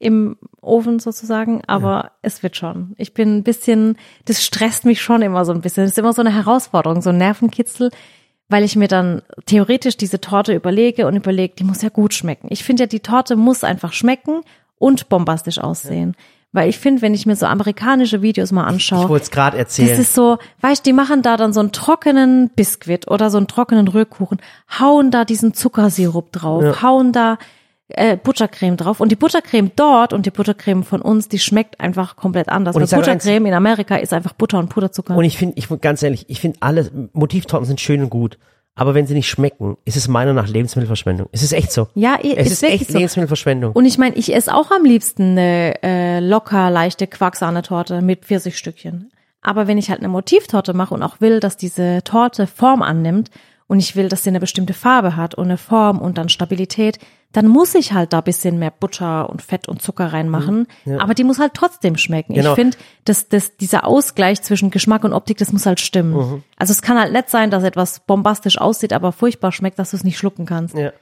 im 0.04 0.36
Ofen 0.60 0.98
sozusagen, 0.98 1.62
aber 1.66 2.12
es 2.22 2.42
wird 2.42 2.56
schon. 2.56 2.94
Ich 2.98 3.14
bin 3.14 3.38
ein 3.38 3.42
bisschen, 3.42 3.96
das 4.26 4.44
stresst 4.44 4.84
mich 4.84 5.00
schon 5.00 5.22
immer 5.22 5.44
so 5.44 5.52
ein 5.52 5.62
bisschen. 5.62 5.84
Das 5.84 5.92
ist 5.92 5.98
immer 5.98 6.12
so 6.12 6.20
eine 6.20 6.34
Herausforderung, 6.34 7.00
so 7.00 7.10
ein 7.10 7.16
Nervenkitzel, 7.18 7.90
weil 8.48 8.64
ich 8.64 8.76
mir 8.76 8.88
dann 8.88 9.22
theoretisch 9.46 9.96
diese 9.96 10.20
Torte 10.20 10.54
überlege 10.54 11.06
und 11.06 11.16
überlege, 11.16 11.54
die 11.58 11.64
muss 11.64 11.80
ja 11.82 11.88
gut 11.88 12.12
schmecken. 12.12 12.48
Ich 12.50 12.64
finde 12.64 12.82
ja, 12.82 12.86
die 12.86 13.00
Torte 13.00 13.34
muss 13.36 13.64
einfach 13.64 13.92
schmecken 13.94 14.42
und 14.78 15.08
bombastisch 15.08 15.58
aussehen. 15.58 16.14
Weil 16.52 16.68
ich 16.68 16.78
finde, 16.78 17.02
wenn 17.02 17.14
ich 17.14 17.24
mir 17.26 17.34
so 17.34 17.46
amerikanische 17.46 18.20
Videos 18.22 18.52
mal 18.52 18.64
anschaue, 18.64 19.04
Ich 19.04 19.08
wollte 19.08 19.24
es 19.24 19.30
gerade 19.32 19.56
das 19.56 19.78
erzählen. 19.78 20.00
ist 20.00 20.14
so, 20.14 20.38
weißt, 20.60 20.84
die 20.86 20.92
machen 20.92 21.22
da 21.22 21.36
dann 21.36 21.52
so 21.52 21.60
einen 21.60 21.72
trockenen 21.72 22.50
Biskuit 22.50 23.10
oder 23.10 23.30
so 23.30 23.38
einen 23.38 23.48
trockenen 23.48 23.88
Rührkuchen, 23.88 24.38
hauen 24.78 25.10
da 25.10 25.24
diesen 25.24 25.54
Zuckersirup 25.54 26.30
drauf, 26.30 26.62
Ja. 26.62 26.82
hauen 26.82 27.10
da 27.12 27.38
äh, 27.88 28.16
Buttercreme 28.16 28.76
drauf 28.76 29.00
und 29.00 29.10
die 29.12 29.16
Buttercreme 29.16 29.70
dort 29.76 30.12
und 30.12 30.26
die 30.26 30.30
Buttercreme 30.30 30.82
von 30.84 31.02
uns, 31.02 31.28
die 31.28 31.38
schmeckt 31.38 31.80
einfach 31.80 32.16
komplett 32.16 32.48
anders. 32.48 32.74
Und 32.76 32.82
ich 32.82 32.90
sag 32.90 32.98
eins- 32.98 33.06
Buttercreme 33.06 33.46
in 33.46 33.54
Amerika 33.54 33.96
ist 33.96 34.12
einfach 34.12 34.32
Butter 34.32 34.58
und 34.58 34.68
Puderzucker. 34.70 35.16
Und 35.16 35.24
ich 35.24 35.36
finde, 35.36 35.56
ich 35.58 35.68
ganz 35.80 36.02
ehrlich, 36.02 36.24
ich 36.28 36.40
finde 36.40 36.58
alle 36.60 36.90
Motivtorten 37.12 37.66
sind 37.66 37.80
schön 37.80 38.02
und 38.02 38.10
gut. 38.10 38.38
Aber 38.76 38.94
wenn 38.94 39.06
sie 39.06 39.14
nicht 39.14 39.28
schmecken, 39.28 39.76
ist 39.84 39.96
es 39.96 40.08
meiner 40.08 40.32
nach 40.32 40.48
Lebensmittelverschwendung. 40.48 41.28
Es 41.30 41.44
ist 41.44 41.52
echt 41.52 41.70
so. 41.70 41.86
ja, 41.94 42.18
Es 42.20 42.46
ist, 42.46 42.52
ist 42.54 42.62
echt 42.64 42.88
so. 42.90 42.98
Lebensmittelverschwendung. 42.98 43.70
Und 43.72 43.84
ich 43.84 43.98
meine, 43.98 44.16
ich 44.16 44.34
esse 44.34 44.52
auch 44.52 44.72
am 44.72 44.84
liebsten 44.84 45.38
eine 45.38 45.80
äh, 45.84 46.18
locker, 46.20 46.70
leichte 46.70 47.06
Quarksahnetorte 47.06 48.02
mit 48.02 48.24
Pfirsichstückchen. 48.24 49.12
Aber 49.42 49.68
wenn 49.68 49.78
ich 49.78 49.90
halt 49.90 50.00
eine 50.00 50.08
Motivtorte 50.08 50.74
mache 50.74 50.92
und 50.94 51.02
auch 51.04 51.20
will, 51.20 51.38
dass 51.38 51.56
diese 51.56 52.02
Torte 52.02 52.48
Form 52.48 52.82
annimmt 52.82 53.30
und 53.68 53.78
ich 53.78 53.94
will, 53.94 54.08
dass 54.08 54.24
sie 54.24 54.30
eine 54.30 54.40
bestimmte 54.40 54.74
Farbe 54.74 55.14
hat 55.14 55.36
und 55.36 55.44
eine 55.44 55.58
Form 55.58 56.00
und 56.00 56.18
dann 56.18 56.28
Stabilität, 56.28 56.98
dann 57.34 57.48
muss 57.48 57.74
ich 57.74 57.92
halt 57.92 58.12
da 58.12 58.20
bisschen 58.20 58.58
mehr 58.58 58.70
Butter 58.70 59.28
und 59.28 59.42
Fett 59.42 59.68
und 59.68 59.82
Zucker 59.82 60.12
reinmachen. 60.12 60.68
Aber 60.98 61.14
die 61.14 61.24
muss 61.24 61.40
halt 61.40 61.52
trotzdem 61.54 61.96
schmecken. 61.96 62.34
Genau. 62.34 62.50
Ich 62.50 62.54
finde, 62.54 62.76
dass, 63.04 63.28
dass 63.28 63.56
dieser 63.56 63.86
Ausgleich 63.86 64.40
zwischen 64.42 64.70
Geschmack 64.70 65.04
und 65.04 65.12
Optik, 65.12 65.38
das 65.38 65.52
muss 65.52 65.66
halt 65.66 65.80
stimmen. 65.80 66.14
Mhm. 66.14 66.42
Also 66.56 66.70
es 66.70 66.80
kann 66.80 66.98
halt 66.98 67.12
nett 67.12 67.28
sein, 67.28 67.50
dass 67.50 67.64
etwas 67.64 68.00
bombastisch 68.00 68.58
aussieht, 68.58 68.92
aber 68.92 69.10
furchtbar 69.10 69.50
schmeckt, 69.50 69.80
dass 69.80 69.90
du 69.90 69.96
es 69.96 70.04
nicht 70.04 70.16
schlucken 70.16 70.46
kannst. 70.46 70.78
ja. 70.78 70.92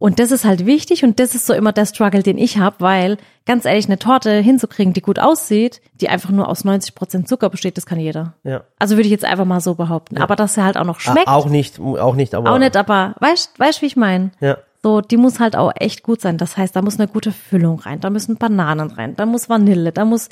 Und 0.00 0.20
das 0.20 0.30
ist 0.30 0.44
halt 0.44 0.64
wichtig 0.64 1.02
und 1.02 1.18
das 1.18 1.34
ist 1.34 1.44
so 1.44 1.52
immer 1.52 1.72
der 1.72 1.84
Struggle, 1.84 2.22
den 2.22 2.38
ich 2.38 2.58
habe, 2.58 2.76
weil 2.78 3.16
ganz 3.46 3.64
ehrlich, 3.64 3.86
eine 3.86 3.98
Torte 3.98 4.30
hinzukriegen, 4.38 4.92
die 4.92 5.02
gut 5.02 5.18
aussieht, 5.18 5.80
die 6.00 6.08
einfach 6.08 6.30
nur 6.30 6.48
aus 6.48 6.64
90 6.64 6.94
Prozent 6.94 7.28
Zucker 7.28 7.50
besteht, 7.50 7.76
das 7.76 7.84
kann 7.84 7.98
jeder. 7.98 8.34
Ja. 8.44 8.62
Also 8.78 8.94
würde 8.94 9.06
ich 9.06 9.10
jetzt 9.10 9.24
einfach 9.24 9.44
mal 9.44 9.60
so 9.60 9.74
behaupten. 9.74 10.18
Aber 10.18 10.36
dass 10.36 10.56
er 10.56 10.64
halt 10.64 10.76
auch 10.76 10.84
noch 10.84 11.00
schmeckt, 11.00 11.26
auch 11.26 11.48
nicht, 11.48 11.80
auch 11.80 12.14
nicht, 12.14 12.36
aber. 12.36 12.52
auch 12.52 12.58
nicht, 12.58 12.76
aber 12.76 13.16
weißt 13.18 13.58
weißt, 13.58 13.82
wie 13.82 13.86
ich 13.86 13.96
meine? 13.96 14.30
Ja. 14.38 14.58
So, 14.82 15.00
die 15.00 15.16
muss 15.16 15.40
halt 15.40 15.56
auch 15.56 15.72
echt 15.74 16.02
gut 16.02 16.20
sein. 16.20 16.38
Das 16.38 16.56
heißt, 16.56 16.76
da 16.76 16.82
muss 16.82 16.98
eine 16.98 17.08
gute 17.08 17.32
Füllung 17.32 17.80
rein, 17.80 18.00
da 18.00 18.10
müssen 18.10 18.36
Bananen 18.36 18.90
rein, 18.90 19.16
da 19.16 19.26
muss 19.26 19.48
Vanille, 19.48 19.92
da 19.92 20.04
muss 20.04 20.28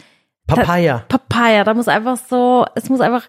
Papaya. 0.46 1.04
Papaya, 1.08 1.64
da 1.64 1.74
muss 1.74 1.88
einfach 1.88 2.16
so, 2.16 2.64
es 2.74 2.88
muss 2.88 3.00
einfach 3.00 3.28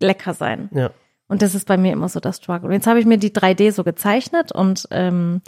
lecker 0.00 0.34
sein. 0.34 0.68
Ja. 0.72 0.90
Und 1.28 1.42
das 1.42 1.54
ist 1.54 1.66
bei 1.66 1.76
mir 1.76 1.92
immer 1.92 2.08
so 2.08 2.20
das 2.20 2.38
Struggle. 2.38 2.68
Und 2.68 2.74
jetzt 2.74 2.86
habe 2.86 3.00
ich 3.00 3.06
mir 3.06 3.18
die 3.18 3.30
3D 3.30 3.72
so 3.72 3.84
gezeichnet 3.84 4.52
und 4.52 4.88
ähm, 4.90 5.42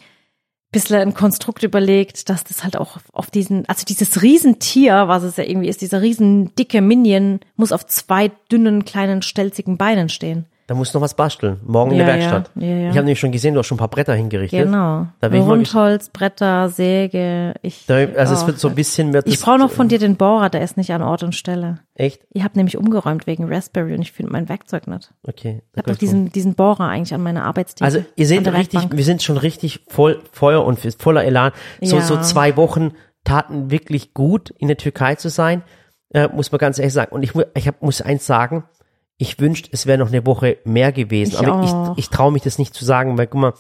bisschen 0.72 1.00
ein 1.00 1.14
Konstrukt 1.14 1.62
überlegt, 1.62 2.28
dass 2.28 2.44
das 2.44 2.62
halt 2.62 2.76
auch 2.76 2.96
auf, 2.96 3.02
auf 3.12 3.30
diesen, 3.30 3.68
also 3.68 3.84
dieses 3.84 4.22
Riesentier, 4.22 5.08
was 5.08 5.22
es 5.22 5.36
ja 5.36 5.44
irgendwie 5.44 5.68
ist, 5.68 5.80
dieser 5.80 6.00
riesen 6.00 6.54
dicke 6.54 6.80
Minion, 6.80 7.40
muss 7.56 7.72
auf 7.72 7.86
zwei 7.86 8.30
dünnen, 8.50 8.84
kleinen, 8.84 9.22
stelzigen 9.22 9.78
Beinen 9.78 10.08
stehen. 10.08 10.46
Da 10.70 10.76
musst 10.76 10.94
du 10.94 10.98
noch 10.98 11.02
was 11.02 11.14
basteln. 11.14 11.58
Morgen 11.66 11.90
in 11.90 11.98
Ja, 11.98 12.04
der 12.06 12.14
ja, 12.14 12.30
Werkstatt. 12.30 12.52
ja, 12.54 12.68
ja. 12.68 12.82
Ich 12.82 12.88
habe 12.90 12.98
nämlich 13.00 13.18
schon 13.18 13.32
gesehen, 13.32 13.54
du 13.54 13.58
hast 13.58 13.66
schon 13.66 13.74
ein 13.74 13.80
paar 13.80 13.88
Bretter 13.88 14.14
hingerichtet. 14.14 14.66
Genau. 14.66 15.08
Da 15.18 15.28
bin 15.28 15.42
ich 15.42 15.48
Rundholz, 15.48 16.10
Bretter, 16.10 16.68
Säge. 16.68 17.54
Ich, 17.62 17.86
Da, 17.86 17.96
also 17.96 18.34
es 18.34 18.44
oh. 18.44 18.46
wird 18.46 18.60
so 18.60 18.68
ein 18.68 18.76
bisschen 18.76 19.12
wird 19.12 19.26
ich 19.26 19.40
brauche 19.40 19.58
noch 19.58 19.72
von 19.72 19.88
dir 19.88 19.98
den 19.98 20.14
Bohrer, 20.14 20.48
der 20.48 20.62
ist 20.62 20.76
nicht 20.76 20.92
an 20.92 21.02
Ort 21.02 21.24
und 21.24 21.34
Stelle. 21.34 21.80
Echt? 21.96 22.22
Ihr 22.32 22.44
habt 22.44 22.54
nämlich 22.54 22.76
umgeräumt 22.78 23.26
wegen 23.26 23.52
Raspberry 23.52 23.94
und 23.94 24.02
ich 24.02 24.12
finde 24.12 24.30
mein 24.30 24.48
Werkzeug 24.48 24.86
nicht. 24.86 25.12
Okay. 25.26 25.64
Ich 25.72 25.78
habe 25.78 25.90
doch 25.90 25.98
diesen, 25.98 26.30
diesen 26.30 26.54
Bohrer 26.54 26.86
eigentlich 26.86 27.14
an 27.14 27.22
meiner 27.24 27.42
Arbeitstheke. 27.46 27.84
Also 27.84 28.04
ihr 28.14 28.26
seht 28.28 28.46
richtig, 28.46 28.74
Werkbank. 28.74 28.96
wir 28.96 29.04
sind 29.04 29.24
schon 29.24 29.38
richtig 29.38 29.80
voll 29.88 30.22
Feuer 30.30 30.64
und 30.64 30.78
voller 31.00 31.24
Elan. 31.24 31.50
So, 31.82 31.96
Ja. 31.96 32.02
so 32.02 32.16
zwei 32.20 32.56
Wochen 32.56 32.92
taten 33.24 33.72
wirklich 33.72 34.14
gut, 34.14 34.50
in 34.50 34.68
der 34.68 34.76
Türkei 34.76 35.16
zu 35.16 35.30
sein, 35.30 35.64
äh, 36.14 36.28
muss 36.28 36.52
man 36.52 36.60
ganz 36.60 36.78
ehrlich 36.78 36.94
sagen. 36.94 37.12
Und 37.12 37.24
ich, 37.24 37.32
ich 37.56 37.66
hab, 37.66 37.82
muss 37.82 38.00
eins 38.02 38.24
sagen, 38.24 38.62
ich 39.20 39.38
wünschte, 39.38 39.68
es 39.70 39.84
wäre 39.84 39.98
noch 39.98 40.08
eine 40.08 40.24
Woche 40.24 40.58
mehr 40.64 40.92
gewesen. 40.92 41.32
Ich 41.32 41.38
aber 41.38 41.60
auch. 41.60 41.92
ich, 41.92 42.04
ich 42.04 42.08
traue 42.08 42.32
mich 42.32 42.42
das 42.42 42.58
nicht 42.58 42.74
zu 42.74 42.86
sagen, 42.86 43.18
weil 43.18 43.26
guck 43.26 43.40
mal, 43.40 43.52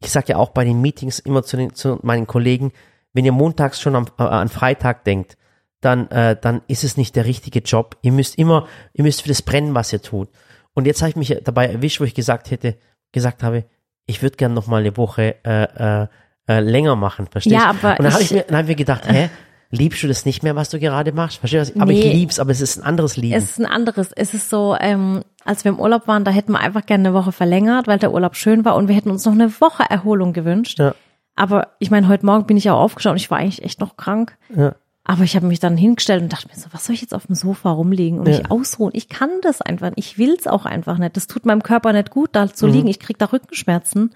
ich 0.00 0.10
sage 0.10 0.26
ja 0.28 0.36
auch 0.36 0.50
bei 0.50 0.64
den 0.64 0.82
Meetings 0.82 1.18
immer 1.18 1.42
zu, 1.42 1.56
den, 1.56 1.74
zu 1.74 1.98
meinen 2.02 2.26
Kollegen, 2.26 2.72
wenn 3.14 3.24
ihr 3.24 3.32
montags 3.32 3.80
schon 3.80 3.96
am, 3.96 4.06
äh, 4.18 4.22
an 4.22 4.50
Freitag 4.50 5.04
denkt, 5.04 5.38
dann, 5.80 6.10
äh, 6.10 6.36
dann 6.38 6.60
ist 6.68 6.84
es 6.84 6.98
nicht 6.98 7.16
der 7.16 7.24
richtige 7.24 7.60
Job. 7.60 7.96
Ihr 8.02 8.12
müsst 8.12 8.36
immer, 8.36 8.66
ihr 8.92 9.02
müsst 9.02 9.22
für 9.22 9.28
das 9.28 9.40
brennen, 9.40 9.74
was 9.74 9.94
ihr 9.94 10.02
tut. 10.02 10.28
Und 10.74 10.86
jetzt 10.86 11.00
habe 11.00 11.08
ich 11.08 11.16
mich 11.16 11.34
dabei 11.42 11.68
erwischt, 11.68 12.00
wo 12.00 12.04
ich 12.04 12.14
gesagt 12.14 12.50
hätte, 12.50 12.76
gesagt 13.10 13.42
habe, 13.42 13.64
ich 14.04 14.20
würde 14.22 14.36
gern 14.36 14.52
noch 14.52 14.66
mal 14.66 14.80
eine 14.80 14.98
Woche 14.98 15.36
äh, 15.42 16.02
äh, 16.02 16.06
äh, 16.48 16.60
länger 16.60 16.96
machen, 16.96 17.28
verstehst 17.28 17.56
Ja, 17.56 17.72
du? 17.72 17.78
aber 17.78 17.98
Und 17.98 18.04
dann 18.04 18.12
habe 18.12 18.22
ich 18.22 18.30
mir, 18.30 18.42
dann 18.42 18.56
hab 18.58 18.64
ich 18.64 18.68
mir 18.68 18.76
gedacht, 18.76 19.02
hä, 19.10 19.30
liebst 19.70 20.02
du 20.02 20.08
das 20.08 20.24
nicht 20.24 20.42
mehr, 20.42 20.56
was 20.56 20.70
du 20.70 20.78
gerade 20.78 21.12
machst? 21.12 21.38
Verstehst 21.38 21.74
du? 21.76 21.80
Aber 21.80 21.92
ich 21.92 22.04
Nee. 22.04 22.12
lieb's, 22.12 22.38
aber 22.38 22.50
es 22.52 22.60
ist 22.60 22.78
ein 22.78 22.84
anderes 22.84 23.16
Lieben. 23.16 23.34
Es 23.36 23.50
ist 23.50 23.58
ein 23.60 23.66
anderes. 23.66 24.12
Es 24.12 24.32
ist 24.34 24.48
so, 24.50 24.76
ähm, 24.80 25.22
als 25.44 25.64
wir 25.64 25.70
im 25.72 25.78
Urlaub 25.80 26.06
waren, 26.08 26.24
da 26.24 26.30
hätten 26.30 26.52
wir 26.52 26.60
einfach 26.60 26.86
gerne 26.86 27.08
eine 27.08 27.14
Woche 27.18 27.32
verlängert, 27.32 27.86
weil 27.86 27.98
der 27.98 28.12
Urlaub 28.12 28.36
schön 28.36 28.64
war 28.64 28.76
und 28.76 28.88
wir 28.88 28.94
hätten 28.94 29.10
uns 29.10 29.24
noch 29.24 29.32
eine 29.32 29.50
Woche 29.60 29.84
Erholung 29.88 30.32
gewünscht. 30.32 30.78
Ja. 30.78 30.94
Aber 31.36 31.68
ich 31.78 31.90
meine, 31.90 32.08
heute 32.08 32.26
Morgen 32.26 32.46
bin 32.46 32.56
ich 32.56 32.68
auch 32.70 32.78
aufgeschaut 32.80 33.12
und 33.12 33.16
ich 33.18 33.30
war 33.30 33.38
eigentlich 33.38 33.62
echt 33.62 33.80
noch 33.80 33.96
krank. 33.96 34.36
Ja. 34.54 34.74
Aber 35.04 35.22
ich 35.24 35.36
habe 35.36 35.46
mich 35.46 35.58
dann 35.60 35.76
hingestellt 35.78 36.22
und 36.22 36.32
dachte 36.32 36.48
mir 36.48 36.54
so, 36.60 36.66
was 36.72 36.84
soll 36.84 36.94
ich 36.94 37.00
jetzt 37.00 37.14
auf 37.14 37.26
dem 37.26 37.34
Sofa 37.34 37.70
rumliegen 37.70 38.18
und 38.20 38.28
Ja. 38.28 38.38
mich 38.38 38.50
ausruhen? 38.50 38.90
Ich 38.94 39.08
kann 39.08 39.30
das 39.42 39.62
einfach 39.62 39.88
nicht. 39.88 39.98
Ich 39.98 40.18
will's 40.18 40.46
auch 40.46 40.66
einfach 40.66 40.98
nicht. 40.98 41.16
Das 41.16 41.26
tut 41.26 41.46
meinem 41.46 41.62
Körper 41.62 41.92
nicht 41.94 42.10
gut, 42.10 42.30
da 42.32 42.44
Mhm. 42.44 42.54
zu 42.54 42.66
liegen. 42.66 42.88
Ich 42.88 42.98
krieg 43.00 43.16
da 43.18 43.26
Rückenschmerzen. 43.26 44.10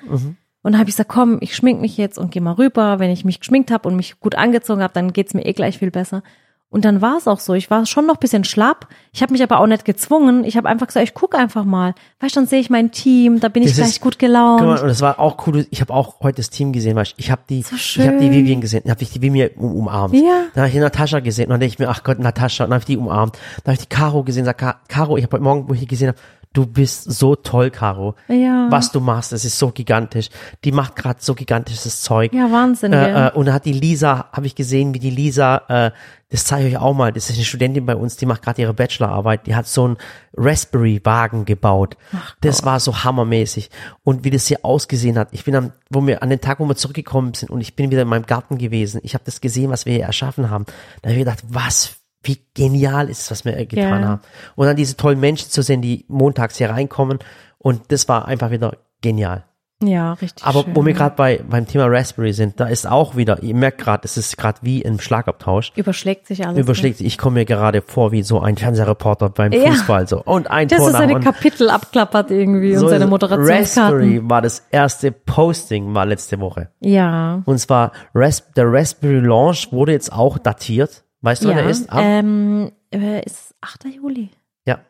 Und 0.62 0.72
dann 0.72 0.78
habe 0.80 0.88
ich 0.90 0.94
gesagt, 0.96 1.10
komm, 1.10 1.38
ich 1.40 1.56
schmink 1.56 1.80
mich 1.80 1.96
jetzt 1.96 2.18
und 2.18 2.30
geh 2.30 2.40
mal 2.40 2.52
rüber. 2.52 2.98
Wenn 3.00 3.10
ich 3.10 3.24
mich 3.24 3.40
geschminkt 3.40 3.70
habe 3.70 3.88
und 3.88 3.96
mich 3.96 4.20
gut 4.20 4.34
angezogen 4.36 4.82
habe, 4.82 4.94
dann 4.94 5.12
geht's 5.12 5.34
mir 5.34 5.44
eh 5.44 5.52
gleich 5.52 5.78
viel 5.78 5.90
besser. 5.90 6.22
Und 6.70 6.86
dann 6.86 7.02
war 7.02 7.18
es 7.18 7.28
auch 7.28 7.38
so. 7.40 7.52
Ich 7.52 7.68
war 7.70 7.84
schon 7.84 8.06
noch 8.06 8.14
ein 8.14 8.20
bisschen 8.20 8.44
schlapp. 8.44 8.88
Ich 9.12 9.20
habe 9.20 9.32
mich 9.32 9.42
aber 9.42 9.60
auch 9.60 9.66
nicht 9.66 9.84
gezwungen. 9.84 10.42
Ich 10.44 10.56
habe 10.56 10.70
einfach 10.70 10.86
gesagt, 10.86 11.04
ich 11.06 11.12
guck 11.12 11.34
einfach 11.34 11.64
mal. 11.66 11.94
Weißt 12.20 12.34
du, 12.34 12.40
dann 12.40 12.46
sehe 12.46 12.60
ich 12.60 12.70
mein 12.70 12.90
Team, 12.92 13.40
da 13.40 13.48
bin 13.48 13.62
ich 13.62 13.70
Das 13.70 13.76
gleich 13.76 13.88
ist- 13.90 14.00
gut 14.00 14.18
Guck 14.18 14.30
mal, 14.30 14.56
gelaunt. 14.56 14.80
und 14.82 14.88
das 14.88 15.02
war 15.02 15.20
auch 15.20 15.46
cool. 15.46 15.66
Ich 15.70 15.82
habe 15.82 15.92
auch 15.92 16.20
heute 16.22 16.36
das 16.36 16.48
Team 16.48 16.72
gesehen, 16.72 16.96
weißt, 16.96 17.12
du. 17.12 17.16
ich 17.18 17.30
habe 17.30 17.42
die, 17.50 17.60
So 17.60 17.76
ich 17.76 17.98
habe 17.98 18.16
die. 18.18 18.30
Vivian 18.30 18.62
gesehen, 18.62 18.88
habe 18.88 19.02
ich 19.02 19.10
die 19.10 19.20
Vivian 19.20 19.50
um, 19.56 19.74
umarmt. 19.80 20.14
Ja. 20.14 20.44
Dann 20.54 20.62
habe 20.62 20.68
ich 20.68 20.72
die 20.72 20.80
Natascha 20.80 21.20
gesehen 21.20 21.46
und 21.46 21.50
dann 21.50 21.60
denke 21.60 21.74
ich 21.74 21.78
mir, 21.78 21.90
ach 21.90 22.04
Gott, 22.04 22.18
Natascha, 22.20 22.64
und 22.64 22.70
dann 22.70 22.76
habe 22.76 22.82
ich 22.82 22.86
die 22.86 22.96
umarmt. 22.96 23.36
Dann 23.64 23.74
habe 23.74 23.82
ich 23.82 23.86
die 23.88 23.94
Caro 23.94 24.22
gesehen, 24.22 24.46
sag 24.46 24.56
Caro, 24.88 25.18
ich 25.18 25.24
habe 25.24 25.34
heute 25.34 25.44
Morgen, 25.44 25.68
wo 25.68 25.74
ich 25.74 25.80
die 25.80 25.86
gesehen 25.86 26.08
habe, 26.08 26.18
du 26.52 26.66
bist 26.66 27.10
so 27.10 27.34
toll, 27.34 27.70
Caro. 27.70 28.14
Ja. 28.28 28.66
Was 28.70 28.92
du 28.92 29.00
machst, 29.00 29.32
das 29.32 29.44
ist 29.44 29.58
so 29.58 29.70
gigantisch. 29.70 30.28
Die 30.64 30.72
macht 30.72 30.96
gerade 30.96 31.20
so 31.20 31.34
gigantisches 31.34 32.02
Zeug. 32.02 32.32
Ja, 32.32 32.50
Wahnsinn? 32.52 32.92
Äh, 32.92 33.28
äh, 33.28 33.32
und 33.32 33.46
da 33.46 33.54
hat 33.54 33.64
die 33.64 33.72
Lisa, 33.72 34.26
habe 34.32 34.46
ich 34.46 34.54
gesehen, 34.54 34.94
wie 34.94 34.98
die 34.98 35.10
Lisa, 35.10 35.62
äh, 35.68 35.90
das 36.30 36.46
zeige 36.46 36.68
ich 36.68 36.76
euch 36.76 36.82
auch 36.82 36.94
mal, 36.94 37.12
das 37.12 37.28
ist 37.28 37.36
eine 37.36 37.44
Studentin 37.44 37.84
bei 37.84 37.94
uns, 37.94 38.16
die 38.16 38.24
macht 38.24 38.42
gerade 38.42 38.62
ihre 38.62 38.72
Bachelorarbeit, 38.72 39.46
die 39.46 39.54
hat 39.54 39.66
so 39.66 39.84
einen 39.84 39.96
Raspberry-Wagen 40.34 41.44
gebaut. 41.44 41.96
das 42.40 42.64
war 42.64 42.80
so 42.80 43.04
hammermäßig. 43.04 43.70
Und 44.02 44.24
wie 44.24 44.30
das 44.30 44.46
hier 44.46 44.64
ausgesehen 44.64 45.18
hat, 45.18 45.28
ich 45.32 45.44
bin 45.44 45.54
am, 45.54 45.72
wo 45.90 46.06
wir 46.06 46.22
an 46.22 46.30
den 46.30 46.40
Tag, 46.40 46.58
wo 46.60 46.66
wir 46.66 46.76
zurückgekommen 46.76 47.34
sind 47.34 47.50
und 47.50 47.60
ich 47.60 47.76
bin 47.76 47.90
wieder 47.90 48.02
in 48.02 48.08
meinem 48.08 48.26
Garten 48.26 48.56
gewesen, 48.56 49.00
ich 49.04 49.14
habe 49.14 49.24
das 49.24 49.42
gesehen, 49.42 49.70
was 49.70 49.84
wir 49.84 49.92
hier 49.92 50.04
erschaffen 50.04 50.48
haben. 50.48 50.64
Da 51.02 51.10
habe 51.10 51.18
ich 51.18 51.24
gedacht, 51.24 51.42
was, 51.48 52.01
wie 52.22 52.38
genial 52.54 53.08
ist 53.08 53.20
es, 53.22 53.30
was 53.30 53.44
wir 53.44 53.52
getan 53.66 54.02
Ja. 54.02 54.08
haben. 54.08 54.20
Und 54.56 54.66
dann 54.66 54.76
diese 54.76 54.96
tollen 54.96 55.20
Menschen 55.20 55.50
zu 55.50 55.62
sehen, 55.62 55.82
die 55.82 56.04
montags 56.08 56.56
hier 56.58 56.70
reinkommen 56.70 57.18
und 57.58 57.90
das 57.92 58.08
war 58.08 58.26
einfach 58.28 58.50
wieder 58.50 58.76
genial. 59.00 59.44
ja, 59.84 60.12
richtig 60.12 60.46
Aber 60.46 60.62
schön. 60.62 60.76
wo 60.76 60.86
wir 60.86 60.92
gerade 60.92 61.16
bei 61.16 61.40
beim 61.48 61.66
Thema 61.66 61.86
Raspberry 61.86 62.32
sind, 62.32 62.60
da 62.60 62.66
ist 62.66 62.86
auch 62.88 63.16
wieder, 63.16 63.42
ihr 63.42 63.56
merkt 63.56 63.78
gerade, 63.78 64.02
es 64.04 64.16
ist 64.16 64.36
gerade 64.38 64.60
wie 64.62 64.80
im 64.80 65.00
Schlagabtausch. 65.00 65.72
Überschlägt 65.74 66.28
sich 66.28 66.46
alles. 66.46 66.56
Überschlägt 66.60 66.98
sich, 66.98 67.06
ich 67.08 67.18
komme 67.18 67.40
mir 67.40 67.44
gerade 67.46 67.82
vor 67.82 68.12
wie 68.12 68.22
so 68.22 68.38
ein 68.38 68.56
Fernsehreporter 68.56 69.30
beim 69.30 69.50
Ja. 69.50 69.72
Fußball 69.72 70.06
so 70.06 70.22
und 70.22 70.48
ein 70.48 70.68
Das 70.68 70.78
Tor 70.78 70.86
ist 70.90 70.92
seine 70.96 71.18
Kapitel 71.18 71.68
abklappert 71.68 72.30
irgendwie 72.30 72.76
so 72.76 72.84
und 72.84 72.90
seine 72.90 73.08
Moderationskarten. 73.08 73.98
Raspberry 73.98 74.30
war 74.30 74.40
das 74.40 74.62
erste 74.70 75.10
Posting 75.10 75.92
war 75.96 76.06
letzte 76.06 76.38
Woche 76.38 76.68
Ja. 76.78 77.42
und 77.44 77.58
zwar 77.58 77.90
Ras 78.14 78.44
der 78.56 78.72
Raspberry 78.72 79.18
Launch 79.18 79.72
wurde 79.72 79.90
jetzt 79.90 80.12
auch 80.12 80.38
datiert. 80.38 81.02
Weißt 81.22 81.42
du, 81.44 81.48
ja. 81.48 81.54
der 81.54 81.66
ist? 81.70 81.90
Am- 81.90 82.04
Ähm, 82.04 82.72
äh, 82.92 83.24
ist 83.24 83.32
es 83.50 83.54
8. 83.60 83.84
Juli? 83.86 84.30
ja, 84.66 84.80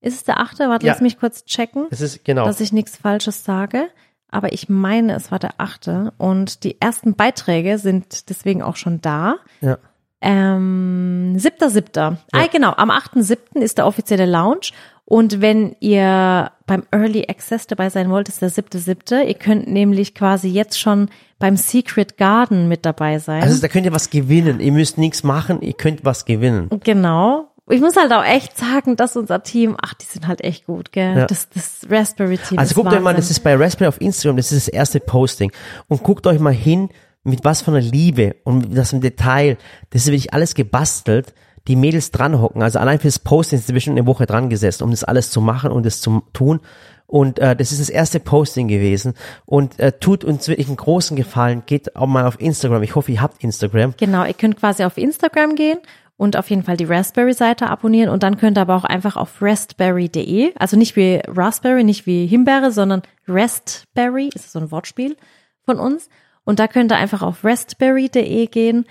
Ist 0.00 0.14
es 0.16 0.24
der 0.24 0.40
8.? 0.40 0.60
Warte, 0.60 0.86
Ja. 0.86 0.92
lass 0.92 1.02
mich 1.02 1.18
kurz 1.18 1.44
checken, 1.44 1.86
es 1.90 2.00
ist 2.00 2.24
genau. 2.24 2.44
dass 2.46 2.60
ich 2.60 2.72
nichts 2.72 2.96
Falsches 2.96 3.44
sage. 3.44 3.88
Aber 4.28 4.52
ich 4.54 4.70
meine, 4.70 5.14
es 5.14 5.30
war 5.30 5.38
der 5.38 5.54
8. 5.58 5.90
Und 6.16 6.64
die 6.64 6.80
ersten 6.80 7.14
Beiträge 7.14 7.76
sind 7.78 8.30
deswegen 8.30 8.62
auch 8.62 8.76
schon 8.76 9.00
da. 9.02 9.36
ja. 9.60 9.76
Ähm, 10.24 11.34
7.7. 11.36 12.16
Ah, 12.32 12.46
genau, 12.50 12.72
am 12.76 12.90
8.7. 12.90 13.60
ist 13.60 13.78
der 13.78 13.86
offizielle 13.88 14.24
Launch. 14.24 14.72
Und 15.12 15.42
wenn 15.42 15.76
ihr 15.78 16.52
beim 16.64 16.84
Early 16.90 17.26
Access 17.28 17.66
dabei 17.66 17.90
sein 17.90 18.08
wollt, 18.08 18.30
ist 18.30 18.40
der 18.40 18.50
7.7. 18.50 19.26
Ihr 19.26 19.34
könnt 19.34 19.68
nämlich 19.68 20.14
quasi 20.14 20.48
jetzt 20.48 20.80
schon 20.80 21.10
beim 21.38 21.58
Secret 21.58 22.16
Garden 22.16 22.66
mit 22.66 22.86
dabei 22.86 23.18
sein. 23.18 23.42
Also 23.42 23.60
da 23.60 23.68
könnt 23.68 23.84
ihr 23.84 23.92
was 23.92 24.08
gewinnen. 24.08 24.58
Ihr 24.58 24.72
müsst 24.72 24.96
nichts 24.96 25.22
machen, 25.22 25.60
ihr 25.60 25.74
könnt 25.74 26.06
was 26.06 26.24
gewinnen. 26.24 26.70
Genau. 26.82 27.52
Ich 27.68 27.82
muss 27.82 27.94
halt 27.94 28.10
auch 28.10 28.24
echt 28.24 28.56
sagen, 28.56 28.96
dass 28.96 29.14
unser 29.14 29.42
Team, 29.42 29.76
ach, 29.82 29.92
die 29.92 30.06
sind 30.06 30.26
halt 30.26 30.42
echt 30.42 30.64
gut, 30.64 30.92
gell? 30.92 31.14
Ja. 31.14 31.26
Das, 31.26 31.50
das 31.50 31.80
Raspberry-Team 31.90 32.58
Also 32.58 32.74
guckt 32.74 32.94
euch 32.94 33.02
mal, 33.02 33.12
das 33.12 33.24
Wahnsinn. 33.24 33.32
ist 33.32 33.40
bei 33.40 33.54
Raspberry 33.54 33.88
auf 33.88 34.00
Instagram, 34.00 34.38
das 34.38 34.50
ist 34.50 34.68
das 34.68 34.72
erste 34.72 34.98
Posting. 34.98 35.52
Und 35.88 36.02
guckt 36.02 36.26
euch 36.26 36.40
mal 36.40 36.54
hin, 36.54 36.88
mit 37.22 37.44
was 37.44 37.60
von 37.60 37.74
einer 37.74 37.84
Liebe 37.84 38.36
und 38.44 38.74
das 38.74 38.94
im 38.94 39.02
Detail. 39.02 39.58
Das 39.90 40.04
ist 40.04 40.06
wirklich 40.08 40.32
alles 40.32 40.54
gebastelt. 40.54 41.34
Die 41.68 41.76
Mädels 41.76 42.10
dranhocken. 42.10 42.62
Also 42.62 42.78
allein 42.78 42.98
fürs 42.98 43.18
Posting 43.18 43.58
sind 43.58 43.66
sie 43.66 43.72
bestimmt 43.72 43.98
eine 43.98 44.06
Woche 44.06 44.26
dran 44.26 44.50
gesessen, 44.50 44.84
um 44.84 44.90
das 44.90 45.04
alles 45.04 45.30
zu 45.30 45.40
machen 45.40 45.70
und 45.70 45.86
das 45.86 46.00
zu 46.00 46.22
tun. 46.32 46.60
Und 47.06 47.38
äh, 47.38 47.54
das 47.54 47.72
ist 47.72 47.80
das 47.80 47.90
erste 47.90 48.20
Posting 48.20 48.68
gewesen. 48.68 49.14
Und 49.44 49.78
äh, 49.78 49.92
tut 49.92 50.24
uns 50.24 50.48
wirklich 50.48 50.68
einen 50.68 50.76
großen 50.76 51.16
Gefallen. 51.16 51.62
Geht 51.66 51.94
auch 51.94 52.06
mal 52.06 52.26
auf 52.26 52.40
Instagram. 52.40 52.82
Ich 52.82 52.94
hoffe, 52.94 53.12
ihr 53.12 53.20
habt 53.20 53.44
Instagram. 53.44 53.94
Genau, 53.98 54.24
ihr 54.24 54.34
könnt 54.34 54.56
quasi 54.56 54.82
auf 54.84 54.96
Instagram 54.96 55.54
gehen 55.54 55.78
und 56.16 56.36
auf 56.36 56.50
jeden 56.50 56.62
Fall 56.62 56.76
die 56.76 56.84
Raspberry-Seite 56.84 57.68
abonnieren 57.68 58.08
und 58.08 58.22
dann 58.22 58.36
könnt 58.38 58.56
ihr 58.56 58.62
aber 58.62 58.76
auch 58.76 58.84
einfach 58.84 59.16
auf 59.16 59.42
restberry.de, 59.42 60.52
also 60.56 60.76
nicht 60.76 60.94
wie 60.94 61.20
Raspberry, 61.26 61.82
nicht 61.82 62.06
wie 62.06 62.26
Himbeere, 62.26 62.70
sondern 62.70 63.02
Restberry, 63.26 64.30
ist 64.32 64.52
so 64.52 64.60
ein 64.60 64.70
Wortspiel 64.70 65.16
von 65.64 65.80
uns. 65.80 66.08
Und 66.44 66.60
da 66.60 66.68
könnt 66.68 66.92
ihr 66.92 66.96
einfach 66.96 67.22
auf 67.22 67.44
restberry.de 67.44 68.46
gehen 68.46 68.86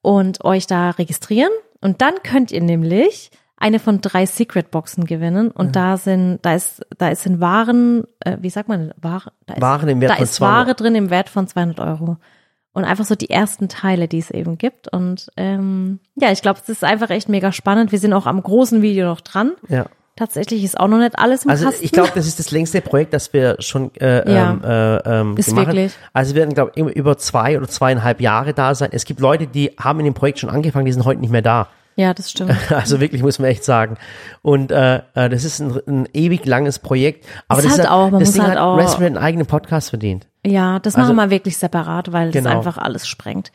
und 0.00 0.42
euch 0.44 0.66
da 0.66 0.90
registrieren. 0.90 1.52
Und 1.80 2.02
dann 2.02 2.14
könnt 2.22 2.52
ihr 2.52 2.62
nämlich 2.62 3.30
eine 3.60 3.78
von 3.78 4.00
drei 4.00 4.26
Secret 4.26 4.70
Boxen 4.70 5.04
gewinnen 5.04 5.50
und 5.50 5.76
da 5.76 5.98
sind 5.98 6.38
da 6.42 6.54
ist 6.54 6.80
da 6.96 7.10
ist 7.10 7.26
in 7.26 7.40
Waren 7.40 8.04
äh, 8.20 8.38
wie 8.40 8.48
sagt 8.48 8.70
man 8.70 8.92
Ware 9.00 9.32
da 9.44 9.54
ist, 9.54 9.60
Waren 9.60 9.88
im 9.90 10.00
Wert 10.00 10.12
da 10.12 10.14
von 10.16 10.24
ist 10.24 10.34
200. 10.34 10.66
Ware 10.66 10.74
drin 10.74 10.94
im 10.94 11.10
Wert 11.10 11.28
von 11.28 11.46
200 11.46 11.78
Euro 11.78 12.16
und 12.72 12.84
einfach 12.84 13.04
so 13.04 13.14
die 13.14 13.28
ersten 13.28 13.68
Teile, 13.68 14.08
die 14.08 14.18
es 14.18 14.30
eben 14.30 14.56
gibt 14.56 14.88
und 14.88 15.30
ähm, 15.36 16.00
ja 16.14 16.32
ich 16.32 16.40
glaube 16.40 16.58
es 16.62 16.70
ist 16.70 16.84
einfach 16.84 17.10
echt 17.10 17.28
mega 17.28 17.52
spannend. 17.52 17.92
Wir 17.92 17.98
sind 17.98 18.14
auch 18.14 18.26
am 18.26 18.42
großen 18.42 18.80
Video 18.80 19.06
noch 19.06 19.20
dran. 19.20 19.52
Ja. 19.68 19.84
Tatsächlich 20.20 20.62
ist 20.64 20.78
auch 20.78 20.86
noch 20.86 20.98
nicht 20.98 21.18
alles 21.18 21.44
im 21.46 21.50
Also 21.50 21.64
Kasten. 21.64 21.82
ich 21.82 21.92
glaube, 21.92 22.10
das 22.14 22.26
ist 22.26 22.38
das 22.38 22.50
längste 22.50 22.82
Projekt, 22.82 23.14
das 23.14 23.32
wir 23.32 23.56
schon 23.60 23.90
äh, 23.98 24.30
Ja. 24.30 24.50
ähm, 24.50 24.60
äh, 24.62 24.96
ähm, 25.20 25.36
Ist 25.38 25.46
gemacht 25.48 25.68
haben. 25.68 25.76
wirklich. 25.76 25.92
Also 26.12 26.34
wir 26.34 26.40
werden, 26.42 26.52
glaube 26.52 26.72
ich, 26.74 26.84
über 26.94 27.16
zwei 27.16 27.56
oder 27.56 27.66
zweieinhalb 27.68 28.20
Jahre 28.20 28.52
da 28.52 28.74
sein. 28.74 28.90
Es 28.92 29.06
gibt 29.06 29.20
Leute, 29.20 29.46
die 29.46 29.72
haben 29.80 29.98
in 30.00 30.04
dem 30.04 30.12
Projekt 30.14 30.38
schon 30.40 30.50
angefangen, 30.50 30.84
die 30.84 30.92
sind 30.92 31.06
heute 31.06 31.20
nicht 31.22 31.30
mehr 31.30 31.40
da. 31.40 31.68
ja, 31.96 32.12
das 32.12 32.30
stimmt. 32.30 32.52
Also 32.70 33.00
wirklich, 33.00 33.22
muss 33.22 33.38
man 33.38 33.48
echt 33.50 33.64
sagen. 33.64 33.96
Und 34.42 34.72
äh, 34.72 34.96
äh, 35.14 35.30
das 35.30 35.44
ist 35.44 35.58
ein, 35.60 35.80
ein 35.88 36.08
ewig 36.12 36.44
langes 36.44 36.78
Projekt. 36.80 37.24
Aber 37.48 37.60
Ist 37.60 37.64
das 37.64 37.72
halt 37.72 37.84
ist 37.84 37.90
auch, 37.90 38.10
man 38.10 38.20
das 38.20 38.28
muss 38.28 38.34
Ding 38.34 38.42
halt 38.42 38.52
hat 38.52 38.58
auch- 38.58 38.76
Raspberry 38.76 39.06
einen 39.06 39.16
eigenen 39.18 39.46
Podcast 39.46 39.88
verdient. 39.88 40.26
Ja, 40.46 40.80
das 40.80 40.96
Also- 40.96 41.14
machen 41.14 41.28
wir 41.28 41.30
wirklich 41.30 41.56
separat, 41.56 42.12
weil 42.12 42.30
das 42.30 42.42
Genau. 42.44 42.56
einfach 42.58 42.76
alles 42.76 43.08
sprengt. 43.08 43.52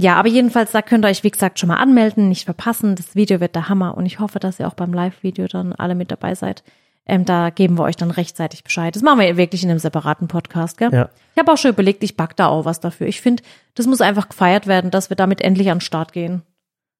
Ja, 0.00 0.14
aber 0.14 0.28
jedenfalls, 0.28 0.70
da 0.70 0.80
könnt 0.80 1.04
ihr 1.04 1.08
euch, 1.08 1.24
wie 1.24 1.30
gesagt, 1.30 1.58
schon 1.58 1.68
mal 1.68 1.76
anmelden, 1.76 2.30
nicht 2.30 2.46
verpassen. 2.46 2.94
Das 2.94 3.14
Video 3.14 3.38
wird 3.38 3.54
der 3.54 3.68
Hammer 3.68 3.98
und 3.98 4.06
ich 4.06 4.18
hoffe, 4.18 4.38
dass 4.38 4.58
ihr 4.58 4.66
auch 4.66 4.74
beim 4.74 4.94
Live-Video 4.94 5.46
dann 5.46 5.74
alle 5.74 5.94
mit 5.94 6.10
dabei 6.10 6.34
seid. 6.34 6.62
Ähm, 7.04 7.26
da 7.26 7.50
geben 7.50 7.76
wir 7.76 7.82
euch 7.82 7.96
dann 7.96 8.10
rechtzeitig 8.10 8.64
Bescheid. 8.64 8.96
Das 8.96 9.02
machen 9.02 9.20
wir 9.20 9.36
wirklich 9.36 9.62
in 9.62 9.68
einem 9.68 9.78
separaten 9.78 10.26
Podcast, 10.26 10.78
gell? 10.78 10.90
Ja. 10.90 11.10
Ich 11.34 11.38
habe 11.38 11.52
auch 11.52 11.58
schon 11.58 11.72
überlegt, 11.72 12.02
ich 12.02 12.16
back 12.16 12.34
da 12.36 12.46
auch 12.46 12.64
was 12.64 12.80
dafür. 12.80 13.08
Ich 13.08 13.20
finde, 13.20 13.42
das 13.74 13.86
muss 13.86 14.00
einfach 14.00 14.30
gefeiert 14.30 14.66
werden, 14.66 14.90
dass 14.90 15.10
wir 15.10 15.16
damit 15.16 15.42
endlich 15.42 15.70
an 15.70 15.78
den 15.78 15.82
Start 15.82 16.14
gehen. 16.14 16.42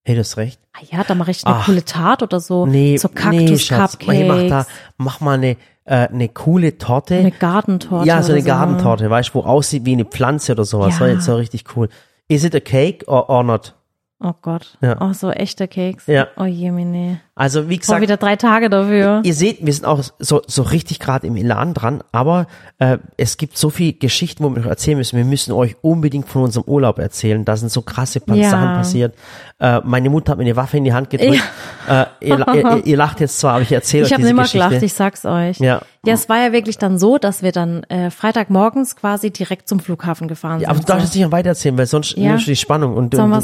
Hey, 0.05 0.15
du 0.15 0.21
hast 0.21 0.37
recht. 0.37 0.61
Ah 0.75 0.81
ja, 0.91 1.03
da 1.05 1.15
mache 1.15 1.31
ich 1.31 1.47
eine 1.47 1.57
Ach. 1.57 1.67
coole 1.67 1.85
Tat 1.85 2.23
oder 2.23 2.41
so. 2.41 2.67
Nee, 2.67 2.99
so 2.99 3.09
nee, 3.31 3.57
Schatz. 3.57 3.97
Hey, 4.05 4.27
mach 4.27 4.49
da, 4.49 4.67
mach 4.99 5.21
mal 5.21 5.39
eine, 5.39 5.57
äh, 5.85 6.09
eine 6.09 6.29
coole 6.29 6.77
Torte. 6.77 7.17
eine 7.17 7.31
Gartentorte. 7.31 8.07
ja, 8.07 8.23
so 8.23 8.33
eine 8.33 8.43
Gartentorte, 8.43 9.09
weißt 9.09 9.31
du, 9.31 9.35
wo 9.35 9.41
aussieht 9.41 9.87
wie 9.87 9.93
eine 9.93 10.05
Pflanze 10.05 10.53
oder 10.53 10.65
sowas. 10.65 10.95
Ja. 10.95 11.01
War 11.01 11.09
jetzt 11.09 11.25
so 11.25 11.37
richtig 11.37 11.65
cool. 11.77 11.89
Is 12.31 12.45
it 12.45 12.55
a 12.55 12.61
cake 12.61 13.03
or, 13.09 13.29
or 13.29 13.43
not? 13.43 13.75
Oh 14.21 14.35
Gott. 14.41 14.79
Ja. 14.81 14.97
Oh, 15.01 15.13
so 15.13 15.31
echte 15.31 15.67
Cakes. 15.67 16.07
Ja. 16.07 16.29
Oh 16.37 16.45
je, 16.45 16.71
meine. 16.71 17.21
Also, 17.41 17.71
wie 17.71 17.79
gesagt, 17.79 18.03
wieder 18.03 18.19
drei 18.19 18.37
Tage 18.37 18.69
dafür. 18.69 19.21
Ihr 19.25 19.33
seht, 19.35 19.65
wir 19.65 19.73
sind 19.73 19.87
auch 19.87 20.03
so, 20.19 20.43
so 20.47 20.63
richtig 20.63 20.99
gerade 21.01 21.27
im 21.27 21.37
Elan 21.37 21.73
dran, 21.73 22.03
aber 22.13 22.47
äh, 22.79 22.99
es 23.17 23.39
gibt 23.39 23.57
so 23.57 23.71
viel 23.71 23.95
Geschichten, 23.95 24.45
wo 24.45 24.51
wir 24.55 24.61
euch 24.63 24.67
erzählen 24.67 24.99
müssen. 24.99 25.17
Wir 25.17 25.25
müssen 25.25 25.53
euch 25.53 25.77
unbedingt 25.81 26.29
von 26.29 26.43
unserem 26.43 26.65
Urlaub 26.69 26.99
erzählen. 26.99 27.45
Da 27.47 27.57
sind 27.57 27.71
so 27.73 27.81
krasse 27.81 28.21
Ja. 28.27 28.51
Sachen 28.51 28.69
passiert. 28.75 29.15
Äh, 29.59 29.81
meine 29.85 30.11
Mutter 30.11 30.33
hat 30.33 30.39
mir 30.39 30.45
eine 30.45 30.57
Waffe 30.57 30.77
in 30.77 30.85
die 30.85 30.93
Hand 30.93 31.09
gedrückt. 31.11 31.43
Äh, 31.89 32.05
ihr, 32.21 32.47
ihr, 32.55 32.83
ihr 32.87 32.97
lacht 32.97 33.21
jetzt 33.21 33.39
zwar, 33.41 33.55
aber 33.55 33.63
ich 33.63 33.73
erzähle 33.73 34.05
euch 34.05 34.09
Ich 34.09 34.13
habe 34.13 34.21
diese 34.23 34.31
immer 34.31 34.43
Geschichte. 34.43 34.69
gelacht, 34.69 34.83
ich 34.83 34.93
sag's 34.93 35.25
euch. 35.25 35.59
Ja. 35.61 35.81
ja, 36.05 36.15
es 36.15 36.29
war 36.29 36.39
ja 36.45 36.53
wirklich 36.53 36.79
dann 36.79 36.99
so, 36.99 37.19
dass 37.19 37.43
wir 37.43 37.53
dann 37.53 37.85
äh, 37.85 38.11
Freitagmorgens 38.11 38.97
quasi 38.97 39.31
direkt 39.31 39.67
zum 39.69 39.81
Flughafen 39.81 40.29
gefahren 40.29 40.61
Ja, 40.61 40.69
aber 40.69 40.75
du 40.77 40.81
sind. 40.83 40.89
darfst 40.91 41.07
jetzt 41.07 41.15
nicht 41.15 41.25
noch 41.25 41.33
weiter 41.33 41.49
erzählen, 41.51 41.77
weil 41.79 41.87
sonst 41.87 42.17
Ja. 42.17 42.31
nimmst 42.31 42.47
du 42.47 42.51
die 42.53 42.57
Spannung. 42.57 42.95
Und, 42.97 43.15
und 43.15 43.43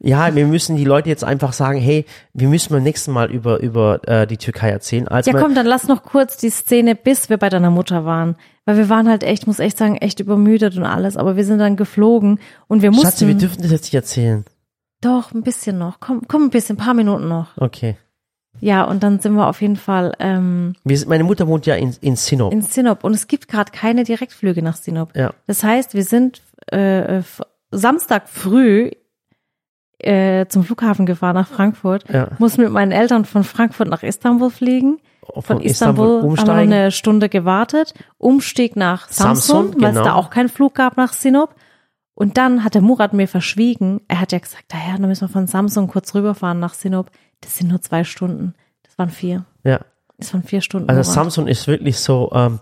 ja, 0.00 0.34
wir 0.34 0.46
müssen 0.46 0.76
die 0.76 0.84
Leute 0.84 1.08
jetzt 1.08 1.24
einfach 1.24 1.52
sagen, 1.52 1.80
hey, 1.80 2.04
wir 2.34 2.48
müssen 2.48 2.72
beim 2.72 2.82
nächsten 2.82 3.10
Mal 3.12 3.30
über 3.36 3.60
über 3.60 4.00
äh, 4.08 4.26
die 4.26 4.36
Türkei 4.38 4.70
erzählen. 4.70 5.06
Als 5.06 5.26
Ja, 5.26 5.34
komm, 5.34 5.54
dann 5.54 5.66
lass 5.66 5.86
noch 5.86 6.02
kurz 6.02 6.36
die 6.36 6.50
Szene, 6.50 6.94
bis 6.96 7.28
wir 7.30 7.36
bei 7.36 7.48
deiner 7.48 7.70
Mutter 7.70 8.04
waren. 8.04 8.36
Weil 8.64 8.76
wir 8.78 8.88
waren 8.88 9.08
halt 9.08 9.22
echt, 9.22 9.46
muss 9.46 9.60
echt 9.60 9.78
sagen, 9.78 9.96
echt 9.96 10.18
übermüdet 10.18 10.76
und 10.76 10.84
alles. 10.84 11.16
Aber 11.16 11.36
wir 11.36 11.44
sind 11.44 11.58
dann 11.60 11.76
geflogen 11.76 12.40
und 12.66 12.82
wir 12.82 12.90
mussten. 12.90 13.06
Schatzi, 13.06 13.26
wir 13.28 13.34
dürfen 13.34 13.62
das 13.62 13.70
jetzt 13.70 13.84
nicht 13.84 13.94
erzählen. 13.94 14.44
doch, 15.00 15.32
ein 15.32 15.42
bisschen 15.42 15.78
noch. 15.78 16.00
Komm, 16.00 16.22
komm, 16.26 16.44
ein 16.46 16.50
bisschen, 16.50 16.74
ein 16.76 16.84
paar 16.84 16.94
Minuten 16.94 17.28
noch. 17.28 17.56
Okay. 17.58 17.96
Ja, 18.60 18.84
und 18.84 19.02
dann 19.02 19.20
sind 19.20 19.34
wir 19.34 19.46
auf 19.48 19.60
jeden 19.60 19.76
Fall 19.76 20.14
ähm, 20.18 20.74
Wir, 20.82 20.96
sind- 20.96 21.08
meine 21.10 21.24
Mutter 21.24 21.46
wohnt 21.46 21.66
ja 21.66 21.74
in, 21.76 21.94
in 22.00 22.16
Sinop. 22.16 22.52
in 22.52 22.62
Sinop. 22.62 23.04
Und 23.04 23.12
es 23.14 23.26
gibt 23.28 23.48
gerade 23.48 23.70
keine 23.70 24.02
Direktflüge 24.02 24.62
nach 24.62 24.76
Sinop. 24.76 25.14
ja. 25.14 25.32
Das 25.46 25.62
heißt, 25.62 25.92
wir 25.94 26.04
sind 26.04 26.40
äh, 26.72 27.18
f- 27.18 27.42
Samstag 27.70 28.28
früh 28.30 28.90
äh, 29.98 30.46
zum 30.46 30.64
Flughafen 30.64 31.06
gefahren 31.06 31.34
nach 31.34 31.48
Frankfurt. 31.48 32.04
Ja. 32.08 32.28
Mussten 32.38 32.62
mit 32.62 32.70
meinen 32.70 32.92
Eltern 32.92 33.24
von 33.24 33.44
Frankfurt 33.44 33.88
nach 33.88 34.02
Istanbul 34.02 34.50
fliegen. 34.50 34.98
Von, 35.38 35.60
Istanbul, 35.60 36.22
haben 36.22 36.46
wir 36.46 36.54
eine 36.54 36.90
Stunde 36.92 37.28
gewartet. 37.28 37.94
Umstieg 38.18 38.76
nach 38.76 39.08
Samsung, 39.08 39.64
Samsun, 39.66 39.82
weil 39.82 39.90
es 39.90 39.96
genau. 39.96 40.04
da 40.04 40.14
auch 40.14 40.30
keinen 40.30 40.48
Flug 40.48 40.74
gab 40.74 40.96
nach 40.96 41.12
Sinop. 41.12 41.54
Und 42.14 42.38
dann 42.38 42.64
hat 42.64 42.74
der 42.74 42.82
Murat 42.82 43.12
mir 43.12 43.28
verschwiegen. 43.28 44.00
Er 44.08 44.20
hat 44.20 44.32
ja 44.32 44.38
gesagt, 44.38 44.64
daher, 44.68 44.96
dann 44.96 45.08
müssen 45.08 45.22
wir 45.22 45.32
von 45.32 45.46
Samsung 45.46 45.88
kurz 45.88 46.14
rüberfahren 46.14 46.60
nach 46.60 46.74
Sinop. 46.74 47.10
Das 47.40 47.56
sind 47.56 47.68
nur 47.68 47.82
zwei 47.82 48.04
Stunden. 48.04 48.54
Das 48.82 48.98
waren 48.98 49.10
vier. 49.10 49.44
ja. 49.64 49.80
Das 50.18 50.32
waren 50.32 50.42
vier 50.42 50.62
Stunden. 50.62 50.88
Also 50.88 51.00
Murat. 51.00 51.14
Samsung 51.14 51.46
ist 51.46 51.66
wirklich 51.66 51.98
so, 51.98 52.30
ähm, 52.34 52.60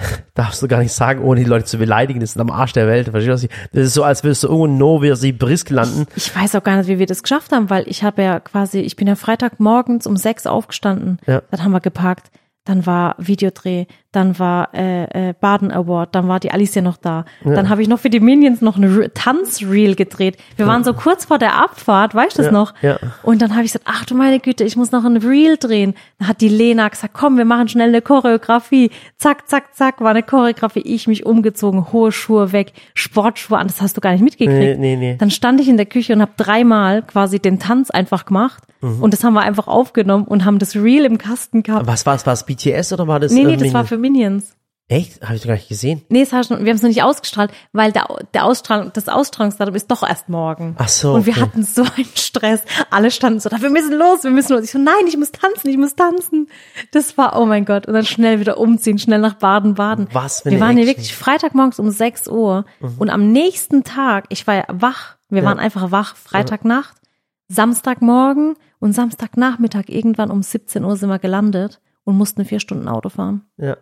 darfst 0.34 0.62
du 0.62 0.68
gar 0.68 0.78
nicht 0.80 0.92
sagen, 0.92 1.22
ohne 1.22 1.40
die 1.40 1.46
Leute 1.46 1.64
zu 1.66 1.78
beleidigen, 1.78 2.20
das 2.20 2.30
ist 2.30 2.40
am 2.40 2.50
Arsch 2.50 2.72
der 2.72 2.86
Welt. 2.86 3.08
Verstehst 3.08 3.28
du? 3.28 3.32
was 3.32 3.42
ich- 3.44 3.50
Das 3.72 3.86
ist 3.86 3.94
so, 3.94 4.04
als 4.04 4.24
würdest 4.24 4.42
du 4.42 4.48
irgendwo 4.48 4.66
in 4.66 4.78
Novosibirsk 4.78 5.70
landen. 5.70 6.06
Ich 6.16 6.34
weiß 6.34 6.54
auch 6.54 6.62
gar 6.62 6.76
nicht, 6.76 6.88
wie 6.88 6.98
wir 6.98 7.06
das 7.06 7.22
geschafft 7.22 7.52
haben, 7.52 7.70
weil 7.70 7.84
ich 7.88 8.02
habe 8.04 8.22
ja 8.22 8.40
quasi, 8.40 8.80
ich 8.80 8.96
bin 8.96 9.06
ja 9.08 9.14
Freitagmorgens 9.16 10.06
um 10.06 10.16
sechs 10.16 10.46
aufgestanden. 10.46 11.18
Ja. 11.26 11.42
Dann 11.50 11.64
haben 11.64 11.72
wir 11.72 11.80
geparkt. 11.80 12.30
Dann 12.64 12.84
war 12.86 13.14
Videodreh, 13.18 13.86
dann 14.12 14.38
war 14.40 14.74
äh, 14.74 15.28
äh, 15.30 15.34
Baden 15.40 15.70
Award, 15.70 16.14
dann 16.14 16.26
war 16.26 16.40
die 16.40 16.50
Alicia 16.50 16.82
noch 16.82 16.96
da. 16.96 17.24
Dann 17.44 17.68
habe 17.68 17.80
ich 17.82 17.88
noch 17.88 18.00
für 18.00 18.10
die 18.10 18.18
Minions 18.20 18.60
noch 18.60 18.76
eine 18.76 18.88
Re- 18.96 19.12
Tanzreel 19.14 19.94
gedreht. 19.94 20.36
Wir 20.56 20.66
waren 20.66 20.82
so 20.82 20.94
kurz 20.94 21.26
vor 21.26 21.38
der 21.38 21.56
Abfahrt, 21.62 22.14
weißt 22.14 22.36
du 22.38 22.42
das 22.42 22.46
Ja, 22.46 22.52
noch? 22.52 22.74
ja. 22.82 22.98
Und 23.22 23.40
dann 23.40 23.52
habe 23.54 23.64
ich 23.64 23.72
gesagt, 23.72 23.84
ach 23.88 24.04
du 24.04 24.16
meine 24.16 24.40
Güte, 24.40 24.64
ich 24.64 24.76
muss 24.76 24.90
noch 24.90 25.04
ein 25.04 25.16
Reel 25.16 25.56
drehen. 25.58 25.94
Dann 26.18 26.26
hat 26.28 26.40
die 26.40 26.48
Lena 26.48 26.88
gesagt, 26.88 27.14
komm, 27.14 27.36
wir 27.38 27.44
machen 27.44 27.68
schnell 27.68 27.88
eine 27.90 28.02
Choreografie. 28.02 28.90
Zack, 29.16 29.48
zack, 29.48 29.74
zack, 29.76 30.00
war 30.00 30.10
eine 30.10 30.22
Choreografie. 30.22 30.80
Ich 30.80 31.06
mich 31.06 31.24
umgezogen, 31.26 31.92
hohe 31.92 32.10
Schuhe 32.12 32.52
weg, 32.52 32.72
Sportschuhe 32.94 33.58
an, 33.58 33.68
das 33.68 33.80
hast 33.80 33.96
du 33.96 34.00
gar 34.00 34.12
nicht 34.12 34.22
mitgekriegt. 34.22 34.78
Nee, 34.80 34.96
nee, 34.96 34.96
nee. 34.96 35.16
Dann 35.18 35.30
stand 35.30 35.60
ich 35.60 35.68
in 35.68 35.76
der 35.76 35.86
Küche 35.86 36.12
und 36.14 36.20
habe 36.22 36.32
dreimal 36.36 37.02
quasi 37.02 37.38
den 37.38 37.58
Tanz 37.58 37.90
einfach 37.90 38.24
gemacht. 38.26 38.62
Mhm. 38.80 39.02
Und 39.02 39.12
das 39.12 39.22
haben 39.24 39.34
wir 39.34 39.42
einfach 39.42 39.68
aufgenommen 39.68 40.24
und 40.24 40.44
haben 40.44 40.58
das 40.58 40.74
Reel 40.74 41.04
im 41.04 41.18
Kasten 41.18 41.62
gehabt. 41.62 41.86
Was 41.86 42.06
war 42.06 42.14
es? 42.14 42.26
War 42.26 42.32
es 42.32 42.44
BTS 42.44 42.92
oder 42.94 43.06
war 43.06 43.20
das? 43.20 43.30
nee, 43.32 43.44
nee, 43.44 43.56
das 43.56 43.74
war 43.74 43.84
für 43.84 43.98
Minions. 44.00 44.56
Echt? 44.90 45.22
Habe 45.22 45.36
ich 45.36 45.42
doch 45.42 45.46
gar 45.46 45.54
nicht 45.54 45.68
gesehen. 45.68 46.02
Nee, 46.08 46.26
das 46.28 46.48
du, 46.48 46.58
wir 46.58 46.68
haben 46.68 46.76
es 46.76 46.82
noch 46.82 46.88
nicht 46.88 47.04
ausgestrahlt, 47.04 47.52
weil 47.72 47.92
der, 47.92 48.08
der 48.34 48.44
Ausstrahlung, 48.44 48.90
das 48.92 49.08
Ausstrahlungsdatum 49.08 49.76
ist 49.76 49.88
doch 49.88 50.02
erst 50.02 50.28
morgen. 50.28 50.74
Ach 50.78 50.88
so, 50.88 51.14
Und 51.14 51.26
wir 51.26 51.34
okay. 51.34 51.42
hatten 51.42 51.62
so 51.62 51.82
einen 51.82 52.08
Stress. 52.16 52.62
Alle 52.90 53.12
standen 53.12 53.38
so 53.38 53.48
da, 53.48 53.62
wir 53.62 53.70
müssen 53.70 53.96
los, 53.96 54.24
wir 54.24 54.32
müssen 54.32 54.52
los. 54.52 54.64
Ich 54.64 54.72
so, 54.72 54.80
nein, 54.80 55.06
ich 55.06 55.16
muss 55.16 55.30
tanzen, 55.30 55.68
ich 55.68 55.76
muss 55.76 55.94
tanzen. 55.94 56.48
Das 56.90 57.16
war, 57.16 57.40
oh 57.40 57.46
mein 57.46 57.66
Gott. 57.66 57.86
Und 57.86 57.94
dann 57.94 58.04
schnell 58.04 58.40
wieder 58.40 58.58
umziehen, 58.58 58.98
schnell 58.98 59.20
nach 59.20 59.34
Baden-Baden. 59.34 60.08
Was 60.12 60.40
für 60.40 60.50
Wir 60.50 60.58
waren 60.58 60.76
hier 60.76 60.82
Action. 60.82 60.94
Mhm. 60.94 60.98
wirklich 60.98 61.16
Freitagmorgens 61.16 61.78
um 61.78 61.90
6 61.90 62.26
Uhr. 62.26 62.64
Und 62.98 63.10
am 63.10 63.30
nächsten 63.30 63.84
Tag, 63.84 64.24
ich 64.30 64.48
war 64.48 64.56
ja 64.56 64.64
wach, 64.66 65.18
wir 65.28 65.44
waren 65.44 65.60
einfach 65.60 65.92
wach, 65.92 66.16
Freitagnacht, 66.16 66.96
Samstagmorgen 67.46 68.56
und 68.80 68.92
Samstagnachmittag 68.92 69.84
irgendwann 69.86 70.32
um 70.32 70.42
17 70.42 70.84
Uhr 70.84 70.96
sind 70.96 71.08
wir 71.08 71.20
gelandet 71.20 71.80
und 72.02 72.16
mussten 72.16 72.44
vier 72.44 72.58
Stunden 72.58 72.88
Auto 72.88 73.08
fahren. 73.08 73.42
Ja. 73.56 73.76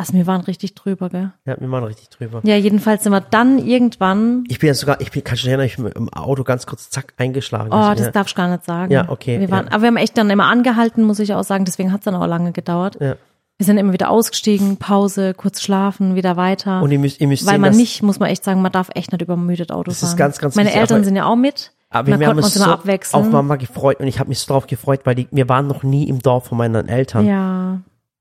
Also 0.00 0.14
wir 0.14 0.26
waren 0.26 0.40
richtig 0.40 0.74
drüber, 0.74 1.10
gell? 1.10 1.30
Ja, 1.44 1.56
wir 1.60 1.70
waren 1.70 1.84
richtig 1.84 2.08
drüber. 2.08 2.40
Ja, 2.42 2.56
jedenfalls 2.56 3.02
sind 3.02 3.12
wir 3.12 3.20
dann 3.20 3.58
irgendwann, 3.58 4.44
Ich 4.48 4.58
bin 4.58 4.68
ja 4.68 4.74
sogar, 4.74 4.98
ich 5.02 5.10
bin, 5.10 5.22
kannst 5.22 5.42
du 5.42 5.44
dich 5.44 5.50
erinnern, 5.52 5.66
ich 5.66 5.76
bin 5.76 5.88
im 5.88 6.08
Auto 6.14 6.42
ganz 6.42 6.64
kurz 6.64 6.88
zack 6.88 7.12
eingeschlagen. 7.18 7.68
oh, 7.70 7.90
das 7.90 8.00
ja. 8.06 8.10
darf 8.10 8.28
ich 8.28 8.34
gar 8.34 8.48
nicht 8.48 8.64
sagen. 8.64 8.90
Ja, 8.90 9.10
okay, 9.10 9.38
Wir 9.40 9.50
waren, 9.50 9.66
ja. 9.66 9.72
Aber 9.72 9.82
wir 9.82 9.88
haben 9.88 9.98
echt 9.98 10.16
dann 10.16 10.30
immer 10.30 10.46
angehalten, 10.46 11.04
muss 11.04 11.18
ich 11.18 11.34
auch 11.34 11.44
sagen, 11.44 11.66
deswegen 11.66 11.92
hat 11.92 12.00
es 12.00 12.04
dann 12.06 12.14
auch 12.14 12.26
lange 12.26 12.52
gedauert. 12.52 12.96
Ja. 12.98 13.16
Wir 13.58 13.66
sind 13.66 13.76
immer 13.76 13.92
wieder 13.92 14.08
ausgestiegen, 14.08 14.78
Pause, 14.78 15.34
kurz 15.34 15.60
schlafen, 15.60 16.14
wieder 16.14 16.38
weiter. 16.38 16.80
Und 16.80 16.92
ihr 16.92 16.98
müsst, 16.98 17.20
ihr 17.20 17.28
müsst 17.28 17.44
Weil 17.44 17.52
sehen, 17.56 17.60
man 17.60 17.76
nicht, 17.76 18.02
muss 18.02 18.18
man 18.18 18.30
echt 18.30 18.42
sagen, 18.42 18.62
man 18.62 18.72
darf 18.72 18.88
echt 18.94 19.12
nicht 19.12 19.20
übermüdet 19.20 19.70
Auto 19.70 19.90
Das 19.90 20.00
fahren. 20.00 20.08
ist 20.12 20.16
ganz, 20.16 20.38
ganz 20.38 20.54
Meine 20.56 20.68
wichtig, 20.70 20.80
Eltern 20.80 21.04
sind 21.04 21.14
ja 21.16 21.26
auch 21.26 21.36
mit. 21.36 21.72
aber 21.90 22.06
wir 22.06 22.14
haben 22.14 22.20
wir 22.22 22.30
uns 22.30 22.44
uns 22.46 22.54
so 22.54 22.64
immer 22.64 22.72
abwechseln. 22.72 23.22
auf 23.22 23.30
Mama 23.30 23.56
gefreut 23.56 24.00
und 24.00 24.06
ich 24.06 24.18
habe 24.18 24.30
mich 24.30 24.38
so 24.38 24.50
drauf 24.54 24.66
gefreut, 24.66 25.00
weil 25.04 25.14
die, 25.14 25.28
wir 25.30 25.46
waren 25.50 25.66
noch 25.66 25.82
nie 25.82 26.08
im 26.08 26.20
Dorf 26.20 26.46
von 26.46 26.56
meinen 26.56 26.88
Eltern. 26.88 27.26
Ja. 27.26 27.80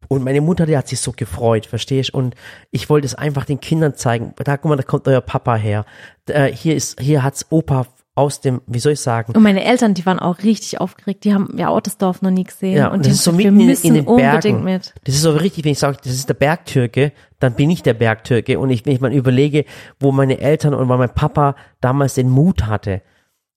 Und 0.10 0.24
meine 0.24 0.42
Mutter, 0.42 0.66
die 0.66 0.76
hat 0.76 0.88
sich 0.88 1.00
so 1.00 1.14
gefreut, 1.14 1.66
verstehst? 1.66 2.14
Und 2.14 2.36
ich 2.72 2.90
wollte 2.90 3.06
es 3.06 3.16
einfach 3.16 3.46
den 3.46 3.62
Kindern 3.62 3.96
zeigen. 3.96 4.34
Da, 4.44 4.58
guck 4.58 4.70
mal, 4.70 4.76
da 4.76 4.84
kommt 4.84 5.08
euer 5.08 5.22
Papa 5.22 5.56
her. 5.56 5.86
Da, 6.26 6.46
hier 6.46 6.76
ist, 6.76 7.00
hier 7.00 7.24
hat's 7.24 7.46
Opa 7.50 7.86
aus 8.16 8.42
dem, 8.42 8.62
wie 8.68 8.80
soll 8.80 8.94
ich 8.94 9.00
sagen? 9.00 9.34
Und 9.34 9.42
meine 9.44 9.64
Eltern, 9.64 9.94
die 9.94 10.06
waren 10.06 10.20
auch 10.20 10.40
richtig 10.40 10.82
aufgeregt. 10.82 11.24
Die 11.24 11.34
haben 11.34 11.56
ja 11.58 11.70
auch 11.70 11.80
das 11.80 11.98
Dorf 11.98 12.22
noch 12.22 12.32
nie 12.32 12.44
gesehen. 12.44 12.76
Ja, 12.76 12.88
und 12.88 12.96
und 12.96 13.06
die 13.06 13.10
das 13.10 13.20
ist 13.20 13.24
so 13.24 13.32
mitten 13.32 13.62
in, 13.62 13.70
in 13.70 13.94
den 13.94 14.06
unbedingt 14.06 14.42
Bergen. 14.42 14.64
mit. 14.64 14.94
Das 15.06 15.16
ist 15.16 15.22
so 15.22 15.32
richtig, 15.32 15.64
wenn 15.64 15.72
ich 15.72 15.80
sage, 15.80 15.98
das 16.04 16.12
ist 16.12 16.28
der 16.28 16.34
Bergtürke, 16.34 17.14
dann 17.40 17.54
bin 17.54 17.70
ich 17.70 17.82
der 17.82 17.94
Bergtürke. 17.94 18.60
Und 18.60 18.72
ich, 18.72 18.86
wenn 18.86 18.94
ich 18.94 19.00
mal 19.00 19.14
überlege, 19.14 19.64
wo 20.00 20.12
meine 20.12 20.40
Eltern 20.40 20.74
und 20.74 20.88
mein 20.88 21.14
Papa 21.14 21.56
damals 21.80 22.16
den 22.16 22.30
Mut 22.30 22.66
hatte, 22.66 23.04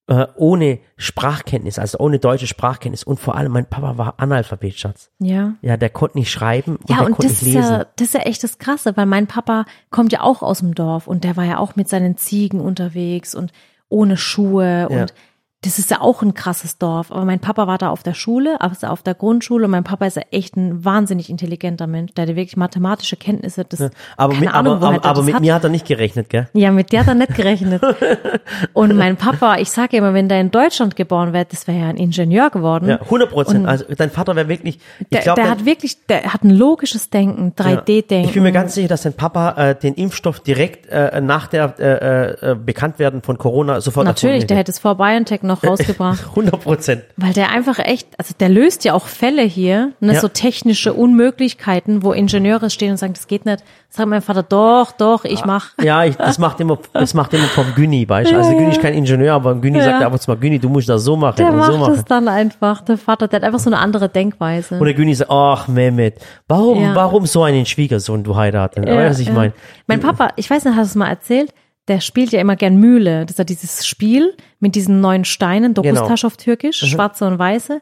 äh, 0.09 0.27
ohne 0.37 0.81
Sprachkenntnis, 0.97 1.79
also 1.79 1.99
ohne 1.99 2.19
deutsche 2.19 2.47
Sprachkenntnis. 2.47 3.05
Und 3.05 3.21
vor 3.21 3.37
allem, 3.37 3.53
mein 3.53 3.67
Papa 3.67 3.97
war 3.99 4.15
Analphabet, 4.19 4.75
Schatz. 4.79 5.11
Ja. 5.21 5.55
Ja, 5.63 5.77
der 5.77 5.91
konnte 5.91 6.19
nicht 6.19 6.31
schreiben 6.31 6.77
und 6.77 6.91
Ja, 6.91 6.97
der 6.97 7.07
und 7.07 7.13
konnte 7.13 7.29
das 7.29 7.43
nicht 7.43 7.55
ist 7.55 7.55
lesen. 7.61 7.73
ja, 7.73 7.87
das 7.97 8.09
ist 8.09 8.15
ja 8.15 8.21
echt 8.21 8.43
das 8.43 8.59
Krasse, 8.59 8.97
weil 8.97 9.07
mein 9.07 9.27
Papa 9.29 9.65
kommt 9.91 10.13
ja 10.13 10.23
auch 10.23 10.43
aus 10.43 10.59
dem 10.59 10.75
Dorf 10.75 11.07
und 11.07 11.25
der 11.25 11.37
war 11.37 11.45
ja 11.45 11.59
auch 11.59 11.77
mit 11.77 11.89
seinen 11.89 12.17
Ziegen 12.17 12.61
unterwegs 12.61 13.35
und 13.35 13.53
ohne 13.89 14.17
Schuhe 14.17 14.89
Ja. 14.91 15.03
und 15.03 15.15
das 15.63 15.79
ist 15.79 15.93
ja 15.93 16.01
auch 16.01 16.23
ein 16.23 16.35
krasses 16.35 16.77
Dorf. 16.77 17.13
Aber 17.13 17.25
mein 17.25 17.39
Papa 17.39 17.69
war 17.69 17.79
da 17.79 17.91
auf 17.91 18.03
der 18.03 18.15
Schule, 18.15 18.61
also 18.61 18.89
auf 18.89 19.03
der 19.03 19.15
Grundschule 19.15 19.67
und 19.67 19.71
mein 19.71 19.85
Papa 19.85 20.07
ist 20.07 20.17
ja 20.17 20.25
echt 20.33 20.57
ein 20.57 20.85
wahnsinnig 20.85 21.31
intelligenter 21.31 21.87
Mensch. 21.87 22.13
Der 22.15 22.23
hatte 22.23 22.35
wirklich 22.35 22.57
mathematische 22.57 23.17
Kenntnisse. 23.17 23.65
Das, 23.65 23.81
aber 24.17 24.33
keine 24.33 24.47
mit, 24.47 24.55
Ahnung, 24.55 24.75
aber, 24.75 24.87
woher 24.89 24.99
aber, 24.99 25.09
aber 25.09 25.23
mit 25.23 25.35
hat. 25.35 25.41
mir 25.41 25.55
hat 25.55 25.63
er 25.63 25.71
nicht 25.71 25.87
gerechnet, 25.87 26.31
gell? 26.31 26.49
Ja, 26.53 26.73
mit 26.73 26.91
der 26.91 27.01
hat 27.01 27.09
er 27.09 27.15
nicht 27.15 27.37
gerechnet. 27.37 27.81
Und 28.73 28.97
mein 28.97 29.17
Papa, 29.17 29.59
ich 29.59 29.71
sage 29.71 29.99
immer, 29.99 30.15
wenn 30.15 30.29
der 30.29 30.41
in 30.41 30.51
Deutschland 30.51 30.97
geboren 30.97 31.33
wäre, 31.33 31.47
das 31.49 31.69
wäre 31.69 31.79
ja 31.79 31.89
ein 31.89 31.97
Ingenieur 31.97 32.51
geworden. 32.51 32.89
Ja, 32.89 33.01
100 33.01 33.31
Prozent. 33.31 33.69
Also 33.69 33.85
dein 33.97 34.11
Vater 34.11 34.35
wäre 34.35 34.49
wirklich, 34.49 34.81
ich 34.99 35.09
der 35.13 35.21
glaube, 35.21 35.43
der 35.43 35.51
hat 35.51 35.65
wirklich, 35.65 36.05
der 36.07 36.25
hat 36.25 36.43
ein 36.43 36.51
logisches 36.51 37.09
Denken, 37.11 37.53
3D-Denken. 37.57 38.29
Ich 38.29 38.35
bin 38.35 38.43
mir 38.43 38.53
ganz 38.53 38.75
sicher, 38.75 38.89
dass 38.89 39.03
dein 39.03 39.13
Papa 39.13 39.51
äh, 39.53 39.75
den 39.77 39.95
Impfstoff 39.95 40.41
direkt 40.41 40.87
äh, 40.87 41.21
nach 41.21 41.47
der 41.47 41.75
äh, 41.79 42.51
äh, 42.51 42.57
Bekanntwerden 42.57 43.23
von 43.23 43.39
Corona 43.39 43.81
sofort 43.81 44.07
Natürlich, 44.07 44.49
der 44.49 44.57
hätte 44.57 44.73
es 44.73 44.81
vor 44.81 44.97
BioNTech 44.97 45.43
noch 45.43 45.52
rausgebracht. 45.65 46.21
hätte. 46.21 46.31
100 46.31 46.61
Prozent. 46.61 47.03
Weil 47.17 47.33
der 47.33 47.51
einfach 47.51 47.79
echt, 47.79 48.09
also 48.19 48.35
der 48.39 48.49
löst 48.49 48.85
ja 48.85 48.95
auch 48.95 49.07
Fälle 49.07 49.43
hier, 49.43 49.93
ne, 50.01 50.15
Ja. 50.15 50.21
so 50.21 50.29
technische 50.29 50.93
Unmöglichkeiten, 50.93 52.03
wo 52.03 52.13
Ingenieure 52.13 52.71
stehen 52.71 52.93
und 52.93 52.97
sagen, 52.97 53.13
das 53.15 53.27
geht 53.27 53.45
nicht. 53.47 53.63
Sagt 53.89 54.09
mein 54.09 54.23
Vater, 54.23 54.43
doch, 54.43 54.93
doch, 54.93 55.25
ich 55.25 55.45
mach. 55.45 55.71
Ja, 55.83 56.05
ich, 56.05 56.17
das 56.17 56.39
macht 56.39 56.61
immer, 56.61 56.79
das 56.95 57.13
macht 57.15 57.35
immer 57.35 57.45
vom 57.45 57.67
Güni, 57.75 58.09
du? 58.33 58.37
Also 58.37 58.53
Güni 58.53 58.71
ist 58.71 58.81
kein 58.81 58.95
Ingenieur, 58.95 59.35
aber 59.35 59.55
Güni 59.57 59.79
Ja. 59.79 59.85
sagt 59.85 60.03
ab 60.03 60.13
und 60.13 60.23
zu 60.23 60.31
mal, 60.31 60.37
Güni, 60.39 60.59
du 60.59 60.69
musst 60.71 60.89
das 60.89 61.05
so 61.05 61.15
machen 61.17 61.37
Der 61.37 61.51
und 61.51 61.59
macht 61.59 61.73
so 61.73 61.79
machen. 61.79 61.95
es 61.95 62.05
dann 62.07 62.27
einfach. 62.29 62.81
Der 62.83 62.97
Vater, 62.97 63.29
der 63.29 63.41
hat 63.41 63.45
einfach 63.45 63.59
so 63.59 63.69
eine 63.69 63.79
andere 63.79 64.09
Denkweise. 64.09 64.79
Und 64.79 64.85
der 64.87 64.95
Güni 64.95 65.15
sagt, 65.15 65.31
ach 65.31 65.69
Mehmet, 65.69 66.15
warum, 66.49 66.83
Ja. 66.83 66.95
warum 66.95 67.27
so 67.27 67.43
einen 67.43 67.67
Schwiegersohn 67.67 68.25
du 68.25 68.35
heiraten? 68.37 68.87
Ja, 68.87 68.97
weißt 68.97 69.21
ich 69.21 69.29
ja. 69.29 69.35
meine? 69.35 69.53
Mein 69.87 70.01
Papa, 70.01 70.31
ich 70.37 70.49
weiß 70.49 70.65
nicht, 70.65 70.75
hast 70.75 70.89
du 70.89 70.93
es 70.93 70.95
mal 70.95 71.09
erzählt? 71.09 71.53
Der 71.89 72.01
spielt 72.01 72.31
ja 72.33 72.41
immer 72.41 72.57
gern 72.57 72.77
Mühle. 72.77 73.23
Das 73.27 73.33
ist 73.33 73.39
ja 73.39 73.45
dieses 73.45 73.87
Spiel 73.87 74.35
mit 74.61 74.75
diesen 74.75 75.01
neun 75.01 75.25
Steinen, 75.25 75.75
Dokustasch 75.75 76.21
Genau. 76.23 76.27
auf 76.33 76.37
Türkisch, 76.37 76.79
schwarze 76.79 77.27
und 77.27 77.39
weiße. 77.39 77.81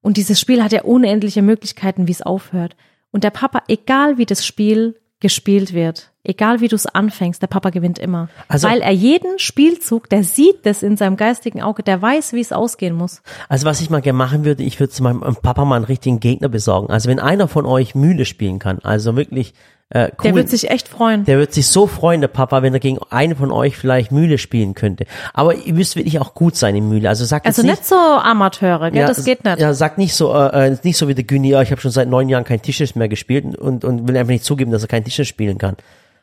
Und 0.00 0.16
dieses 0.16 0.40
Spiel 0.40 0.62
hat 0.62 0.72
ja 0.72 0.82
unendliche 0.82 1.42
Möglichkeiten, 1.42 2.08
wie 2.08 2.12
es 2.12 2.22
aufhört. 2.22 2.76
Und 3.10 3.24
der 3.24 3.30
Papa, 3.30 3.62
egal 3.68 4.16
wie 4.18 4.26
das 4.26 4.44
Spiel 4.46 4.96
gespielt 5.20 5.72
wird, 5.72 6.10
egal 6.24 6.60
wie 6.60 6.66
du 6.66 6.74
es 6.74 6.86
anfängst, 6.86 7.40
der 7.40 7.46
Papa 7.46 7.70
gewinnt 7.70 8.00
immer. 8.00 8.28
Also- 8.48 8.68
Weil 8.68 8.80
er 8.80 8.90
jeden 8.90 9.38
Spielzug, 9.38 10.08
der 10.08 10.24
sieht 10.24 10.64
das 10.66 10.82
in 10.82 10.96
seinem 10.96 11.16
geistigen 11.16 11.62
Auge, 11.62 11.84
der 11.84 12.02
weiß, 12.02 12.32
wie 12.32 12.40
es 12.40 12.50
ausgehen 12.52 12.96
muss. 12.96 13.22
Also 13.48 13.66
was 13.66 13.80
ich 13.80 13.88
mal 13.90 14.00
gerne 14.00 14.16
machen 14.18 14.44
würde, 14.44 14.64
ich 14.64 14.80
würde 14.80 14.92
zu 14.92 15.02
meinem 15.04 15.20
Papa 15.20 15.64
mal 15.64 15.76
einen 15.76 15.84
richtigen 15.84 16.18
Gegner 16.18 16.48
besorgen. 16.48 16.90
Also 16.90 17.08
wenn 17.08 17.20
einer 17.20 17.46
von 17.46 17.66
euch 17.66 17.94
Mühle 17.94 18.24
spielen 18.24 18.58
kann, 18.58 18.80
also 18.80 19.14
wirklich 19.14 19.54
äh, 19.94 20.04
cool. 20.04 20.10
Der 20.24 20.34
wird 20.34 20.48
sich 20.48 20.70
echt 20.70 20.88
freuen. 20.88 21.26
Der 21.26 21.38
wird 21.38 21.52
sich 21.52 21.66
so 21.66 21.86
freuen, 21.86 22.22
der 22.22 22.28
Papa, 22.28 22.62
wenn 22.62 22.72
er 22.72 22.80
gegen 22.80 22.98
einen 23.10 23.36
von 23.36 23.52
euch 23.52 23.76
vielleicht 23.76 24.10
Mühle 24.10 24.38
spielen 24.38 24.74
könnte. 24.74 25.04
Aber 25.34 25.54
ihr 25.54 25.74
müsst 25.74 25.96
wirklich 25.96 26.18
auch 26.18 26.32
gut 26.32 26.56
sein 26.56 26.74
in 26.74 26.88
Mühle. 26.88 27.10
Also 27.10 27.26
sagt 27.26 27.44
Also 27.44 27.62
nicht 27.62 27.84
so 27.84 27.96
Amateure, 27.96 28.90
gell? 28.90 29.06
das 29.06 29.22
geht 29.22 29.44
nicht. 29.44 29.58
Ja, 29.58 29.74
sagt 29.74 29.98
nicht 29.98 30.14
so, 30.14 30.32
äh, 30.32 30.68
äh, 30.68 30.76
nicht 30.82 30.96
so 30.96 31.08
wie 31.08 31.14
der 31.14 31.24
Güni, 31.24 31.50
ja, 31.50 31.60
ich 31.60 31.70
habe 31.70 31.80
schon 31.80 31.90
seit 31.90 32.08
neun 32.08 32.30
Jahren 32.30 32.44
kein 32.44 32.62
Tischtennis 32.62 32.94
mehr 32.94 33.08
gespielt 33.10 33.54
und, 33.54 33.84
und 33.84 34.08
will 34.08 34.16
einfach 34.16 34.32
nicht 34.32 34.44
zugeben, 34.44 34.70
dass 34.72 34.80
er 34.80 34.88
kein 34.88 35.04
Tischtennis 35.04 35.28
spielen 35.28 35.58
kann. 35.58 35.76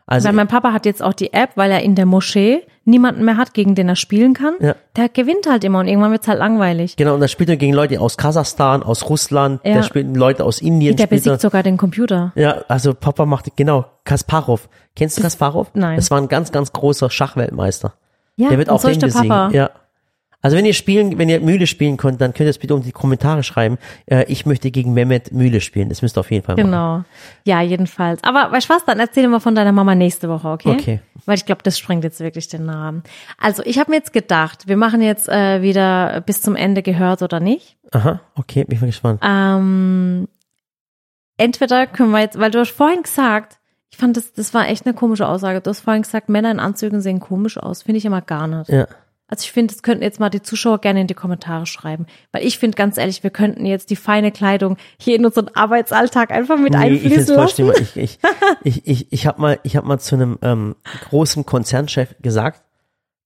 Also 0.07 0.28
Weil 0.28 0.34
mein 0.34 0.47
Papa 0.47 0.74
hat 0.74 0.88
jetzt 0.88 1.03
auch 1.03 1.13
die 1.13 1.34
App, 1.34 1.51
weil 1.53 1.70
er 1.70 1.84
in 1.84 1.93
der 1.93 2.07
Moschee 2.07 2.63
niemanden 2.90 3.24
mehr 3.26 3.38
hat, 3.38 3.54
gegen 3.54 3.76
den 3.76 3.88
er 3.90 3.96
spielen 3.96 4.34
kann. 4.34 4.56
Ja. 4.60 4.76
Der 4.96 5.10
gewinnt 5.10 5.48
halt 5.50 5.64
immer 5.64 5.80
und 5.80 5.88
irgendwann 5.88 6.12
wird's 6.12 6.28
halt 6.28 6.40
langweilig. 6.40 6.96
genau, 6.96 7.14
und 7.14 7.22
da 7.22 7.28
spielt 7.28 7.50
er 7.50 7.58
gegen 7.58 7.74
Leute 7.74 8.00
aus 8.02 8.18
Kasachstan, 8.18 8.84
aus 8.84 9.10
Russland, 9.10 9.62
Ja. 9.64 9.74
der 9.76 9.84
spielt 9.84 10.16
Leute 10.16 10.44
aus 10.44 10.62
Indien. 10.62 10.96
Der 10.96 11.06
spielt 11.06 11.22
er. 11.26 11.32
besiegt 11.32 11.42
sogar 11.42 11.64
den 11.64 11.78
Computer. 11.78 12.32
Ja, 12.36 12.64
also 12.68 12.94
Papa 12.94 13.26
macht 13.26 13.56
genau 13.56 13.86
Kasparov. 14.04 14.68
Kennst 14.96 15.18
du 15.18 15.22
Kasparov? 15.22 15.68
Nein. 15.74 15.96
Das 15.96 16.12
war 16.12 16.18
ein 16.20 16.28
ganz, 16.28 16.52
ganz 16.52 16.72
großer 16.74 17.10
Schachweltmeister. 17.10 17.94
Ja, 18.36 18.50
Der 18.50 18.58
wird 18.58 18.70
auch 18.70 18.82
den 18.82 19.00
besiegen. 19.00 19.28
Papa. 19.30 19.50
Ja. 19.54 19.70
Also 20.42 20.56
wenn 20.56 20.66
ihr 20.66 20.74
spielen, 20.74 21.18
wenn 21.18 21.28
ihr 21.28 21.42
Mühle 21.42 21.68
spielen 21.68 21.98
könnt, 21.98 22.22
dann 22.22 22.34
könnt 22.34 22.48
ihr 22.48 22.52
es 22.52 22.60
bitte 22.60 22.74
unter 22.74 22.86
die 22.86 22.94
Kommentare 22.94 23.44
schreiben. 23.44 23.78
Äh, 24.06 24.24
ich 24.32 24.46
möchte 24.46 24.72
gegen 24.72 24.94
Mehmet 24.94 25.34
Mühle 25.34 25.60
spielen. 25.60 25.90
Das 25.90 26.02
müsst 26.02 26.18
ihr 26.18 26.22
auf 26.22 26.32
jeden 26.32 26.46
Fall 26.46 26.56
machen. 26.56 26.66
Genau. 26.66 27.04
Ja, 27.44 27.62
jedenfalls. 27.62 28.24
Aber 28.24 28.50
weißt 28.52 28.70
du 28.70 28.74
was, 28.74 28.86
dann 28.86 29.00
erzähl 29.00 29.28
mal 29.28 29.42
von 29.42 29.54
deiner 29.54 29.74
Mama 29.74 29.96
nächste 29.96 30.30
Woche, 30.30 30.48
okay? 30.48 30.70
Okay. 30.70 31.00
Weil 31.26 31.36
ich 31.36 31.46
glaube, 31.46 31.62
das 31.64 31.78
sprengt 31.78 32.06
jetzt 32.06 32.22
wirklich 32.22 32.48
den 32.48 32.70
Rahmen. 32.70 33.04
Also, 33.38 33.64
ich 33.66 33.80
habe 33.80 33.92
mir 33.92 33.98
jetzt 33.98 34.14
gedacht, 34.14 34.68
wir 34.68 34.78
machen 34.78 35.02
jetzt 35.02 35.28
äh, 35.28 35.62
wieder 35.62 36.22
bis 36.22 36.42
zum 36.42 36.56
Ende 36.56 36.84
gehört 36.84 37.22
oder 37.22 37.42
nicht. 37.42 37.78
Aha, 37.92 38.22
okay, 38.36 38.64
bin 38.64 38.76
ich 38.76 38.82
mal 38.82 38.88
gespannt. 38.88 39.22
Ähm, 39.24 40.30
entweder 41.38 41.86
können 41.86 42.12
wir 42.12 42.22
jetzt, 42.22 42.40
weil 42.40 42.52
du 42.52 42.60
hast 42.60 42.72
vorhin 42.72 43.04
gesagt, 43.04 43.60
ich 43.92 43.98
fand 43.98 44.16
das, 44.16 44.32
das 44.34 44.54
war 44.54 44.70
echt 44.70 44.86
eine 44.86 44.96
komische 44.96 45.28
Aussage. 45.28 45.60
Du 45.60 45.70
hast 45.70 45.82
vorhin 45.82 46.04
gesagt, 46.04 46.30
Männer 46.30 46.52
in 46.52 46.60
Anzügen 46.60 47.02
sehen 47.02 47.20
komisch 47.20 47.58
aus. 47.58 47.84
Finde 47.84 47.98
ich 47.98 48.06
immer 48.06 48.22
gar 48.22 48.48
nicht. 48.48 48.70
Ja. 48.70 48.88
Also 49.30 49.44
ich 49.44 49.52
finde, 49.52 49.74
das 49.74 49.84
könnten 49.84 50.04
jetzt 50.04 50.20
mal 50.20 50.30
die 50.30 50.42
Zuschauer 50.42 50.80
gerne 50.80 51.02
in 51.02 51.08
die 51.08 51.14
Kommentare 51.14 51.68
schreiben. 51.68 52.08
Weil 52.32 52.46
ich 52.46 52.58
finde, 52.58 52.76
ganz 52.76 52.98
ehrlich, 52.98 53.24
wir 53.24 53.30
könnten 53.30 53.66
jetzt 53.66 53.92
die 53.92 53.96
feine 53.96 54.32
Kleidung 54.32 54.78
hier 54.98 55.16
in 55.16 55.26
unseren 55.26 55.50
Arbeitsalltag 55.54 56.32
einfach 56.32 56.58
mit 56.58 56.74
Nee, 56.74 56.94
ich 56.94 57.04
einfließen 57.06 57.36
voll 57.36 57.46
lassen. 57.46 57.72
Ich, 57.80 57.96
ich, 57.96 58.20
ich, 58.64 58.88
ich, 58.88 59.14
ich 59.14 59.28
habe 59.28 59.40
mal, 59.40 59.60
ich 59.64 59.78
habe 59.78 59.88
mal 59.88 60.00
zu 60.00 60.16
einem 60.16 60.40
ähm, 60.42 60.76
großen 61.10 61.46
Konzernchef 61.46 62.16
gesagt, 62.22 62.64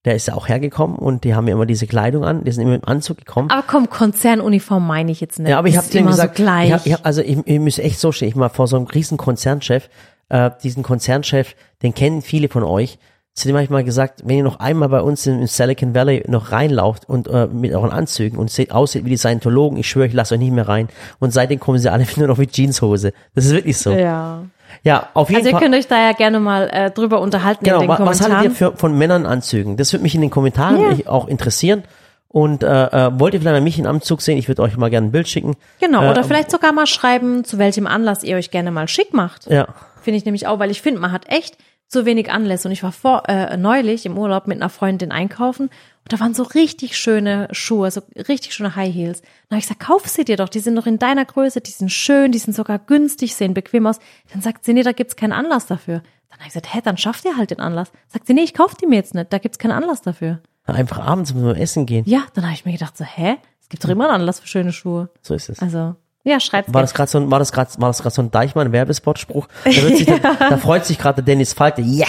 der 0.06 0.16
ist 0.16 0.28
ja 0.28 0.34
auch 0.34 0.49
hergekommen 0.49 0.97
und 0.97 1.24
die 1.24 1.34
haben 1.34 1.47
ja 1.47 1.54
immer 1.54 1.66
diese 1.66 1.88
Kleidung 1.88 2.26
an, 2.26 2.43
die 2.43 2.51
sind 2.51 2.64
immer 2.64 2.76
im 2.76 2.84
Anzug 2.84 3.20
gekommen. 3.20 3.49
Aber 3.49 3.64
komm, 3.66 3.89
Konzernuniform 3.89 4.86
meine 4.86 5.12
ich 5.12 5.22
jetzt 5.22 5.39
nicht. 5.39 5.49
Ja, 5.49 5.58
aber 5.58 5.70
ich 5.70 5.78
habe 5.78 5.88
denen 5.88 6.08
immer 6.08 6.12
gesagt, 6.12 6.38
so 6.38 6.43
gleich. 6.43 6.68
ich 6.68 6.74
hab, 6.74 6.86
ich 6.86 6.93
hab, 6.93 7.06
also 7.06 7.22
ich, 7.22 7.38
ich 7.45 7.60
muss 7.60 7.80
echt 7.80 7.99
so 7.99 8.12
stehen, 8.12 8.28
ich 8.28 8.36
mal 8.36 8.49
vor 8.49 8.68
so 8.68 8.76
einem 8.76 8.88
riesen 8.88 9.18
Konzernchef, 9.18 9.89
äh, 10.28 10.51
diesen 10.62 10.84
Konzernchef, 10.84 11.56
den 11.82 11.93
kennen 11.93 12.22
viele 12.22 12.49
von 12.49 12.64
euch. 12.64 12.99
Zu 13.36 13.47
dem 13.47 13.55
habe 13.55 13.63
ich 13.63 13.71
mal 13.71 13.84
gesagt, 13.84 14.21
wenn 14.25 14.38
ihr 14.38 14.43
noch 14.43 14.59
einmal 14.59 14.89
bei 14.89 15.01
uns 15.01 15.25
im 15.25 15.47
Silicon 15.47 15.95
Valley 15.95 16.23
noch 16.27 16.51
reinlauft 16.51 17.09
und 17.09 17.27
äh, 17.27 17.47
mit 17.47 17.73
euren 17.73 17.89
Anzügen 17.89 18.38
und 18.38 18.51
seht 18.51 18.71
aussieht 18.71 19.05
wie 19.05 19.09
die 19.09 19.17
Scientologen, 19.17 19.77
ich 19.79 19.89
schwöre, 19.89 20.05
ich 20.05 20.13
lasse 20.13 20.36
euch 20.36 20.39
nicht 20.39 20.51
mehr 20.53 20.67
rein. 20.67 20.88
Und 21.19 21.34
seitdem 21.34 21.59
kommen 21.59 21.79
sie 21.79 21.91
alle 21.91 22.05
nur 22.17 22.27
noch 22.27 22.38
mit 22.38 22.51
Jeanshose. 22.51 23.11
Das 23.34 23.45
ist 23.45 23.51
wirklich 23.53 23.77
so. 23.77 23.91
Ja, 23.91 24.43
ja. 24.84 25.09
auf 25.15 25.29
jeden 25.29 25.39
Also 25.39 25.49
ihr 25.49 25.51
Fall. 25.53 25.61
könnt 25.61 25.75
euch 25.75 25.88
da 25.88 25.97
ja 25.99 26.11
gerne 26.13 26.39
mal 26.39 26.69
äh, 26.71 26.91
drüber 26.91 27.21
unterhalten 27.21 27.65
in 27.65 27.71
Genau, 27.71 27.79
den 27.81 27.89
wa- 27.89 27.93
was 27.93 28.19
Kommentaren. 28.19 28.38
haltet 28.38 28.51
ihr 28.51 28.55
für, 28.71 28.77
von 28.77 28.95
Männern 28.97 29.25
Anzügen? 29.25 29.77
Das 29.77 29.91
würde 29.93 30.03
mich 30.03 30.13
in 30.13 30.21
den 30.21 30.29
Kommentaren 30.29 30.99
Ja. 30.99 31.07
auch 31.11 31.27
interessieren. 31.27 31.84
Und 32.27 32.61
äh, 32.63 32.67
äh, 33.07 33.11
wollt 33.19 33.34
ihr 33.34 33.39
vielleicht 33.41 33.53
mal 33.55 33.61
mich 33.61 33.77
in 33.79 33.86
Anzug 33.88 34.21
sehen? 34.21 34.38
Ich 34.38 34.47
würde 34.47 34.61
euch 34.61 34.77
mal 34.77 34.89
gerne 34.91 35.07
ein 35.07 35.11
Bild 35.11 35.27
schicken. 35.27 35.55
genau, 35.79 36.03
Äh, 36.03 36.09
oder 36.11 36.23
vielleicht 36.23 36.49
sogar 36.51 36.71
mal 36.71 36.86
schreiben, 36.88 37.43
zu 37.45 37.57
welchem 37.59 37.88
Anlass 37.88 38.23
ihr 38.23 38.38
euch 38.38 38.51
gerne 38.51 38.69
mal 38.71 38.88
schick 38.88 39.13
macht. 39.13 39.47
Ja. 39.49 39.67
Finde 40.01 40.17
ich 40.17 40.25
nämlich 40.25 40.45
auch, 40.47 40.59
weil 40.59 40.69
ich 40.71 40.81
finde, 40.84 40.99
man 40.99 41.11
hat 41.11 41.29
echt 41.29 41.57
zu 41.93 42.05
wenig 42.05 42.31
Anlässe. 42.31 42.67
Und 42.67 42.73
ich 42.73 42.83
war 42.83 42.91
vor 42.91 43.23
äh, 43.29 43.55
neulich 43.55 44.05
im 44.05 44.17
Urlaub 44.17 44.47
mit 44.47 44.57
einer 44.57 44.69
Freundin 44.69 45.11
einkaufen 45.11 45.69
und 46.03 46.11
da 46.11 46.19
waren 46.19 46.33
so 46.33 46.43
richtig 46.43 46.97
schöne 46.97 47.47
Schuhe, 47.51 47.89
so 47.89 48.01
richtig 48.27 48.53
schöne 48.53 48.75
High 48.75 48.93
Heels. 48.93 49.21
Dann 49.21 49.55
habe 49.55 49.59
ich 49.59 49.67
gesagt, 49.67 49.79
kauf 49.79 50.07
sie 50.07 50.25
dir 50.25 50.35
doch, 50.35 50.49
die 50.49 50.59
sind 50.59 50.75
doch 50.75 50.85
in 50.85 50.99
deiner 50.99 51.23
Größe, 51.23 51.61
die 51.61 51.71
sind 51.71 51.91
schön, 51.91 52.33
die 52.33 52.39
sind 52.39 52.53
sogar 52.53 52.79
günstig, 52.79 53.35
sehen 53.35 53.53
bequem 53.53 53.87
aus. 53.87 53.99
Dann 54.33 54.41
sagt 54.41 54.65
sie, 54.65 54.73
nee, 54.73 54.83
da 54.83 54.91
gibt's 54.91 55.15
keinen 55.15 55.31
Anlass 55.31 55.67
dafür. 55.67 56.01
Dann 56.29 56.39
habe 56.39 56.47
ich 56.47 56.53
gesagt, 56.53 56.73
hä, 56.73 56.81
dann 56.83 56.97
schafft 56.97 57.23
ihr 57.23 57.37
halt 57.37 57.51
den 57.51 57.61
Anlass. 57.61 57.91
Sagt 58.09 58.27
sie, 58.27 58.33
nee, 58.33 58.43
ich 58.43 58.53
kauf 58.53 58.75
die 58.75 58.87
mir 58.87 58.95
jetzt 58.95 59.13
nicht, 59.13 59.31
da 59.31 59.37
gibt's 59.37 59.59
keinen 59.59 59.71
Anlass 59.71 60.01
dafür. 60.01 60.41
Einfach 60.65 60.99
abends 60.99 61.33
müssen 61.33 61.45
wir 61.45 61.57
essen 61.57 61.85
gehen. 61.85 62.03
Ja, 62.07 62.23
dann 62.33 62.45
habe 62.45 62.53
ich 62.53 62.65
mir 62.65 62.73
gedacht, 62.73 62.97
so, 62.97 63.05
hä? 63.05 63.37
Es 63.61 63.69
gibt 63.69 63.83
doch 63.83 63.89
immer 63.89 64.05
einen 64.05 64.21
Anlass 64.21 64.39
für 64.39 64.47
schöne 64.47 64.73
Schuhe. 64.73 65.09
So 65.21 65.33
ist 65.35 65.49
es. 65.49 65.59
Also, 65.59 65.95
ja, 66.24 66.39
schreibt's 66.39 66.74
War 66.74 66.82
das 66.82 66.93
gerade 66.93 67.09
so 67.11 67.17
ein, 67.19 67.30
war 67.32 67.39
das 67.39 67.51
gerade, 67.51 67.69
war 67.78 67.89
das 67.89 68.01
gerade 68.01 68.15
so 68.15 68.21
ein 68.21 68.32
Deichmann-Werbespot-Spruch? 68.32 69.47
Da, 69.65 69.71
sich 69.71 70.05
da, 70.39 70.57
freut 70.57 70.86
sich 70.86 70.97
gerade 70.97 71.21
Dennis 71.24 71.53
Falte. 71.53 71.82
Ja, 71.82 72.07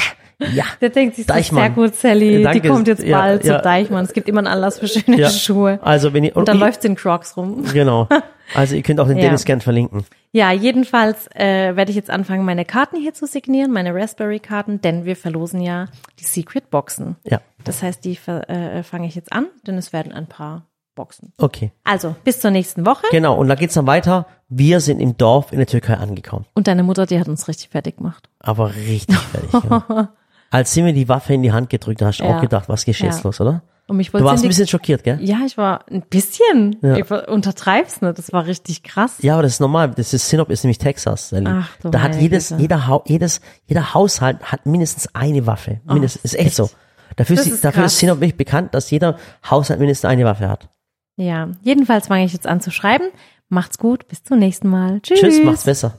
ja. 0.53 0.65
Der 0.81 0.91
denkt 0.91 1.17
sich 1.17 1.27
so, 1.27 1.33
Deichmann. 1.33 1.63
sehr 1.63 1.71
gut, 1.71 1.95
Sally, 1.95 2.43
Danke. 2.43 2.61
die 2.61 2.69
kommt 2.69 2.89
jetzt 2.89 3.03
Ja, 3.05 3.19
bald 3.21 3.45
ja. 3.45 3.57
zu 3.59 3.63
Deichmann. 3.63 4.05
Es 4.05 4.13
gibt 4.13 4.29
immer 4.29 4.39
einen 4.39 4.49
Anlass 4.49 4.79
für 4.81 4.89
schöne 4.89 5.17
ja. 5.19 5.31
Schuhe. 5.31 5.79
Also 5.83 6.13
wenn 6.13 6.25
ihr, 6.25 6.37
Und 6.37 6.49
dann 6.49 6.57
ihr, 6.59 6.61
läuft's 6.65 6.85
in 6.85 6.97
Crocs 6.97 7.37
rum. 7.37 7.65
Genau. 7.73 8.09
Also 8.55 8.77
ihr 8.77 8.83
könnt 8.83 9.01
auch 9.01 9.07
den 9.09 9.17
Ja. 9.17 9.23
Dennis 9.25 9.47
gern 9.47 9.63
verlinken. 9.63 10.05
Ja, 10.31 10.53
jedenfalls 10.53 11.29
äh, 11.35 11.75
werde 11.77 11.89
ich 11.91 11.97
jetzt 11.97 12.11
anfangen, 12.11 12.45
meine 12.45 12.67
Karten 12.67 13.01
hier 13.01 13.15
zu 13.15 13.27
signieren, 13.27 13.73
meine 13.73 13.95
Raspberry-Karten, 13.95 14.83
denn 14.83 15.07
wir 15.07 15.17
verlosen 15.17 15.63
ja 15.63 15.87
die 16.21 16.25
Secret-Boxen. 16.25 17.17
Ja. 17.25 17.41
Das 17.65 17.83
heißt, 17.83 18.05
die 18.05 18.17
ver- 18.17 18.49
äh, 18.51 18.83
fange 18.83 19.07
ich 19.07 19.15
jetzt 19.15 19.33
an, 19.33 19.47
denn 19.67 19.79
es 19.79 19.95
werden 19.95 20.13
ein 20.13 20.27
paar 20.27 20.67
Boxen. 20.95 21.33
Okay. 21.39 21.73
Also, 21.85 22.15
bis 22.25 22.41
zur 22.41 22.51
nächsten 22.51 22.87
Woche. 22.87 23.05
Genau. 23.11 23.37
Und 23.37 23.49
da 23.49 23.55
geht's 23.55 23.75
dann 23.75 23.87
weiter. 23.87 24.27
Wir 24.49 24.81
sind 24.81 25.01
im 25.01 25.17
Dorf 25.17 25.53
in 25.53 25.59
der 25.59 25.67
Türkei 25.67 25.95
angekommen. 25.95 26.47
Und 26.55 26.67
deine 26.69 26.83
Mutter, 26.83 27.07
die 27.07 27.19
hat 27.19 27.29
uns 27.29 27.49
richtig 27.49 27.69
fertig 27.71 27.97
gemacht. 27.97 28.29
Aber 28.41 28.75
richtig 28.75 29.17
fertig. 29.19 29.53
ja. 29.71 30.09
Als 30.51 30.73
sie 30.73 30.83
mir 30.83 30.93
die 30.93 31.09
Waffe 31.09 31.35
in 31.35 31.43
die 31.43 31.51
Hand 31.53 31.69
gedrückt 31.69 32.01
hat, 32.01 32.09
hast 32.09 32.19
du 32.21 32.25
Ja. 32.25 32.37
auch 32.37 32.41
gedacht, 32.41 32.69
was 32.69 32.85
geht 32.85 32.99
jetzt 33.01 33.19
Ja. 33.19 33.23
los, 33.25 33.41
oder? 33.41 33.63
Und 33.87 33.97
mich 33.99 34.11
Du 34.13 34.23
warst 34.25 34.45
ein 34.45 34.49
bisschen 34.49 34.69
schockiert, 34.69 35.03
gell? 35.05 35.19
Ja, 35.21 35.39
ich 35.45 35.59
war 35.59 35.85
ein 35.91 36.03
bisschen. 36.09 36.77
Ja. 36.81 36.97
Ich 36.97 37.11
untertreib's 37.11 38.01
nicht. 38.01 38.17
Das 38.17 38.33
war 38.33 38.47
richtig 38.47 38.83
krass. 38.83 39.17
Ja, 39.21 39.35
aber 39.35 39.43
das 39.43 39.55
ist 39.55 39.61
normal. 39.61 39.91
Das 39.91 40.15
ist 40.15 40.29
Sinop 40.29 40.49
ist 40.51 40.63
nämlich 40.65 40.79
Texas. 40.79 41.35
Ach, 41.45 41.69
du 41.83 41.91
da 41.91 42.01
hat 42.01 42.15
jedes, 42.15 42.49
Güte. 42.51 42.63
jeder, 42.63 42.87
Hau- 42.87 43.03
jedes, 43.07 43.41
jeder 43.67 43.93
Haushalt 43.93 44.41
hat 44.53 44.65
mindestens 44.65 45.15
eine 45.15 45.47
Waffe. 45.47 45.81
Mindestens, 45.85 46.25
ist 46.25 46.39
echt 46.39 46.55
so. 46.55 46.71
Dafür 47.17 47.37
Das 47.37 47.47
ist, 47.47 47.65
dafür 47.65 47.83
krass. 47.83 47.93
ist 47.93 47.99
Sinop 47.99 48.17
wirklich 48.21 48.37
bekannt, 48.37 48.75
dass 48.75 48.91
jeder 48.91 49.19
Haushalt 49.51 49.81
mindestens 49.81 50.09
eine 50.09 50.25
Waffe 50.25 50.49
hat. 50.49 50.69
Ja, 51.17 51.49
jedenfalls 51.63 52.09
fange 52.09 52.25
ich 52.25 52.33
jetzt 52.33 52.47
an 52.47 52.61
zu 52.61 52.71
schreiben. 52.71 53.09
Macht's 53.49 53.79
gut, 53.79 54.09
bis 54.09 54.23
zum 54.23 54.39
nächsten 54.39 54.69
Mal. 54.69 55.01
Tschüss. 55.01 55.21
Tschüss, 55.21 55.45
macht's 55.45 55.65
besser. 55.65 55.97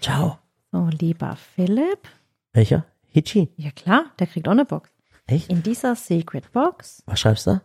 Ciao. 0.00 0.38
So, 0.72 0.88
lieber 0.98 1.36
Philipp. 1.54 2.08
Welcher? 2.52 2.84
Hitchi? 3.10 3.48
Ja 3.56 3.70
klar, 3.70 4.04
der 4.18 4.26
kriegt 4.26 4.46
auch 4.48 4.52
eine 4.52 4.64
Box. 4.66 4.90
Echt? 5.26 5.48
In 5.50 5.62
dieser 5.62 5.94
Secret 5.96 6.52
Box, 6.52 7.02
Was 7.06 7.20
schreibst 7.20 7.46
du 7.46 7.50
da? 7.52 7.62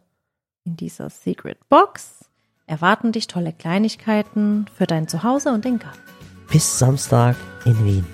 in 0.66 0.78
dieser 0.78 1.10
Secret 1.10 1.58
Box 1.68 2.24
erwarten 2.68 3.12
dich 3.12 3.28
tolle 3.28 3.52
Kleinigkeiten 3.52 4.66
für 4.78 4.88
dein 4.88 5.10
Zuhause 5.10 5.52
und 5.52 5.66
den 5.66 5.80
Garten. 5.80 6.00
Bis 6.50 6.80
Samstag 6.80 7.36
in 7.66 7.86
Wien. 7.86 8.06